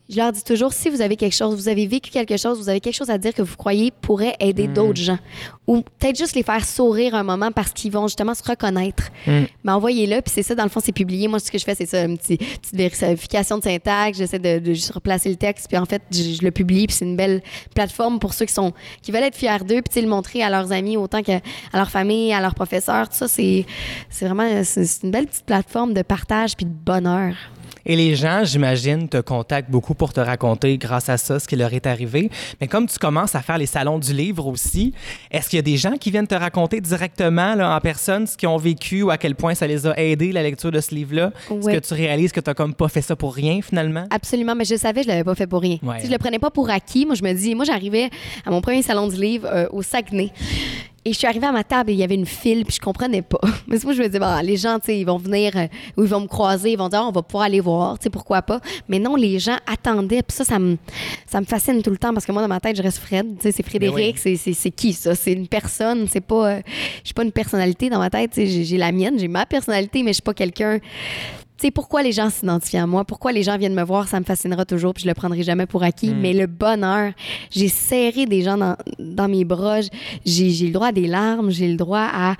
je 0.09 0.17
leur 0.17 0.31
dis 0.31 0.43
toujours, 0.43 0.71
si 0.71 0.89
vous 0.89 1.01
avez 1.01 1.15
quelque 1.15 1.33
chose, 1.35 1.55
vous 1.55 1.67
avez 1.67 1.87
vécu 1.87 2.11
quelque 2.11 2.37
chose, 2.37 2.59
vous 2.59 2.69
avez 2.69 2.79
quelque 2.79 2.95
chose 2.95 3.09
à 3.09 3.17
dire 3.17 3.33
que 3.33 3.41
vous 3.41 3.55
croyez 3.55 3.91
pourrait 3.91 4.35
aider 4.39 4.67
d'autres 4.67 5.01
gens. 5.01 5.17
Ou 5.67 5.81
peut-être 5.81 6.17
juste 6.17 6.35
les 6.35 6.43
faire 6.43 6.63
sourire 6.63 7.15
un 7.15 7.23
moment 7.23 7.51
parce 7.51 7.71
qu'ils 7.71 7.91
vont 7.91 8.07
justement 8.07 8.35
se 8.35 8.43
reconnaître. 8.43 9.09
Mais 9.25 9.71
envoyez-le, 9.71 10.21
puis 10.21 10.31
c'est 10.33 10.43
ça, 10.43 10.53
dans 10.53 10.63
le 10.63 10.69
fond, 10.69 10.79
c'est 10.83 10.91
publié. 10.91 11.27
Moi, 11.27 11.39
ce 11.39 11.49
que 11.49 11.57
je 11.57 11.63
fais, 11.63 11.73
c'est 11.73 11.87
ça, 11.87 12.03
une 12.03 12.17
petite, 12.19 12.39
petite 12.39 12.75
vérification 12.75 13.57
de 13.57 13.63
syntaxe. 13.63 14.19
J'essaie 14.19 14.37
de, 14.37 14.59
de 14.59 14.73
juste 14.73 14.91
replacer 14.91 15.29
le 15.29 15.37
texte, 15.37 15.67
puis 15.67 15.77
en 15.77 15.85
fait, 15.85 16.03
je, 16.11 16.37
je 16.39 16.43
le 16.43 16.51
publie, 16.51 16.85
puis 16.85 16.95
c'est 16.95 17.05
une 17.05 17.15
belle 17.15 17.41
plateforme 17.73 18.19
pour 18.19 18.33
ceux 18.35 18.45
qui 18.45 18.53
sont 18.53 18.73
qui 19.01 19.11
veulent 19.11 19.23
être 19.23 19.35
fiers 19.35 19.63
d'eux, 19.67 19.81
puis 19.81 20.01
le 20.01 20.07
montrer 20.07 20.43
à 20.43 20.49
leurs 20.49 20.71
amis 20.71 20.97
autant 20.97 21.23
qu'à 21.23 21.41
leur 21.73 21.89
famille, 21.89 22.33
à 22.33 22.41
leurs 22.41 22.55
professeurs. 22.55 23.09
Tout 23.09 23.15
ça, 23.15 23.27
c'est 23.27 23.65
vraiment 24.21 24.63
c'est 24.63 25.03
une 25.03 25.11
belle 25.11 25.27
petite 25.27 25.45
plateforme 25.45 25.93
de 25.93 26.01
partage 26.01 26.55
puis 26.55 26.65
de 26.65 26.71
bonheur. 26.71 27.33
Et 27.85 27.95
les 27.95 28.15
gens, 28.15 28.43
j'imagine, 28.43 29.07
te 29.07 29.21
contactent 29.21 29.69
beaucoup 29.69 29.93
pour 29.93 30.13
te 30.13 30.19
raconter 30.19 30.77
grâce 30.77 31.09
à 31.09 31.17
ça 31.17 31.39
ce 31.39 31.47
qui 31.47 31.55
leur 31.55 31.73
est 31.73 31.85
arrivé. 31.85 32.31
Mais 32.59 32.67
comme 32.67 32.87
tu 32.87 32.97
commences 32.97 33.35
à 33.35 33.41
faire 33.41 33.57
les 33.57 33.65
salons 33.65 33.99
du 33.99 34.13
livre 34.13 34.47
aussi, 34.47 34.93
est-ce 35.31 35.49
qu'il 35.49 35.57
y 35.57 35.59
a 35.59 35.63
des 35.63 35.77
gens 35.77 35.97
qui 35.97 36.11
viennent 36.11 36.27
te 36.27 36.35
raconter 36.35 36.81
directement 36.81 37.55
là, 37.55 37.75
en 37.75 37.79
personne 37.79 38.25
ce 38.27 38.37
qu'ils 38.37 38.49
ont 38.49 38.57
vécu 38.57 39.03
ou 39.03 39.11
à 39.11 39.17
quel 39.17 39.35
point 39.35 39.53
ça 39.55 39.67
les 39.67 39.85
a 39.85 39.99
aidés, 39.99 40.31
la 40.31 40.43
lecture 40.43 40.71
de 40.71 40.79
ce 40.79 40.95
livre-là? 40.95 41.31
Est-ce 41.49 41.69
que 41.69 41.87
tu 41.87 41.93
réalises 41.93 42.31
que 42.31 42.39
tu 42.39 42.49
n'as 42.49 42.53
comme 42.53 42.73
pas 42.73 42.87
fait 42.87 43.01
ça 43.01 43.15
pour 43.15 43.33
rien 43.35 43.61
finalement? 43.61 44.05
Absolument, 44.09 44.55
mais 44.55 44.65
je 44.65 44.75
savais, 44.75 45.03
je 45.03 45.07
l'avais 45.07 45.23
pas 45.23 45.35
fait 45.35 45.47
pour 45.47 45.61
rien. 45.61 45.77
Ouais. 45.83 45.99
Je 46.03 46.09
le 46.09 46.17
prenais 46.17 46.39
pas 46.39 46.49
pour 46.49 46.69
acquis. 46.69 47.05
Moi, 47.05 47.15
je 47.15 47.23
me 47.23 47.33
dis, 47.33 47.55
moi, 47.55 47.65
j'arrivais 47.65 48.09
à 48.45 48.51
mon 48.51 48.61
premier 48.61 48.81
salon 48.81 49.07
du 49.07 49.15
livre 49.15 49.47
euh, 49.51 49.67
au 49.71 49.81
Saguenay. 49.81 50.31
Et 51.07 51.13
je 51.13 51.19
suis 51.19 51.27
arrivée 51.27 51.45
à 51.45 51.51
ma 51.51 51.63
table 51.63 51.91
et 51.91 51.93
il 51.93 51.99
y 51.99 52.03
avait 52.03 52.15
une 52.15 52.25
file, 52.25 52.65
puis 52.65 52.73
je 52.75 52.79
comprenais 52.81 53.21
pas. 53.21 53.37
Mais 53.67 53.77
moi, 53.83 53.93
je 53.93 54.01
me 54.01 54.07
disais, 54.07 54.17
bon, 54.19 54.39
les 54.43 54.57
gens, 54.57 54.79
tu 54.79 54.87
sais, 54.87 54.99
ils 54.99 55.03
vont 55.05 55.17
venir 55.19 55.55
euh, 55.55 55.67
ou 55.97 56.03
ils 56.03 56.09
vont 56.09 56.21
me 56.21 56.25
croiser, 56.27 56.71
ils 56.71 56.77
vont 56.79 56.89
dire, 56.89 56.99
Ah, 57.03 57.07
on 57.07 57.11
va 57.11 57.21
pouvoir 57.21 57.43
aller 57.43 57.59
voir, 57.59 57.99
tu 57.99 58.05
sais, 58.05 58.09
pourquoi 58.09 58.41
pas. 58.41 58.59
Mais 58.89 58.97
non, 58.97 59.15
les 59.15 59.37
gens 59.37 59.57
attendaient, 59.71 60.23
puis 60.23 60.35
ça, 60.35 60.43
ça 60.43 60.57
me, 60.57 60.77
ça 61.27 61.39
me 61.41 61.45
fascine 61.45 61.83
tout 61.83 61.91
le 61.91 61.97
temps 61.97 62.11
parce 62.11 62.25
que 62.25 62.31
moi, 62.31 62.41
dans 62.41 62.47
ma 62.47 62.59
tête, 62.59 62.75
je 62.75 62.81
reste 62.81 62.97
Fred. 62.97 63.35
Tu 63.37 63.43
sais, 63.43 63.51
c'est 63.51 63.61
Frédéric, 63.63 64.15
oui. 64.15 64.19
c'est- 64.19 64.35
c'est 64.35 64.53
c'est 64.53 64.71
qui 64.71 64.93
ça? 64.93 65.13
C'est 65.13 65.33
une 65.33 65.47
personne, 65.47 66.07
c'est 66.09 66.21
pas. 66.21 66.49
euh, 66.55 66.61
je 67.03 67.07
suis 67.09 67.13
pas 67.13 67.23
une 67.23 67.31
personnalité 67.31 67.89
dans 67.91 67.99
ma 67.99 68.09
tête, 68.09 68.31
tu 68.31 68.41
sais, 68.41 68.47
j'ai 68.47 68.63
j'ai 68.63 68.77
la 68.77 68.91
mienne, 68.91 69.19
j'ai 69.19 69.27
ma 69.27 69.45
personnalité, 69.45 70.01
mais 70.01 70.09
je 70.09 70.15
suis 70.15 70.21
pas 70.23 70.33
quelqu'un 70.33 70.79
tu 71.57 71.67
sais, 71.67 71.71
pourquoi 71.71 72.03
les 72.03 72.11
gens 72.11 72.29
s'identifient 72.29 72.77
à 72.77 72.85
moi, 72.85 73.05
pourquoi 73.05 73.31
les 73.31 73.41
gens 73.43 73.57
viennent 73.57 73.73
me 73.75 73.83
voir, 73.83 74.07
ça 74.09 74.19
me 74.19 74.25
fascinera 74.25 74.65
toujours, 74.65 74.93
puis 74.93 75.03
je 75.03 75.07
le 75.07 75.13
prendrai 75.13 75.41
jamais 75.41 75.65
pour 75.65 75.83
acquis. 75.83 76.13
Mais 76.13 76.33
le 76.33 76.47
bonheur, 76.47 77.13
j'ai 77.49 77.69
serré 77.69 78.25
des 78.25 78.41
gens 78.41 78.57
dans, 78.57 78.75
dans 78.99 79.29
mes 79.29 79.45
bras, 79.45 79.79
j'ai 80.25 80.49
le 80.49 80.71
droit 80.71 80.87
à 80.87 80.91
des 80.91 81.07
larmes, 81.07 81.51
j'ai 81.51 81.67
le 81.69 81.77
droit 81.77 82.07
à 82.13 82.35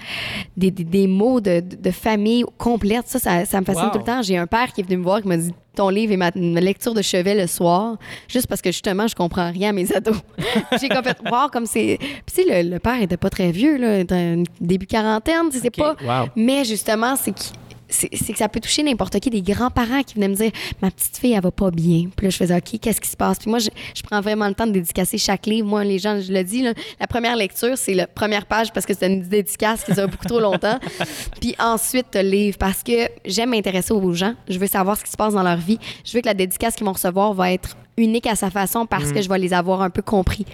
des, 0.57 0.69
des, 0.71 0.83
des 0.83 1.07
mots 1.07 1.39
de, 1.39 1.61
de, 1.61 1.91
famille 1.91 2.43
complète. 2.57 3.07
Ça, 3.07 3.19
ça, 3.19 3.45
ça 3.45 3.61
me 3.61 3.65
fascine 3.65 3.85
Wow. 3.85 3.91
tout 3.91 3.99
le 3.99 4.03
temps. 4.03 4.21
J'ai 4.21 4.37
un 4.37 4.47
père 4.47 4.73
qui 4.73 4.81
est 4.81 4.83
venu 4.83 4.97
me 4.97 5.03
voir, 5.03 5.21
qui 5.21 5.27
m'a 5.29 5.37
dit 5.37 5.51
ton 5.75 5.89
livre 5.89 6.11
est 6.13 6.17
ma, 6.17 6.31
ma 6.35 6.59
lecture 6.61 6.93
de 6.93 7.01
chevet 7.01 7.35
le 7.35 7.47
soir, 7.47 7.97
juste 8.29 8.47
parce 8.47 8.61
que 8.61 8.71
justement, 8.71 9.07
je 9.07 9.15
comprends 9.15 9.51
rien 9.51 9.69
à 9.69 9.73
mes 9.73 9.93
ados. 9.93 10.15
j'ai 10.81 10.87
fait 10.87 11.17
voir 11.27 11.51
comme 11.51 11.65
c'est. 11.65 11.97
Puis, 11.99 12.35
tu 12.35 12.43
sais, 12.49 12.63
le, 12.63 12.69
le 12.69 12.79
père 12.79 13.01
était 13.01 13.17
pas 13.17 13.29
très 13.29 13.51
vieux, 13.51 13.77
là, 13.77 14.03
début 14.61 14.87
quarantaine, 14.87 15.49
tu 15.51 15.57
sais, 15.59 15.69
c'est 15.73 15.81
Ok, 15.81 15.97
pas. 16.03 16.21
wow. 16.23 16.29
Mais 16.35 16.63
justement, 16.65 17.15
c'est 17.15 17.31
que 17.33 17.39
c'est 17.89 18.09
que 18.09 18.37
ça 18.37 18.49
peut 18.49 18.59
toucher 18.59 18.83
n'importe 18.83 19.19
qui, 19.19 19.29
des 19.29 19.41
grands-parents 19.41 20.03
qui 20.03 20.15
venaient 20.15 20.27
me 20.27 20.35
dire 20.35 20.51
ma 20.81 20.91
petite 20.91 21.17
fille 21.17 21.33
elle 21.33 21.41
va 21.41 21.51
pas 21.51 21.71
bien. 21.71 22.09
Puis 22.15 22.27
là 22.27 22.29
je 22.29 22.37
faisais 22.37 22.55
OK, 22.55 22.79
qu'est-ce 22.81 23.01
qui 23.01 23.09
se 23.09 23.17
passe? 23.17 23.39
Puis 23.39 23.49
moi 23.49 23.59
je, 23.59 23.69
je 23.95 24.01
prends 24.03 24.21
vraiment 24.21 24.47
le 24.47 24.53
temps 24.53 24.67
de 24.67 24.71
dédicacer 24.71 25.17
chaque 25.17 25.45
livre. 25.45 25.67
Moi 25.67 25.83
les 25.83 25.99
gens 25.99 26.19
je 26.19 26.31
le 26.31 26.43
dis 26.43 26.61
là, 26.61 26.73
la 26.99 27.07
première 27.07 27.35
lecture 27.35 27.77
c'est 27.77 27.93
la 27.93 28.07
première 28.07 28.45
page 28.45 28.71
parce 28.73 28.85
que 28.85 28.93
c'est 28.93 29.07
une 29.07 29.21
dédicace 29.21 29.83
qui 29.83 29.93
dure 29.93 30.07
beaucoup 30.07 30.25
trop 30.25 30.39
longtemps. 30.39 30.79
Puis 31.41 31.55
ensuite 31.59 32.07
le 32.15 32.21
livre 32.21 32.57
parce 32.57 32.83
que 32.83 33.09
j'aime 33.25 33.51
m'intéresser 33.51 33.93
aux 33.93 34.13
gens, 34.13 34.33
je 34.47 34.57
veux 34.57 34.67
savoir 34.67 34.97
ce 34.97 35.03
qui 35.03 35.11
se 35.11 35.17
passe 35.17 35.33
dans 35.33 35.43
leur 35.43 35.57
vie. 35.57 35.79
Je 36.03 36.13
veux 36.13 36.21
que 36.21 36.27
la 36.27 36.33
dédicace 36.33 36.75
qu'ils 36.75 36.85
vont 36.85 36.93
recevoir 36.93 37.33
va 37.33 37.51
être 37.51 37.77
unique 37.97 38.27
à 38.27 38.35
sa 38.35 38.49
façon 38.49 38.85
parce 38.85 39.11
que 39.11 39.21
je 39.21 39.29
vais 39.29 39.39
les 39.39 39.53
avoir 39.53 39.81
un 39.81 39.89
peu 39.89 40.01
compris. 40.01 40.45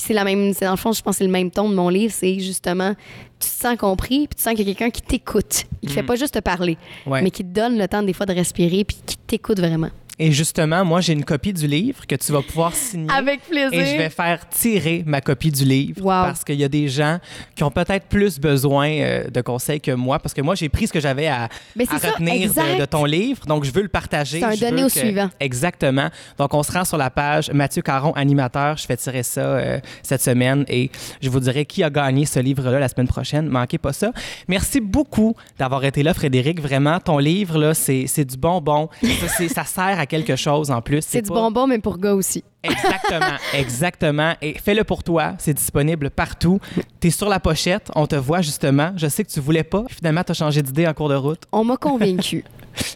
Puis 0.00 0.06
c'est 0.08 0.14
la 0.14 0.24
même, 0.24 0.54
c'est 0.54 0.64
dans 0.64 0.70
le 0.70 0.76
fond, 0.78 0.92
je 0.92 1.02
pense 1.02 1.16
que 1.16 1.18
c'est 1.18 1.24
le 1.26 1.30
même 1.30 1.50
ton 1.50 1.68
de 1.68 1.74
mon 1.74 1.90
livre, 1.90 2.14
c'est 2.16 2.38
justement, 2.40 2.94
tu 3.38 3.46
te 3.50 3.54
sens 3.54 3.76
compris, 3.76 4.26
puis 4.28 4.34
tu 4.36 4.42
sens 4.42 4.54
qu'il 4.54 4.66
y 4.66 4.70
a 4.70 4.74
quelqu'un 4.74 4.88
qui 4.90 5.02
t'écoute. 5.02 5.66
Il 5.82 5.90
ne 5.90 5.94
fait 5.94 6.02
pas 6.02 6.16
juste 6.16 6.32
te 6.32 6.38
parler, 6.38 6.78
Ouais. 7.06 7.20
mais 7.20 7.30
qui 7.30 7.44
te 7.44 7.52
donne 7.52 7.76
le 7.76 7.86
temps 7.86 8.02
des 8.02 8.14
fois 8.14 8.24
de 8.24 8.32
respirer, 8.32 8.84
puis 8.84 8.96
qui 9.04 9.18
t'écoute 9.18 9.58
vraiment. 9.60 9.90
Et 10.22 10.32
justement, 10.32 10.84
moi, 10.84 11.00
j'ai 11.00 11.14
une 11.14 11.24
copie 11.24 11.52
du 11.54 11.66
livre 11.66 12.06
que 12.06 12.14
tu 12.14 12.30
vas 12.30 12.42
pouvoir 12.42 12.74
signer. 12.74 13.08
Avec 13.10 13.40
plaisir. 13.40 13.72
Et 13.72 13.86
je 13.86 13.96
vais 13.96 14.10
faire 14.10 14.46
tirer 14.50 15.02
ma 15.06 15.22
copie 15.22 15.50
du 15.50 15.64
livre 15.64 16.02
Wow. 16.02 16.06
parce 16.26 16.44
qu'il 16.44 16.56
y 16.56 16.64
a 16.64 16.68
des 16.68 16.88
gens 16.88 17.18
qui 17.56 17.64
ont 17.64 17.70
peut-être 17.70 18.04
plus 18.06 18.38
besoin 18.38 18.88
euh, 18.90 19.24
de 19.30 19.40
conseils 19.40 19.80
que 19.80 19.92
moi 19.92 20.18
parce 20.18 20.34
que 20.34 20.42
moi, 20.42 20.54
j'ai 20.54 20.68
pris 20.68 20.86
ce 20.88 20.92
que 20.92 21.00
j'avais 21.00 21.26
à, 21.26 21.48
Mais 21.74 21.86
c'est 21.86 21.94
à 21.94 21.98
ça, 21.98 22.10
retenir 22.10 22.52
de, 22.52 22.84
ton 22.84 23.06
livre. 23.06 23.46
Donc, 23.46 23.64
je 23.64 23.72
veux 23.72 23.80
le 23.80 23.88
partager. 23.88 24.40
C'est 24.40 24.44
un 24.44 24.50
Je 24.52 24.64
veux 24.64 24.70
donné 24.70 24.84
au 24.84 24.88
que- 24.88 24.92
suivant. 24.92 25.30
Exactement. 25.40 26.10
Donc, 26.36 26.52
on 26.52 26.62
se 26.62 26.70
rend 26.70 26.84
sur 26.84 26.98
la 26.98 27.08
page 27.08 27.50
Mathieu 27.52 27.80
Caron, 27.80 28.12
animateur. 28.12 28.76
Je 28.76 28.84
fais 28.84 28.98
tirer 28.98 29.22
ça 29.22 29.40
euh, 29.40 29.80
cette 30.02 30.20
semaine 30.20 30.66
et 30.68 30.90
je 31.22 31.30
vous 31.30 31.40
dirai 31.40 31.64
qui 31.64 31.82
a 31.82 31.88
gagné 31.88 32.26
ce 32.26 32.40
livre-là 32.40 32.78
la 32.78 32.88
semaine 32.88 33.08
prochaine. 33.08 33.48
Manquez 33.48 33.78
pas 33.78 33.94
ça. 33.94 34.12
Merci 34.48 34.80
beaucoup 34.80 35.34
d'avoir 35.58 35.82
été 35.84 36.02
là, 36.02 36.12
Frédéric. 36.12 36.60
Vraiment, 36.60 37.00
ton 37.00 37.16
livre, 37.16 37.58
là, 37.58 37.72
c'est 37.72 38.04
c'est 38.06 38.26
du 38.26 38.36
bonbon. 38.36 38.90
Ça, 39.02 39.28
c'est- 39.38 39.48
ça 39.48 39.64
sert 39.64 39.98
à 39.98 40.06
quelque 40.10 40.36
chose 40.36 40.70
en 40.70 40.82
plus. 40.82 41.02
C'est 41.06 41.22
du 41.22 41.28
pas- 41.28 41.34
bonbon, 41.36 41.66
mais 41.66 41.78
pour 41.78 41.96
gars 41.98 42.14
aussi. 42.14 42.44
Exactement, 42.62 43.36
exactement. 43.54 44.34
Et 44.42 44.54
fais-le 44.58 44.84
pour 44.84 45.02
toi, 45.02 45.32
c'est 45.38 45.54
disponible 45.54 46.10
partout. 46.10 46.58
Tu 47.00 47.08
es 47.08 47.10
sur 47.10 47.28
la 47.30 47.40
pochette, 47.40 47.90
on 47.94 48.06
te 48.06 48.16
voit 48.16 48.42
justement. 48.42 48.92
Je 48.96 49.06
sais 49.06 49.24
que 49.24 49.30
tu 49.30 49.40
voulais 49.40 49.64
pas, 49.64 49.84
finalement 49.88 50.22
tu 50.22 50.32
as 50.32 50.34
changé 50.34 50.60
d'idée 50.60 50.86
en 50.86 50.92
cours 50.92 51.08
de 51.08 51.14
route. 51.14 51.42
On 51.52 51.64
m'a 51.64 51.76
convaincu. 51.78 52.44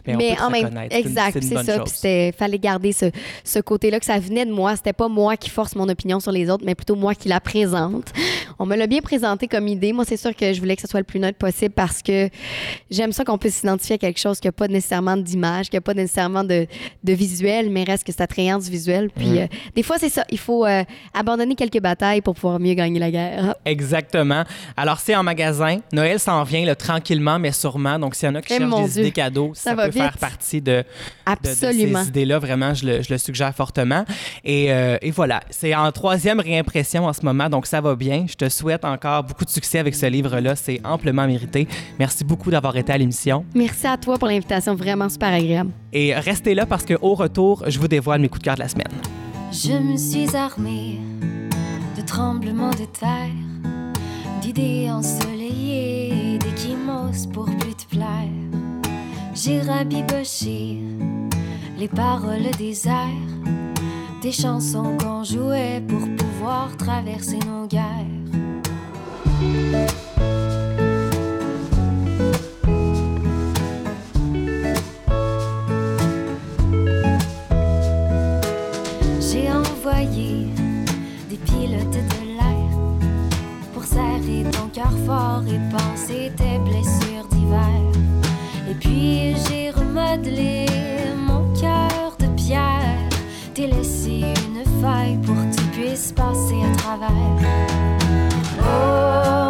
Mais, 0.07 0.15
on 0.15 0.19
peut 0.19 0.43
en 0.43 0.51
même 0.51 0.89
exact, 0.91 1.39
c'est 1.43 1.65
ça. 1.65 1.79
Puis 1.81 1.93
c'était 1.95 2.33
fallait 2.37 2.59
garder 2.59 2.93
ce, 2.93 3.07
ce 3.43 3.59
côté-là 3.59 3.99
que 4.01 4.07
ça 4.07 4.19
venait 4.19 4.47
de 4.47 4.53
moi. 4.53 4.77
C'était 4.77 4.93
pas 4.93 5.09
moi 5.09 5.37
qui 5.37 5.51
force 5.51 5.75
mon 5.77 5.89
opinion 5.89 6.21
sur 6.21 6.33
les 6.33 6.51
autres, 6.51 6.65
mais 6.67 6.75
plutôt 6.75 6.97
moi 6.97 7.15
qui 7.15 7.29
la 7.29 7.41
présente. 7.41 8.13
On 8.59 8.67
me 8.67 8.77
l'a 8.77 8.87
bien 8.87 9.01
présenté 9.01 9.49
comme 9.49 9.69
idée. 9.69 9.93
Moi, 9.93 10.05
c'est 10.05 10.17
sûr 10.17 10.35
que 10.35 10.53
je 10.53 10.61
voulais 10.61 10.77
que 10.77 10.83
ce 10.83 10.89
soit 10.89 11.01
le 11.01 11.05
plus 11.05 11.21
neutre 11.21 11.39
possible 11.39 11.75
parce 11.75 12.03
que 12.03 12.29
j'aime 12.91 13.13
ça 13.13 13.25
qu'on 13.25 13.39
puisse 13.39 13.57
s'identifier 13.57 13.95
à 13.95 13.99
quelque 13.99 14.21
chose 14.21 14.41
qui 14.41 14.49
n'a 14.49 14.53
pas 14.53 14.69
nécessairement 14.69 15.17
d'image, 15.17 15.71
qui 15.71 15.77
n'a 15.77 15.81
pas 15.81 15.95
nécessairement 15.95 16.45
de, 16.45 16.67
de 17.03 17.13
visuel, 17.13 17.71
mais 17.71 17.85
reste 17.85 18.05
que 18.05 18.13
c'est 18.13 18.23
attrayant 18.23 18.59
du 18.59 18.71
visuel. 18.71 19.11
Puis 19.11 19.41
euh, 19.41 19.47
des 19.75 19.83
fois, 19.83 19.99
c'est 19.99 20.09
ça. 20.09 20.25
Il 20.31 20.39
faut 20.39 20.65
euh, 20.67 20.83
abandonner 21.13 21.55
quelques 21.55 21.81
batailles 21.81 22.21
pour 22.21 22.35
pouvoir 22.35 22.61
mieux 22.61 22.75
gagner 22.75 22.99
la 23.01 23.11
guerre. 23.11 23.55
Exactement. 23.65 24.45
Alors, 24.77 25.01
c'est 25.01 25.15
en 25.17 25.23
magasin. 25.23 25.79
Noël 25.93 26.19
s'en 26.21 26.43
vient 26.45 26.65
là, 26.65 26.75
tranquillement, 26.75 27.39
mais 27.39 27.53
sûrement. 27.53 27.99
Donc, 27.99 28.15
s'il 28.15 28.29
y 28.29 28.33
en 28.33 28.35
a 28.37 28.43
qui 28.43 28.55
Eh, 28.55 28.59
cherchent 28.59 28.85
des 28.85 29.01
idées 29.01 29.13
cadeaux, 29.13 29.53
ça, 29.65 29.71
Ça 29.71 29.77
va 29.77 29.87
peut 29.87 29.93
faire 29.93 30.17
partie 30.19 30.61
de, 30.61 30.71
de- 30.73 30.77
de 30.79 30.85
Absolument. 31.27 32.03
ces 32.03 32.09
idées-là. 32.09 32.39
Vraiment, 32.39 32.75
je 32.75 32.87
le, 32.87 33.03
je 33.03 33.13
le 33.13 33.19
suggère 33.19 33.55
fortement. 33.55 34.05
Et, 34.45 34.73
euh, 34.73 34.97
et 35.03 35.11
voilà, 35.11 35.41
c'est 35.51 35.75
en 35.75 35.91
troisième 35.93 36.41
réimpression 36.41 37.07
en 37.07 37.13
ce 37.13 37.23
moment, 37.25 37.49
donc 37.49 37.67
ça 37.67 37.81
va 37.81 37.95
bien. 37.97 38.27
Je 38.29 38.35
te 38.35 38.49
souhaite 38.49 38.85
encore 38.85 39.25
beaucoup 39.25 39.45
de 39.45 39.51
succès 39.51 39.79
avec 39.79 39.95
ce 39.95 40.07
livre-là. 40.07 40.55
C'est 40.57 40.81
amplement 40.85 41.27
mérité. 41.27 41.67
Merci 41.99 42.25
beaucoup 42.25 42.51
d'avoir 42.51 42.77
été 42.77 42.93
à 42.93 42.99
l'émission. 42.99 43.45
Merci 43.55 43.87
à 43.87 43.97
toi 43.97 44.19
pour 44.19 44.29
l'invitation. 44.29 44.75
Vraiment 44.75 45.09
super 45.09 45.33
agréable. 45.33 45.71
Et 45.93 46.15
restez 46.15 46.55
là 46.55 46.67
parce 46.67 46.85
qu'au 46.85 47.15
retour, 47.15 47.65
je 47.67 47.79
vous 47.79 47.89
dévoile 47.89 48.21
mes 48.21 48.29
coups 48.29 48.41
de 48.41 48.45
cœur 48.45 48.55
de 48.57 48.61
la 48.61 48.69
semaine. 48.69 48.89
Je 49.53 49.73
me 49.73 49.97
suis 49.97 50.35
armée 50.37 50.99
de 51.97 52.03
tremblements 52.03 52.71
de 52.71 52.85
terre, 52.99 53.31
d'idées 54.43 54.91
ensoleillées, 54.91 56.39
d'échymoses 56.39 57.27
pour 57.33 57.45
plus 57.45 57.75
te 57.75 57.87
plaire. 57.89 58.05
J'ai 59.45 59.61
rabiboché 59.61 60.79
les 61.77 61.89
paroles 61.89 62.51
des 62.57 62.89
airs, 62.89 63.43
des 64.23 64.33
chansons 64.33 64.97
qu'on 64.99 65.23
jouait 65.23 65.83
pour 65.87 66.01
pouvoir 66.17 66.75
traverser 66.79 67.39
nos 67.41 67.67
guerres. 67.67 67.83
J'ai 79.21 79.53
envoyé 79.53 80.47
des 81.29 81.37
pilotes 81.37 81.91
de 81.91 82.39
l'air 82.39 82.79
pour 83.75 83.85
serrer 83.85 84.51
ton 84.53 84.69
cœur 84.73 84.95
fort 85.05 85.45
et 85.47 85.61
penser 85.71 86.33
tes 86.35 86.59
blessures 86.61 87.29
d'hiver. 87.31 87.94
Puis 88.81 89.35
j'ai 89.49 89.71
remodelé 89.71 90.67
mon 91.17 91.53
cœur 91.55 92.17
de 92.19 92.27
pierre, 92.37 93.09
t'ai 93.55 93.67
laissé 93.67 94.23
une 94.47 94.65
faille 94.81 95.19
pour 95.19 95.35
que 95.35 95.57
tu 95.57 95.63
puisses 95.73 96.13
passer 96.13 96.61
à 96.63 96.77
travers. 96.77 97.11
Oh. 98.61 99.44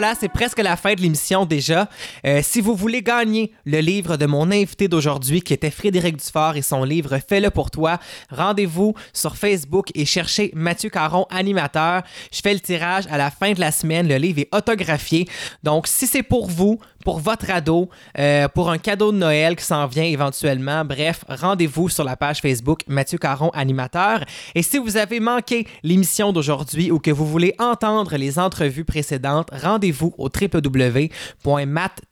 Voilà, 0.00 0.14
c'est 0.18 0.30
presque 0.30 0.60
la 0.60 0.76
fin 0.76 0.94
de 0.94 1.00
l'émission 1.02 1.44
déjà. 1.44 1.86
Euh, 2.26 2.40
si 2.42 2.60
vous 2.60 2.74
voulez 2.74 3.02
gagner 3.02 3.52
le 3.64 3.78
livre 3.78 4.16
de 4.16 4.26
mon 4.26 4.50
invité 4.50 4.88
d'aujourd'hui, 4.88 5.42
qui 5.42 5.52
était 5.52 5.70
Frédéric 5.70 6.16
Dufort 6.16 6.56
et 6.56 6.62
son 6.62 6.84
livre 6.84 7.18
Fais-le 7.26 7.50
pour 7.50 7.70
toi, 7.70 7.98
rendez-vous 8.30 8.94
sur 9.12 9.36
Facebook 9.36 9.90
et 9.94 10.04
cherchez 10.04 10.50
Mathieu 10.54 10.90
Caron, 10.90 11.26
animateur. 11.30 12.02
Je 12.32 12.40
fais 12.40 12.54
le 12.54 12.60
tirage 12.60 13.04
à 13.10 13.18
la 13.18 13.30
fin 13.30 13.52
de 13.52 13.60
la 13.60 13.72
semaine. 13.72 14.08
Le 14.08 14.16
livre 14.16 14.40
est 14.40 14.54
autographié. 14.54 15.26
Donc, 15.62 15.86
si 15.86 16.06
c'est 16.06 16.22
pour 16.22 16.48
vous, 16.48 16.78
pour 17.04 17.18
votre 17.18 17.50
ado, 17.50 17.88
euh, 18.18 18.48
pour 18.48 18.70
un 18.70 18.78
cadeau 18.78 19.12
de 19.12 19.16
Noël 19.16 19.56
qui 19.56 19.64
s'en 19.64 19.86
vient 19.86 20.04
éventuellement. 20.04 20.84
Bref, 20.84 21.24
rendez-vous 21.28 21.88
sur 21.88 22.04
la 22.04 22.16
page 22.16 22.40
Facebook 22.40 22.82
Mathieu 22.86 23.18
Caron 23.18 23.50
Animateur. 23.50 24.24
Et 24.54 24.62
si 24.62 24.78
vous 24.78 24.96
avez 24.96 25.20
manqué 25.20 25.66
l'émission 25.82 26.32
d'aujourd'hui 26.32 26.90
ou 26.90 26.98
que 26.98 27.10
vous 27.10 27.26
voulez 27.26 27.54
entendre 27.58 28.16
les 28.16 28.38
entrevues 28.38 28.84
précédentes, 28.84 29.48
rendez-vous 29.52 30.14
au 30.18 30.28
www.mattv.ca, 30.28 32.09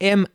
M-A-T-T-V.ca. 0.00 0.32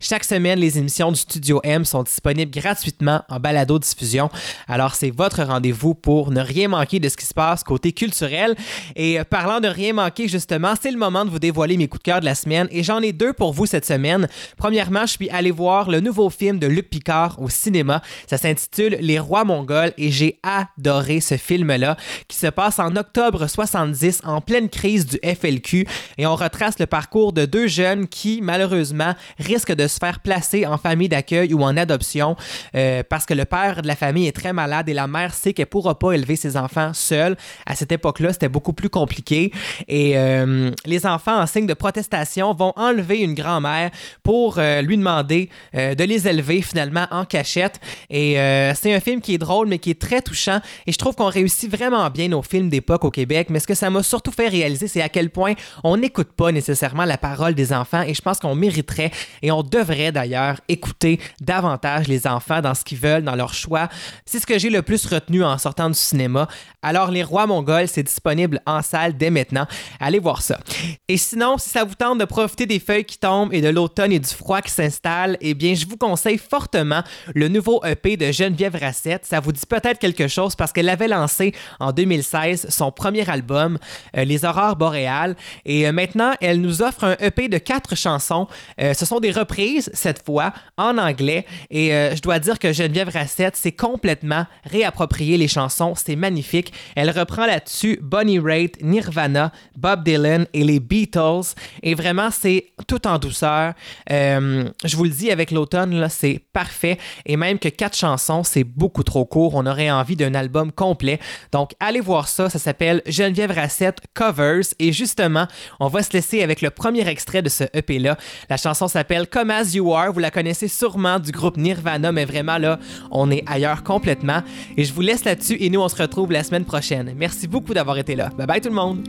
Chaque 0.00 0.24
semaine, 0.24 0.58
les 0.58 0.78
émissions 0.78 1.12
du 1.12 1.18
Studio 1.18 1.60
M 1.62 1.84
sont 1.84 2.02
disponibles 2.02 2.50
gratuitement 2.50 3.22
en 3.28 3.38
balado-diffusion. 3.40 4.30
Alors, 4.68 4.94
c'est 4.94 5.10
votre 5.10 5.42
rendez-vous 5.42 5.94
pour 5.94 6.30
ne 6.30 6.40
rien 6.40 6.68
manquer 6.68 6.98
de 7.00 7.08
ce 7.08 7.16
qui 7.16 7.26
se 7.26 7.34
passe 7.34 7.62
côté 7.64 7.92
culturel. 7.92 8.56
Et 8.96 9.18
euh, 9.20 9.24
parlant 9.24 9.60
de 9.60 9.68
rien 9.68 9.92
manquer, 9.92 10.28
justement, 10.28 10.74
c'est 10.80 10.90
le 10.90 10.98
moment 10.98 11.24
de 11.24 11.30
vous 11.30 11.38
dévoiler 11.38 11.76
mes 11.76 11.88
coups 11.88 12.02
de 12.02 12.10
cœur 12.10 12.20
de 12.20 12.24
la 12.24 12.34
semaine 12.34 12.68
et 12.70 12.82
j'en 12.82 13.00
ai 13.00 13.12
deux 13.12 13.32
pour 13.32 13.52
vous 13.52 13.66
cette 13.66 13.86
semaine. 13.86 14.28
Premièrement, 14.56 15.06
je 15.06 15.12
suis 15.12 15.30
allé 15.30 15.50
voir 15.50 15.90
le 15.90 16.00
nouveau 16.00 16.30
film 16.30 16.58
de 16.58 16.66
Luc 16.66 16.90
Picard 16.90 17.40
au 17.40 17.48
cinéma. 17.48 18.02
Ça 18.28 18.38
s'intitule 18.38 18.98
Les 19.00 19.18
Rois 19.18 19.44
Mongols 19.44 19.92
et 19.98 20.10
j'ai 20.10 20.40
adoré 20.42 21.20
ce 21.20 21.36
film-là 21.36 21.96
qui 22.28 22.36
se 22.36 22.48
passe 22.48 22.78
en 22.78 22.96
octobre 22.96 23.46
70 23.46 24.22
en 24.24 24.40
pleine 24.40 24.68
crise 24.68 25.06
du 25.06 25.18
FLQ 25.24 25.86
on 26.26 26.36
retrace 26.36 26.78
le 26.78 26.86
parcours 26.86 27.32
de 27.32 27.44
deux 27.44 27.66
jeunes 27.66 28.06
qui, 28.06 28.40
malheureusement, 28.42 29.14
risquent 29.38 29.74
de 29.74 29.86
se 29.86 29.98
faire 29.98 30.20
placer 30.20 30.66
en 30.66 30.78
famille 30.78 31.08
d'accueil 31.08 31.54
ou 31.54 31.62
en 31.62 31.76
adoption 31.76 32.36
euh, 32.74 33.02
parce 33.08 33.26
que 33.26 33.34
le 33.34 33.44
père 33.44 33.82
de 33.82 33.86
la 33.86 33.96
famille 33.96 34.26
est 34.26 34.36
très 34.36 34.52
malade 34.52 34.88
et 34.88 34.94
la 34.94 35.06
mère 35.06 35.34
sait 35.34 35.52
qu'elle 35.52 35.66
pourra 35.66 35.98
pas 35.98 36.12
élever 36.12 36.36
ses 36.36 36.56
enfants 36.56 36.92
seule. 36.94 37.36
À 37.66 37.74
cette 37.74 37.92
époque-là, 37.92 38.32
c'était 38.32 38.48
beaucoup 38.48 38.72
plus 38.72 38.90
compliqué 38.90 39.52
et 39.88 40.16
euh, 40.16 40.70
les 40.84 41.06
enfants, 41.06 41.40
en 41.40 41.46
signe 41.46 41.66
de 41.66 41.74
protestation, 41.74 42.54
vont 42.54 42.72
enlever 42.76 43.18
une 43.18 43.34
grand-mère 43.34 43.90
pour 44.22 44.58
euh, 44.58 44.82
lui 44.82 44.96
demander 44.96 45.48
de 45.74 46.04
les 46.04 46.28
élever 46.28 46.62
finalement 46.62 47.06
en 47.10 47.24
cachette. 47.24 47.80
Et 48.10 48.34
c'est 48.74 48.94
un 48.94 49.00
film 49.00 49.20
qui 49.20 49.34
est 49.34 49.38
drôle, 49.38 49.66
mais 49.66 49.78
qui 49.78 49.90
est 49.90 50.00
très 50.00 50.22
touchant. 50.22 50.60
Et 50.86 50.92
je 50.92 50.98
trouve 50.98 51.14
qu'on 51.14 51.28
réussit 51.28 51.70
vraiment 51.70 52.08
bien 52.10 52.28
nos 52.28 52.42
films 52.42 52.68
d'époque 52.68 53.04
au 53.04 53.10
Québec. 53.10 53.48
Mais 53.50 53.60
ce 53.60 53.66
que 53.66 53.74
ça 53.74 53.90
m'a 53.90 54.02
surtout 54.02 54.30
fait 54.30 54.48
réaliser, 54.48 54.88
c'est 54.88 55.02
à 55.02 55.08
quel 55.08 55.30
point 55.30 55.54
on 55.82 56.02
n'écoute 56.14 56.32
pas 56.36 56.52
nécessairement 56.52 57.04
la 57.04 57.18
parole 57.18 57.54
des 57.54 57.72
enfants. 57.72 58.02
Et 58.02 58.14
je 58.14 58.22
pense 58.22 58.38
qu'on 58.38 58.54
mériterait, 58.54 59.10
et 59.42 59.50
on 59.50 59.64
devrait 59.64 60.12
d'ailleurs, 60.12 60.60
écouter 60.68 61.18
davantage 61.40 62.06
les 62.06 62.28
enfants 62.28 62.60
dans 62.60 62.74
ce 62.74 62.84
qu'ils 62.84 62.98
veulent, 62.98 63.24
dans 63.24 63.34
leurs 63.34 63.52
choix. 63.52 63.88
C'est 64.24 64.38
ce 64.38 64.46
que 64.46 64.56
j'ai 64.56 64.70
le 64.70 64.82
plus 64.82 65.04
retenu 65.06 65.42
en 65.42 65.58
sortant 65.58 65.88
du 65.88 65.98
cinéma. 65.98 66.46
Alors, 66.82 67.10
Les 67.10 67.24
Rois 67.24 67.46
Mongols, 67.46 67.88
c'est 67.88 68.04
disponible 68.04 68.60
en 68.64 68.80
salle 68.80 69.16
dès 69.16 69.30
maintenant. 69.30 69.66
Allez 69.98 70.20
voir 70.20 70.40
ça. 70.42 70.60
Et 71.08 71.16
sinon, 71.16 71.58
si 71.58 71.70
ça 71.70 71.82
vous 71.82 71.94
tente 71.94 72.18
de 72.18 72.24
profiter 72.24 72.66
des 72.66 72.78
feuilles 72.78 73.04
qui 73.04 73.18
tombent 73.18 73.52
et 73.52 73.60
de 73.60 73.68
l'automne 73.68 74.12
et 74.12 74.20
du 74.20 74.28
froid 74.28 74.60
qui 74.60 74.70
s'installe, 74.70 75.36
eh 75.40 75.54
bien, 75.54 75.74
je 75.74 75.86
vous 75.86 75.96
conseille 75.96 76.38
fortement 76.38 77.02
le 77.34 77.48
nouveau 77.48 77.82
EP 77.84 78.16
de 78.16 78.30
Geneviève 78.30 78.76
Rassette. 78.80 79.26
Ça 79.26 79.40
vous 79.40 79.50
dit 79.50 79.66
peut-être 79.68 79.98
quelque 79.98 80.28
chose 80.28 80.54
parce 80.54 80.72
qu'elle 80.72 80.88
avait 80.88 81.08
lancé 81.08 81.54
en 81.80 81.90
2016 81.90 82.66
son 82.68 82.92
premier 82.92 83.28
album, 83.28 83.78
euh, 84.16 84.24
Les 84.24 84.44
Aurores 84.44 84.76
boréales. 84.76 85.34
Et 85.64 85.88
euh, 85.88 85.92
maintenant, 86.04 86.32
elle 86.40 86.60
nous 86.60 86.82
offre 86.82 87.04
un 87.04 87.16
EP 87.20 87.48
de 87.48 87.58
quatre 87.58 87.96
chansons. 87.96 88.46
Euh, 88.80 88.92
ce 88.92 89.06
sont 89.06 89.20
des 89.20 89.30
reprises, 89.30 89.90
cette 89.94 90.24
fois, 90.24 90.52
en 90.76 90.98
anglais. 90.98 91.46
Et 91.70 91.90
je 91.90 92.20
dois 92.20 92.38
dire 92.38 92.58
que 92.58 92.72
Geneviève 92.72 93.08
Rassette 93.08 93.56
s'est 93.56 93.72
complètement 93.72 94.46
réapproprié 94.64 95.36
les 95.38 95.48
chansons. 95.48 95.94
C'est 95.94 96.16
magnifique. 96.16 96.72
Elle 96.94 97.10
reprend 97.10 97.46
là-dessus 97.46 97.98
Bonnie 98.02 98.38
Raitt, 98.38 98.82
Nirvana, 98.82 99.52
Bob 99.76 100.04
Dylan 100.04 100.46
et 100.52 100.64
les 100.64 100.80
Beatles. 100.80 101.54
Et 101.82 101.94
vraiment, 101.94 102.30
c'est 102.30 102.66
tout 102.86 103.06
en 103.06 103.18
douceur. 103.18 103.74
Euh, 104.10 104.68
je 104.84 104.96
vous 104.96 105.04
le 105.04 105.10
dis, 105.10 105.30
avec 105.30 105.50
l'automne, 105.50 106.06
c'est 106.10 106.40
parfait. 106.52 106.98
Et 107.26 107.36
même 107.36 107.58
que 107.58 107.68
quatre 107.68 107.96
chansons, 107.96 108.44
c'est 108.44 108.64
beaucoup 108.64 109.02
trop 109.02 109.24
court. 109.24 109.54
On 109.54 109.66
aurait 109.66 109.90
envie 109.90 110.16
d'un 110.16 110.34
album 110.34 110.72
complet. 110.72 111.18
Donc, 111.52 111.72
allez 111.80 112.00
voir 112.00 112.28
ça. 112.28 112.50
Ça 112.50 112.58
s'appelle 112.58 113.02
Geneviève 113.06 113.52
Rassette 113.52 114.00
Covers. 114.14 114.64
Et 114.78 114.92
justement, 114.92 115.46
on 115.80 115.88
va 115.88 115.93
se 116.02 116.12
laisser 116.12 116.42
avec 116.42 116.62
le 116.62 116.70
premier 116.70 117.06
extrait 117.08 117.42
de 117.42 117.48
ce 117.48 117.64
EP-là. 117.72 118.16
La 118.50 118.56
chanson 118.56 118.88
s'appelle 118.88 119.26
Come 119.28 119.50
As 119.50 119.74
You 119.74 119.92
Are. 119.94 120.12
Vous 120.12 120.20
la 120.20 120.30
connaissez 120.30 120.68
sûrement 120.68 121.18
du 121.18 121.32
groupe 121.32 121.56
Nirvana, 121.56 122.12
mais 122.12 122.24
vraiment 122.24 122.58
là, 122.58 122.78
on 123.10 123.30
est 123.30 123.44
ailleurs 123.46 123.84
complètement. 123.84 124.42
Et 124.76 124.84
je 124.84 124.92
vous 124.92 125.00
laisse 125.00 125.24
là-dessus 125.24 125.56
et 125.60 125.70
nous, 125.70 125.80
on 125.80 125.88
se 125.88 126.00
retrouve 126.00 126.32
la 126.32 126.42
semaine 126.42 126.64
prochaine. 126.64 127.14
Merci 127.16 127.48
beaucoup 127.48 127.74
d'avoir 127.74 127.98
été 127.98 128.16
là. 128.16 128.30
Bye 128.36 128.46
bye 128.46 128.60
tout 128.60 128.68
le 128.68 128.74
monde. 128.74 129.08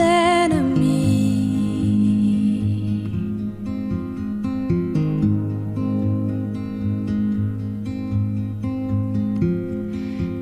Enemy. 0.00 0.88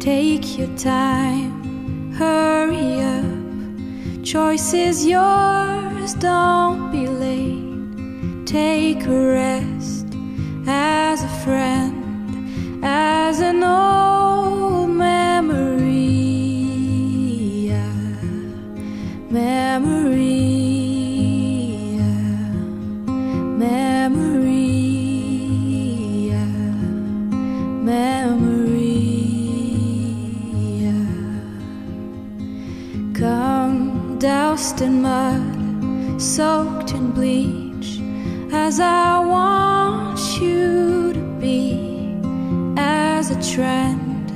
Take 0.01 0.59
your 0.59 0.73
time, 0.77 2.13
hurry 2.13 3.01
up. 3.01 4.25
Choice 4.25 4.73
is 4.73 5.07
yours, 5.07 6.15
don't 6.15 6.91
be 6.93 7.07
late. 7.09 8.47
Take 8.47 9.05
a 9.07 9.29
rest 9.33 10.07
as 10.67 11.23
a 11.23 11.29
friend, 11.45 12.85
as 12.85 13.41
an 13.41 13.63
old 13.65 14.86
Memory. 19.29 20.23
yeah. 21.97 22.53
Memory. 23.65 24.47
Memory. 27.83 28.87
Come 33.15 34.19
doused 34.21 34.81
in 34.81 35.03
mud, 35.03 36.23
soaked 36.23 36.93
in 36.93 37.11
bleach, 37.11 38.01
as 38.53 38.79
I 38.79 39.19
want 39.19 40.21
you 40.41 41.13
to 41.13 41.21
be, 41.41 42.15
as 42.79 43.33
a 43.33 43.53
trend, 43.53 44.31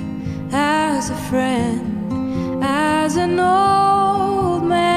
as 0.53 1.11
a 1.11 1.17
friend, 1.31 2.65
as 2.65 3.17
an 3.17 3.39
old 3.39 4.00
old 4.61 4.69
man. 4.69 4.90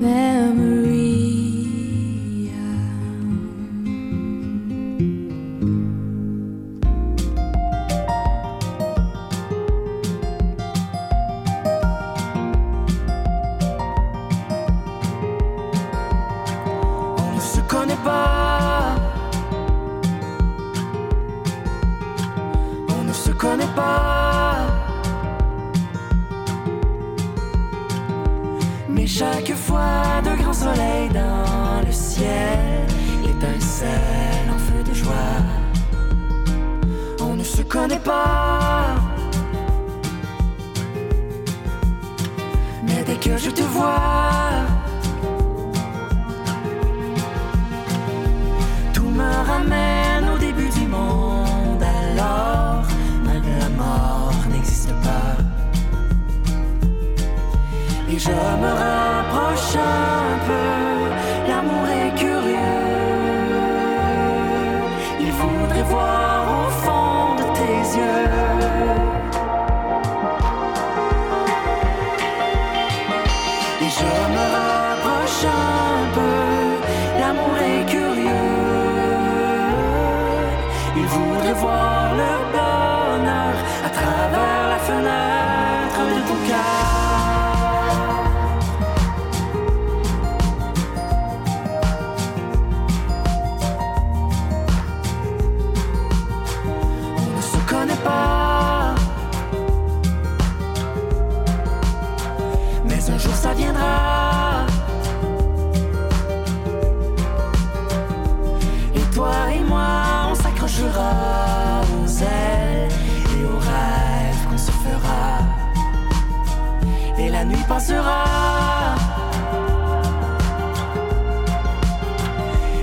memories. 0.00 0.73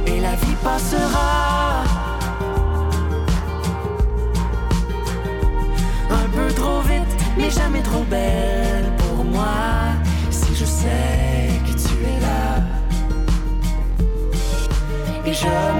Et 0.05 0.19
la 0.19 0.35
vie 0.35 0.55
passera. 0.63 1.83
Un 6.11 6.29
peu 6.35 6.53
trop 6.53 6.81
vite, 6.81 7.15
mais 7.35 7.49
jamais 7.49 7.81
trop 7.81 8.03
belle 8.03 8.91
pour 8.97 9.25
moi. 9.25 9.95
Si 10.29 10.53
je 10.53 10.65
sais 10.65 11.59
que 11.65 11.71
tu 11.71 11.95
es 12.05 12.19
là. 12.19 12.61
Et 15.25 15.33
je 15.33 15.70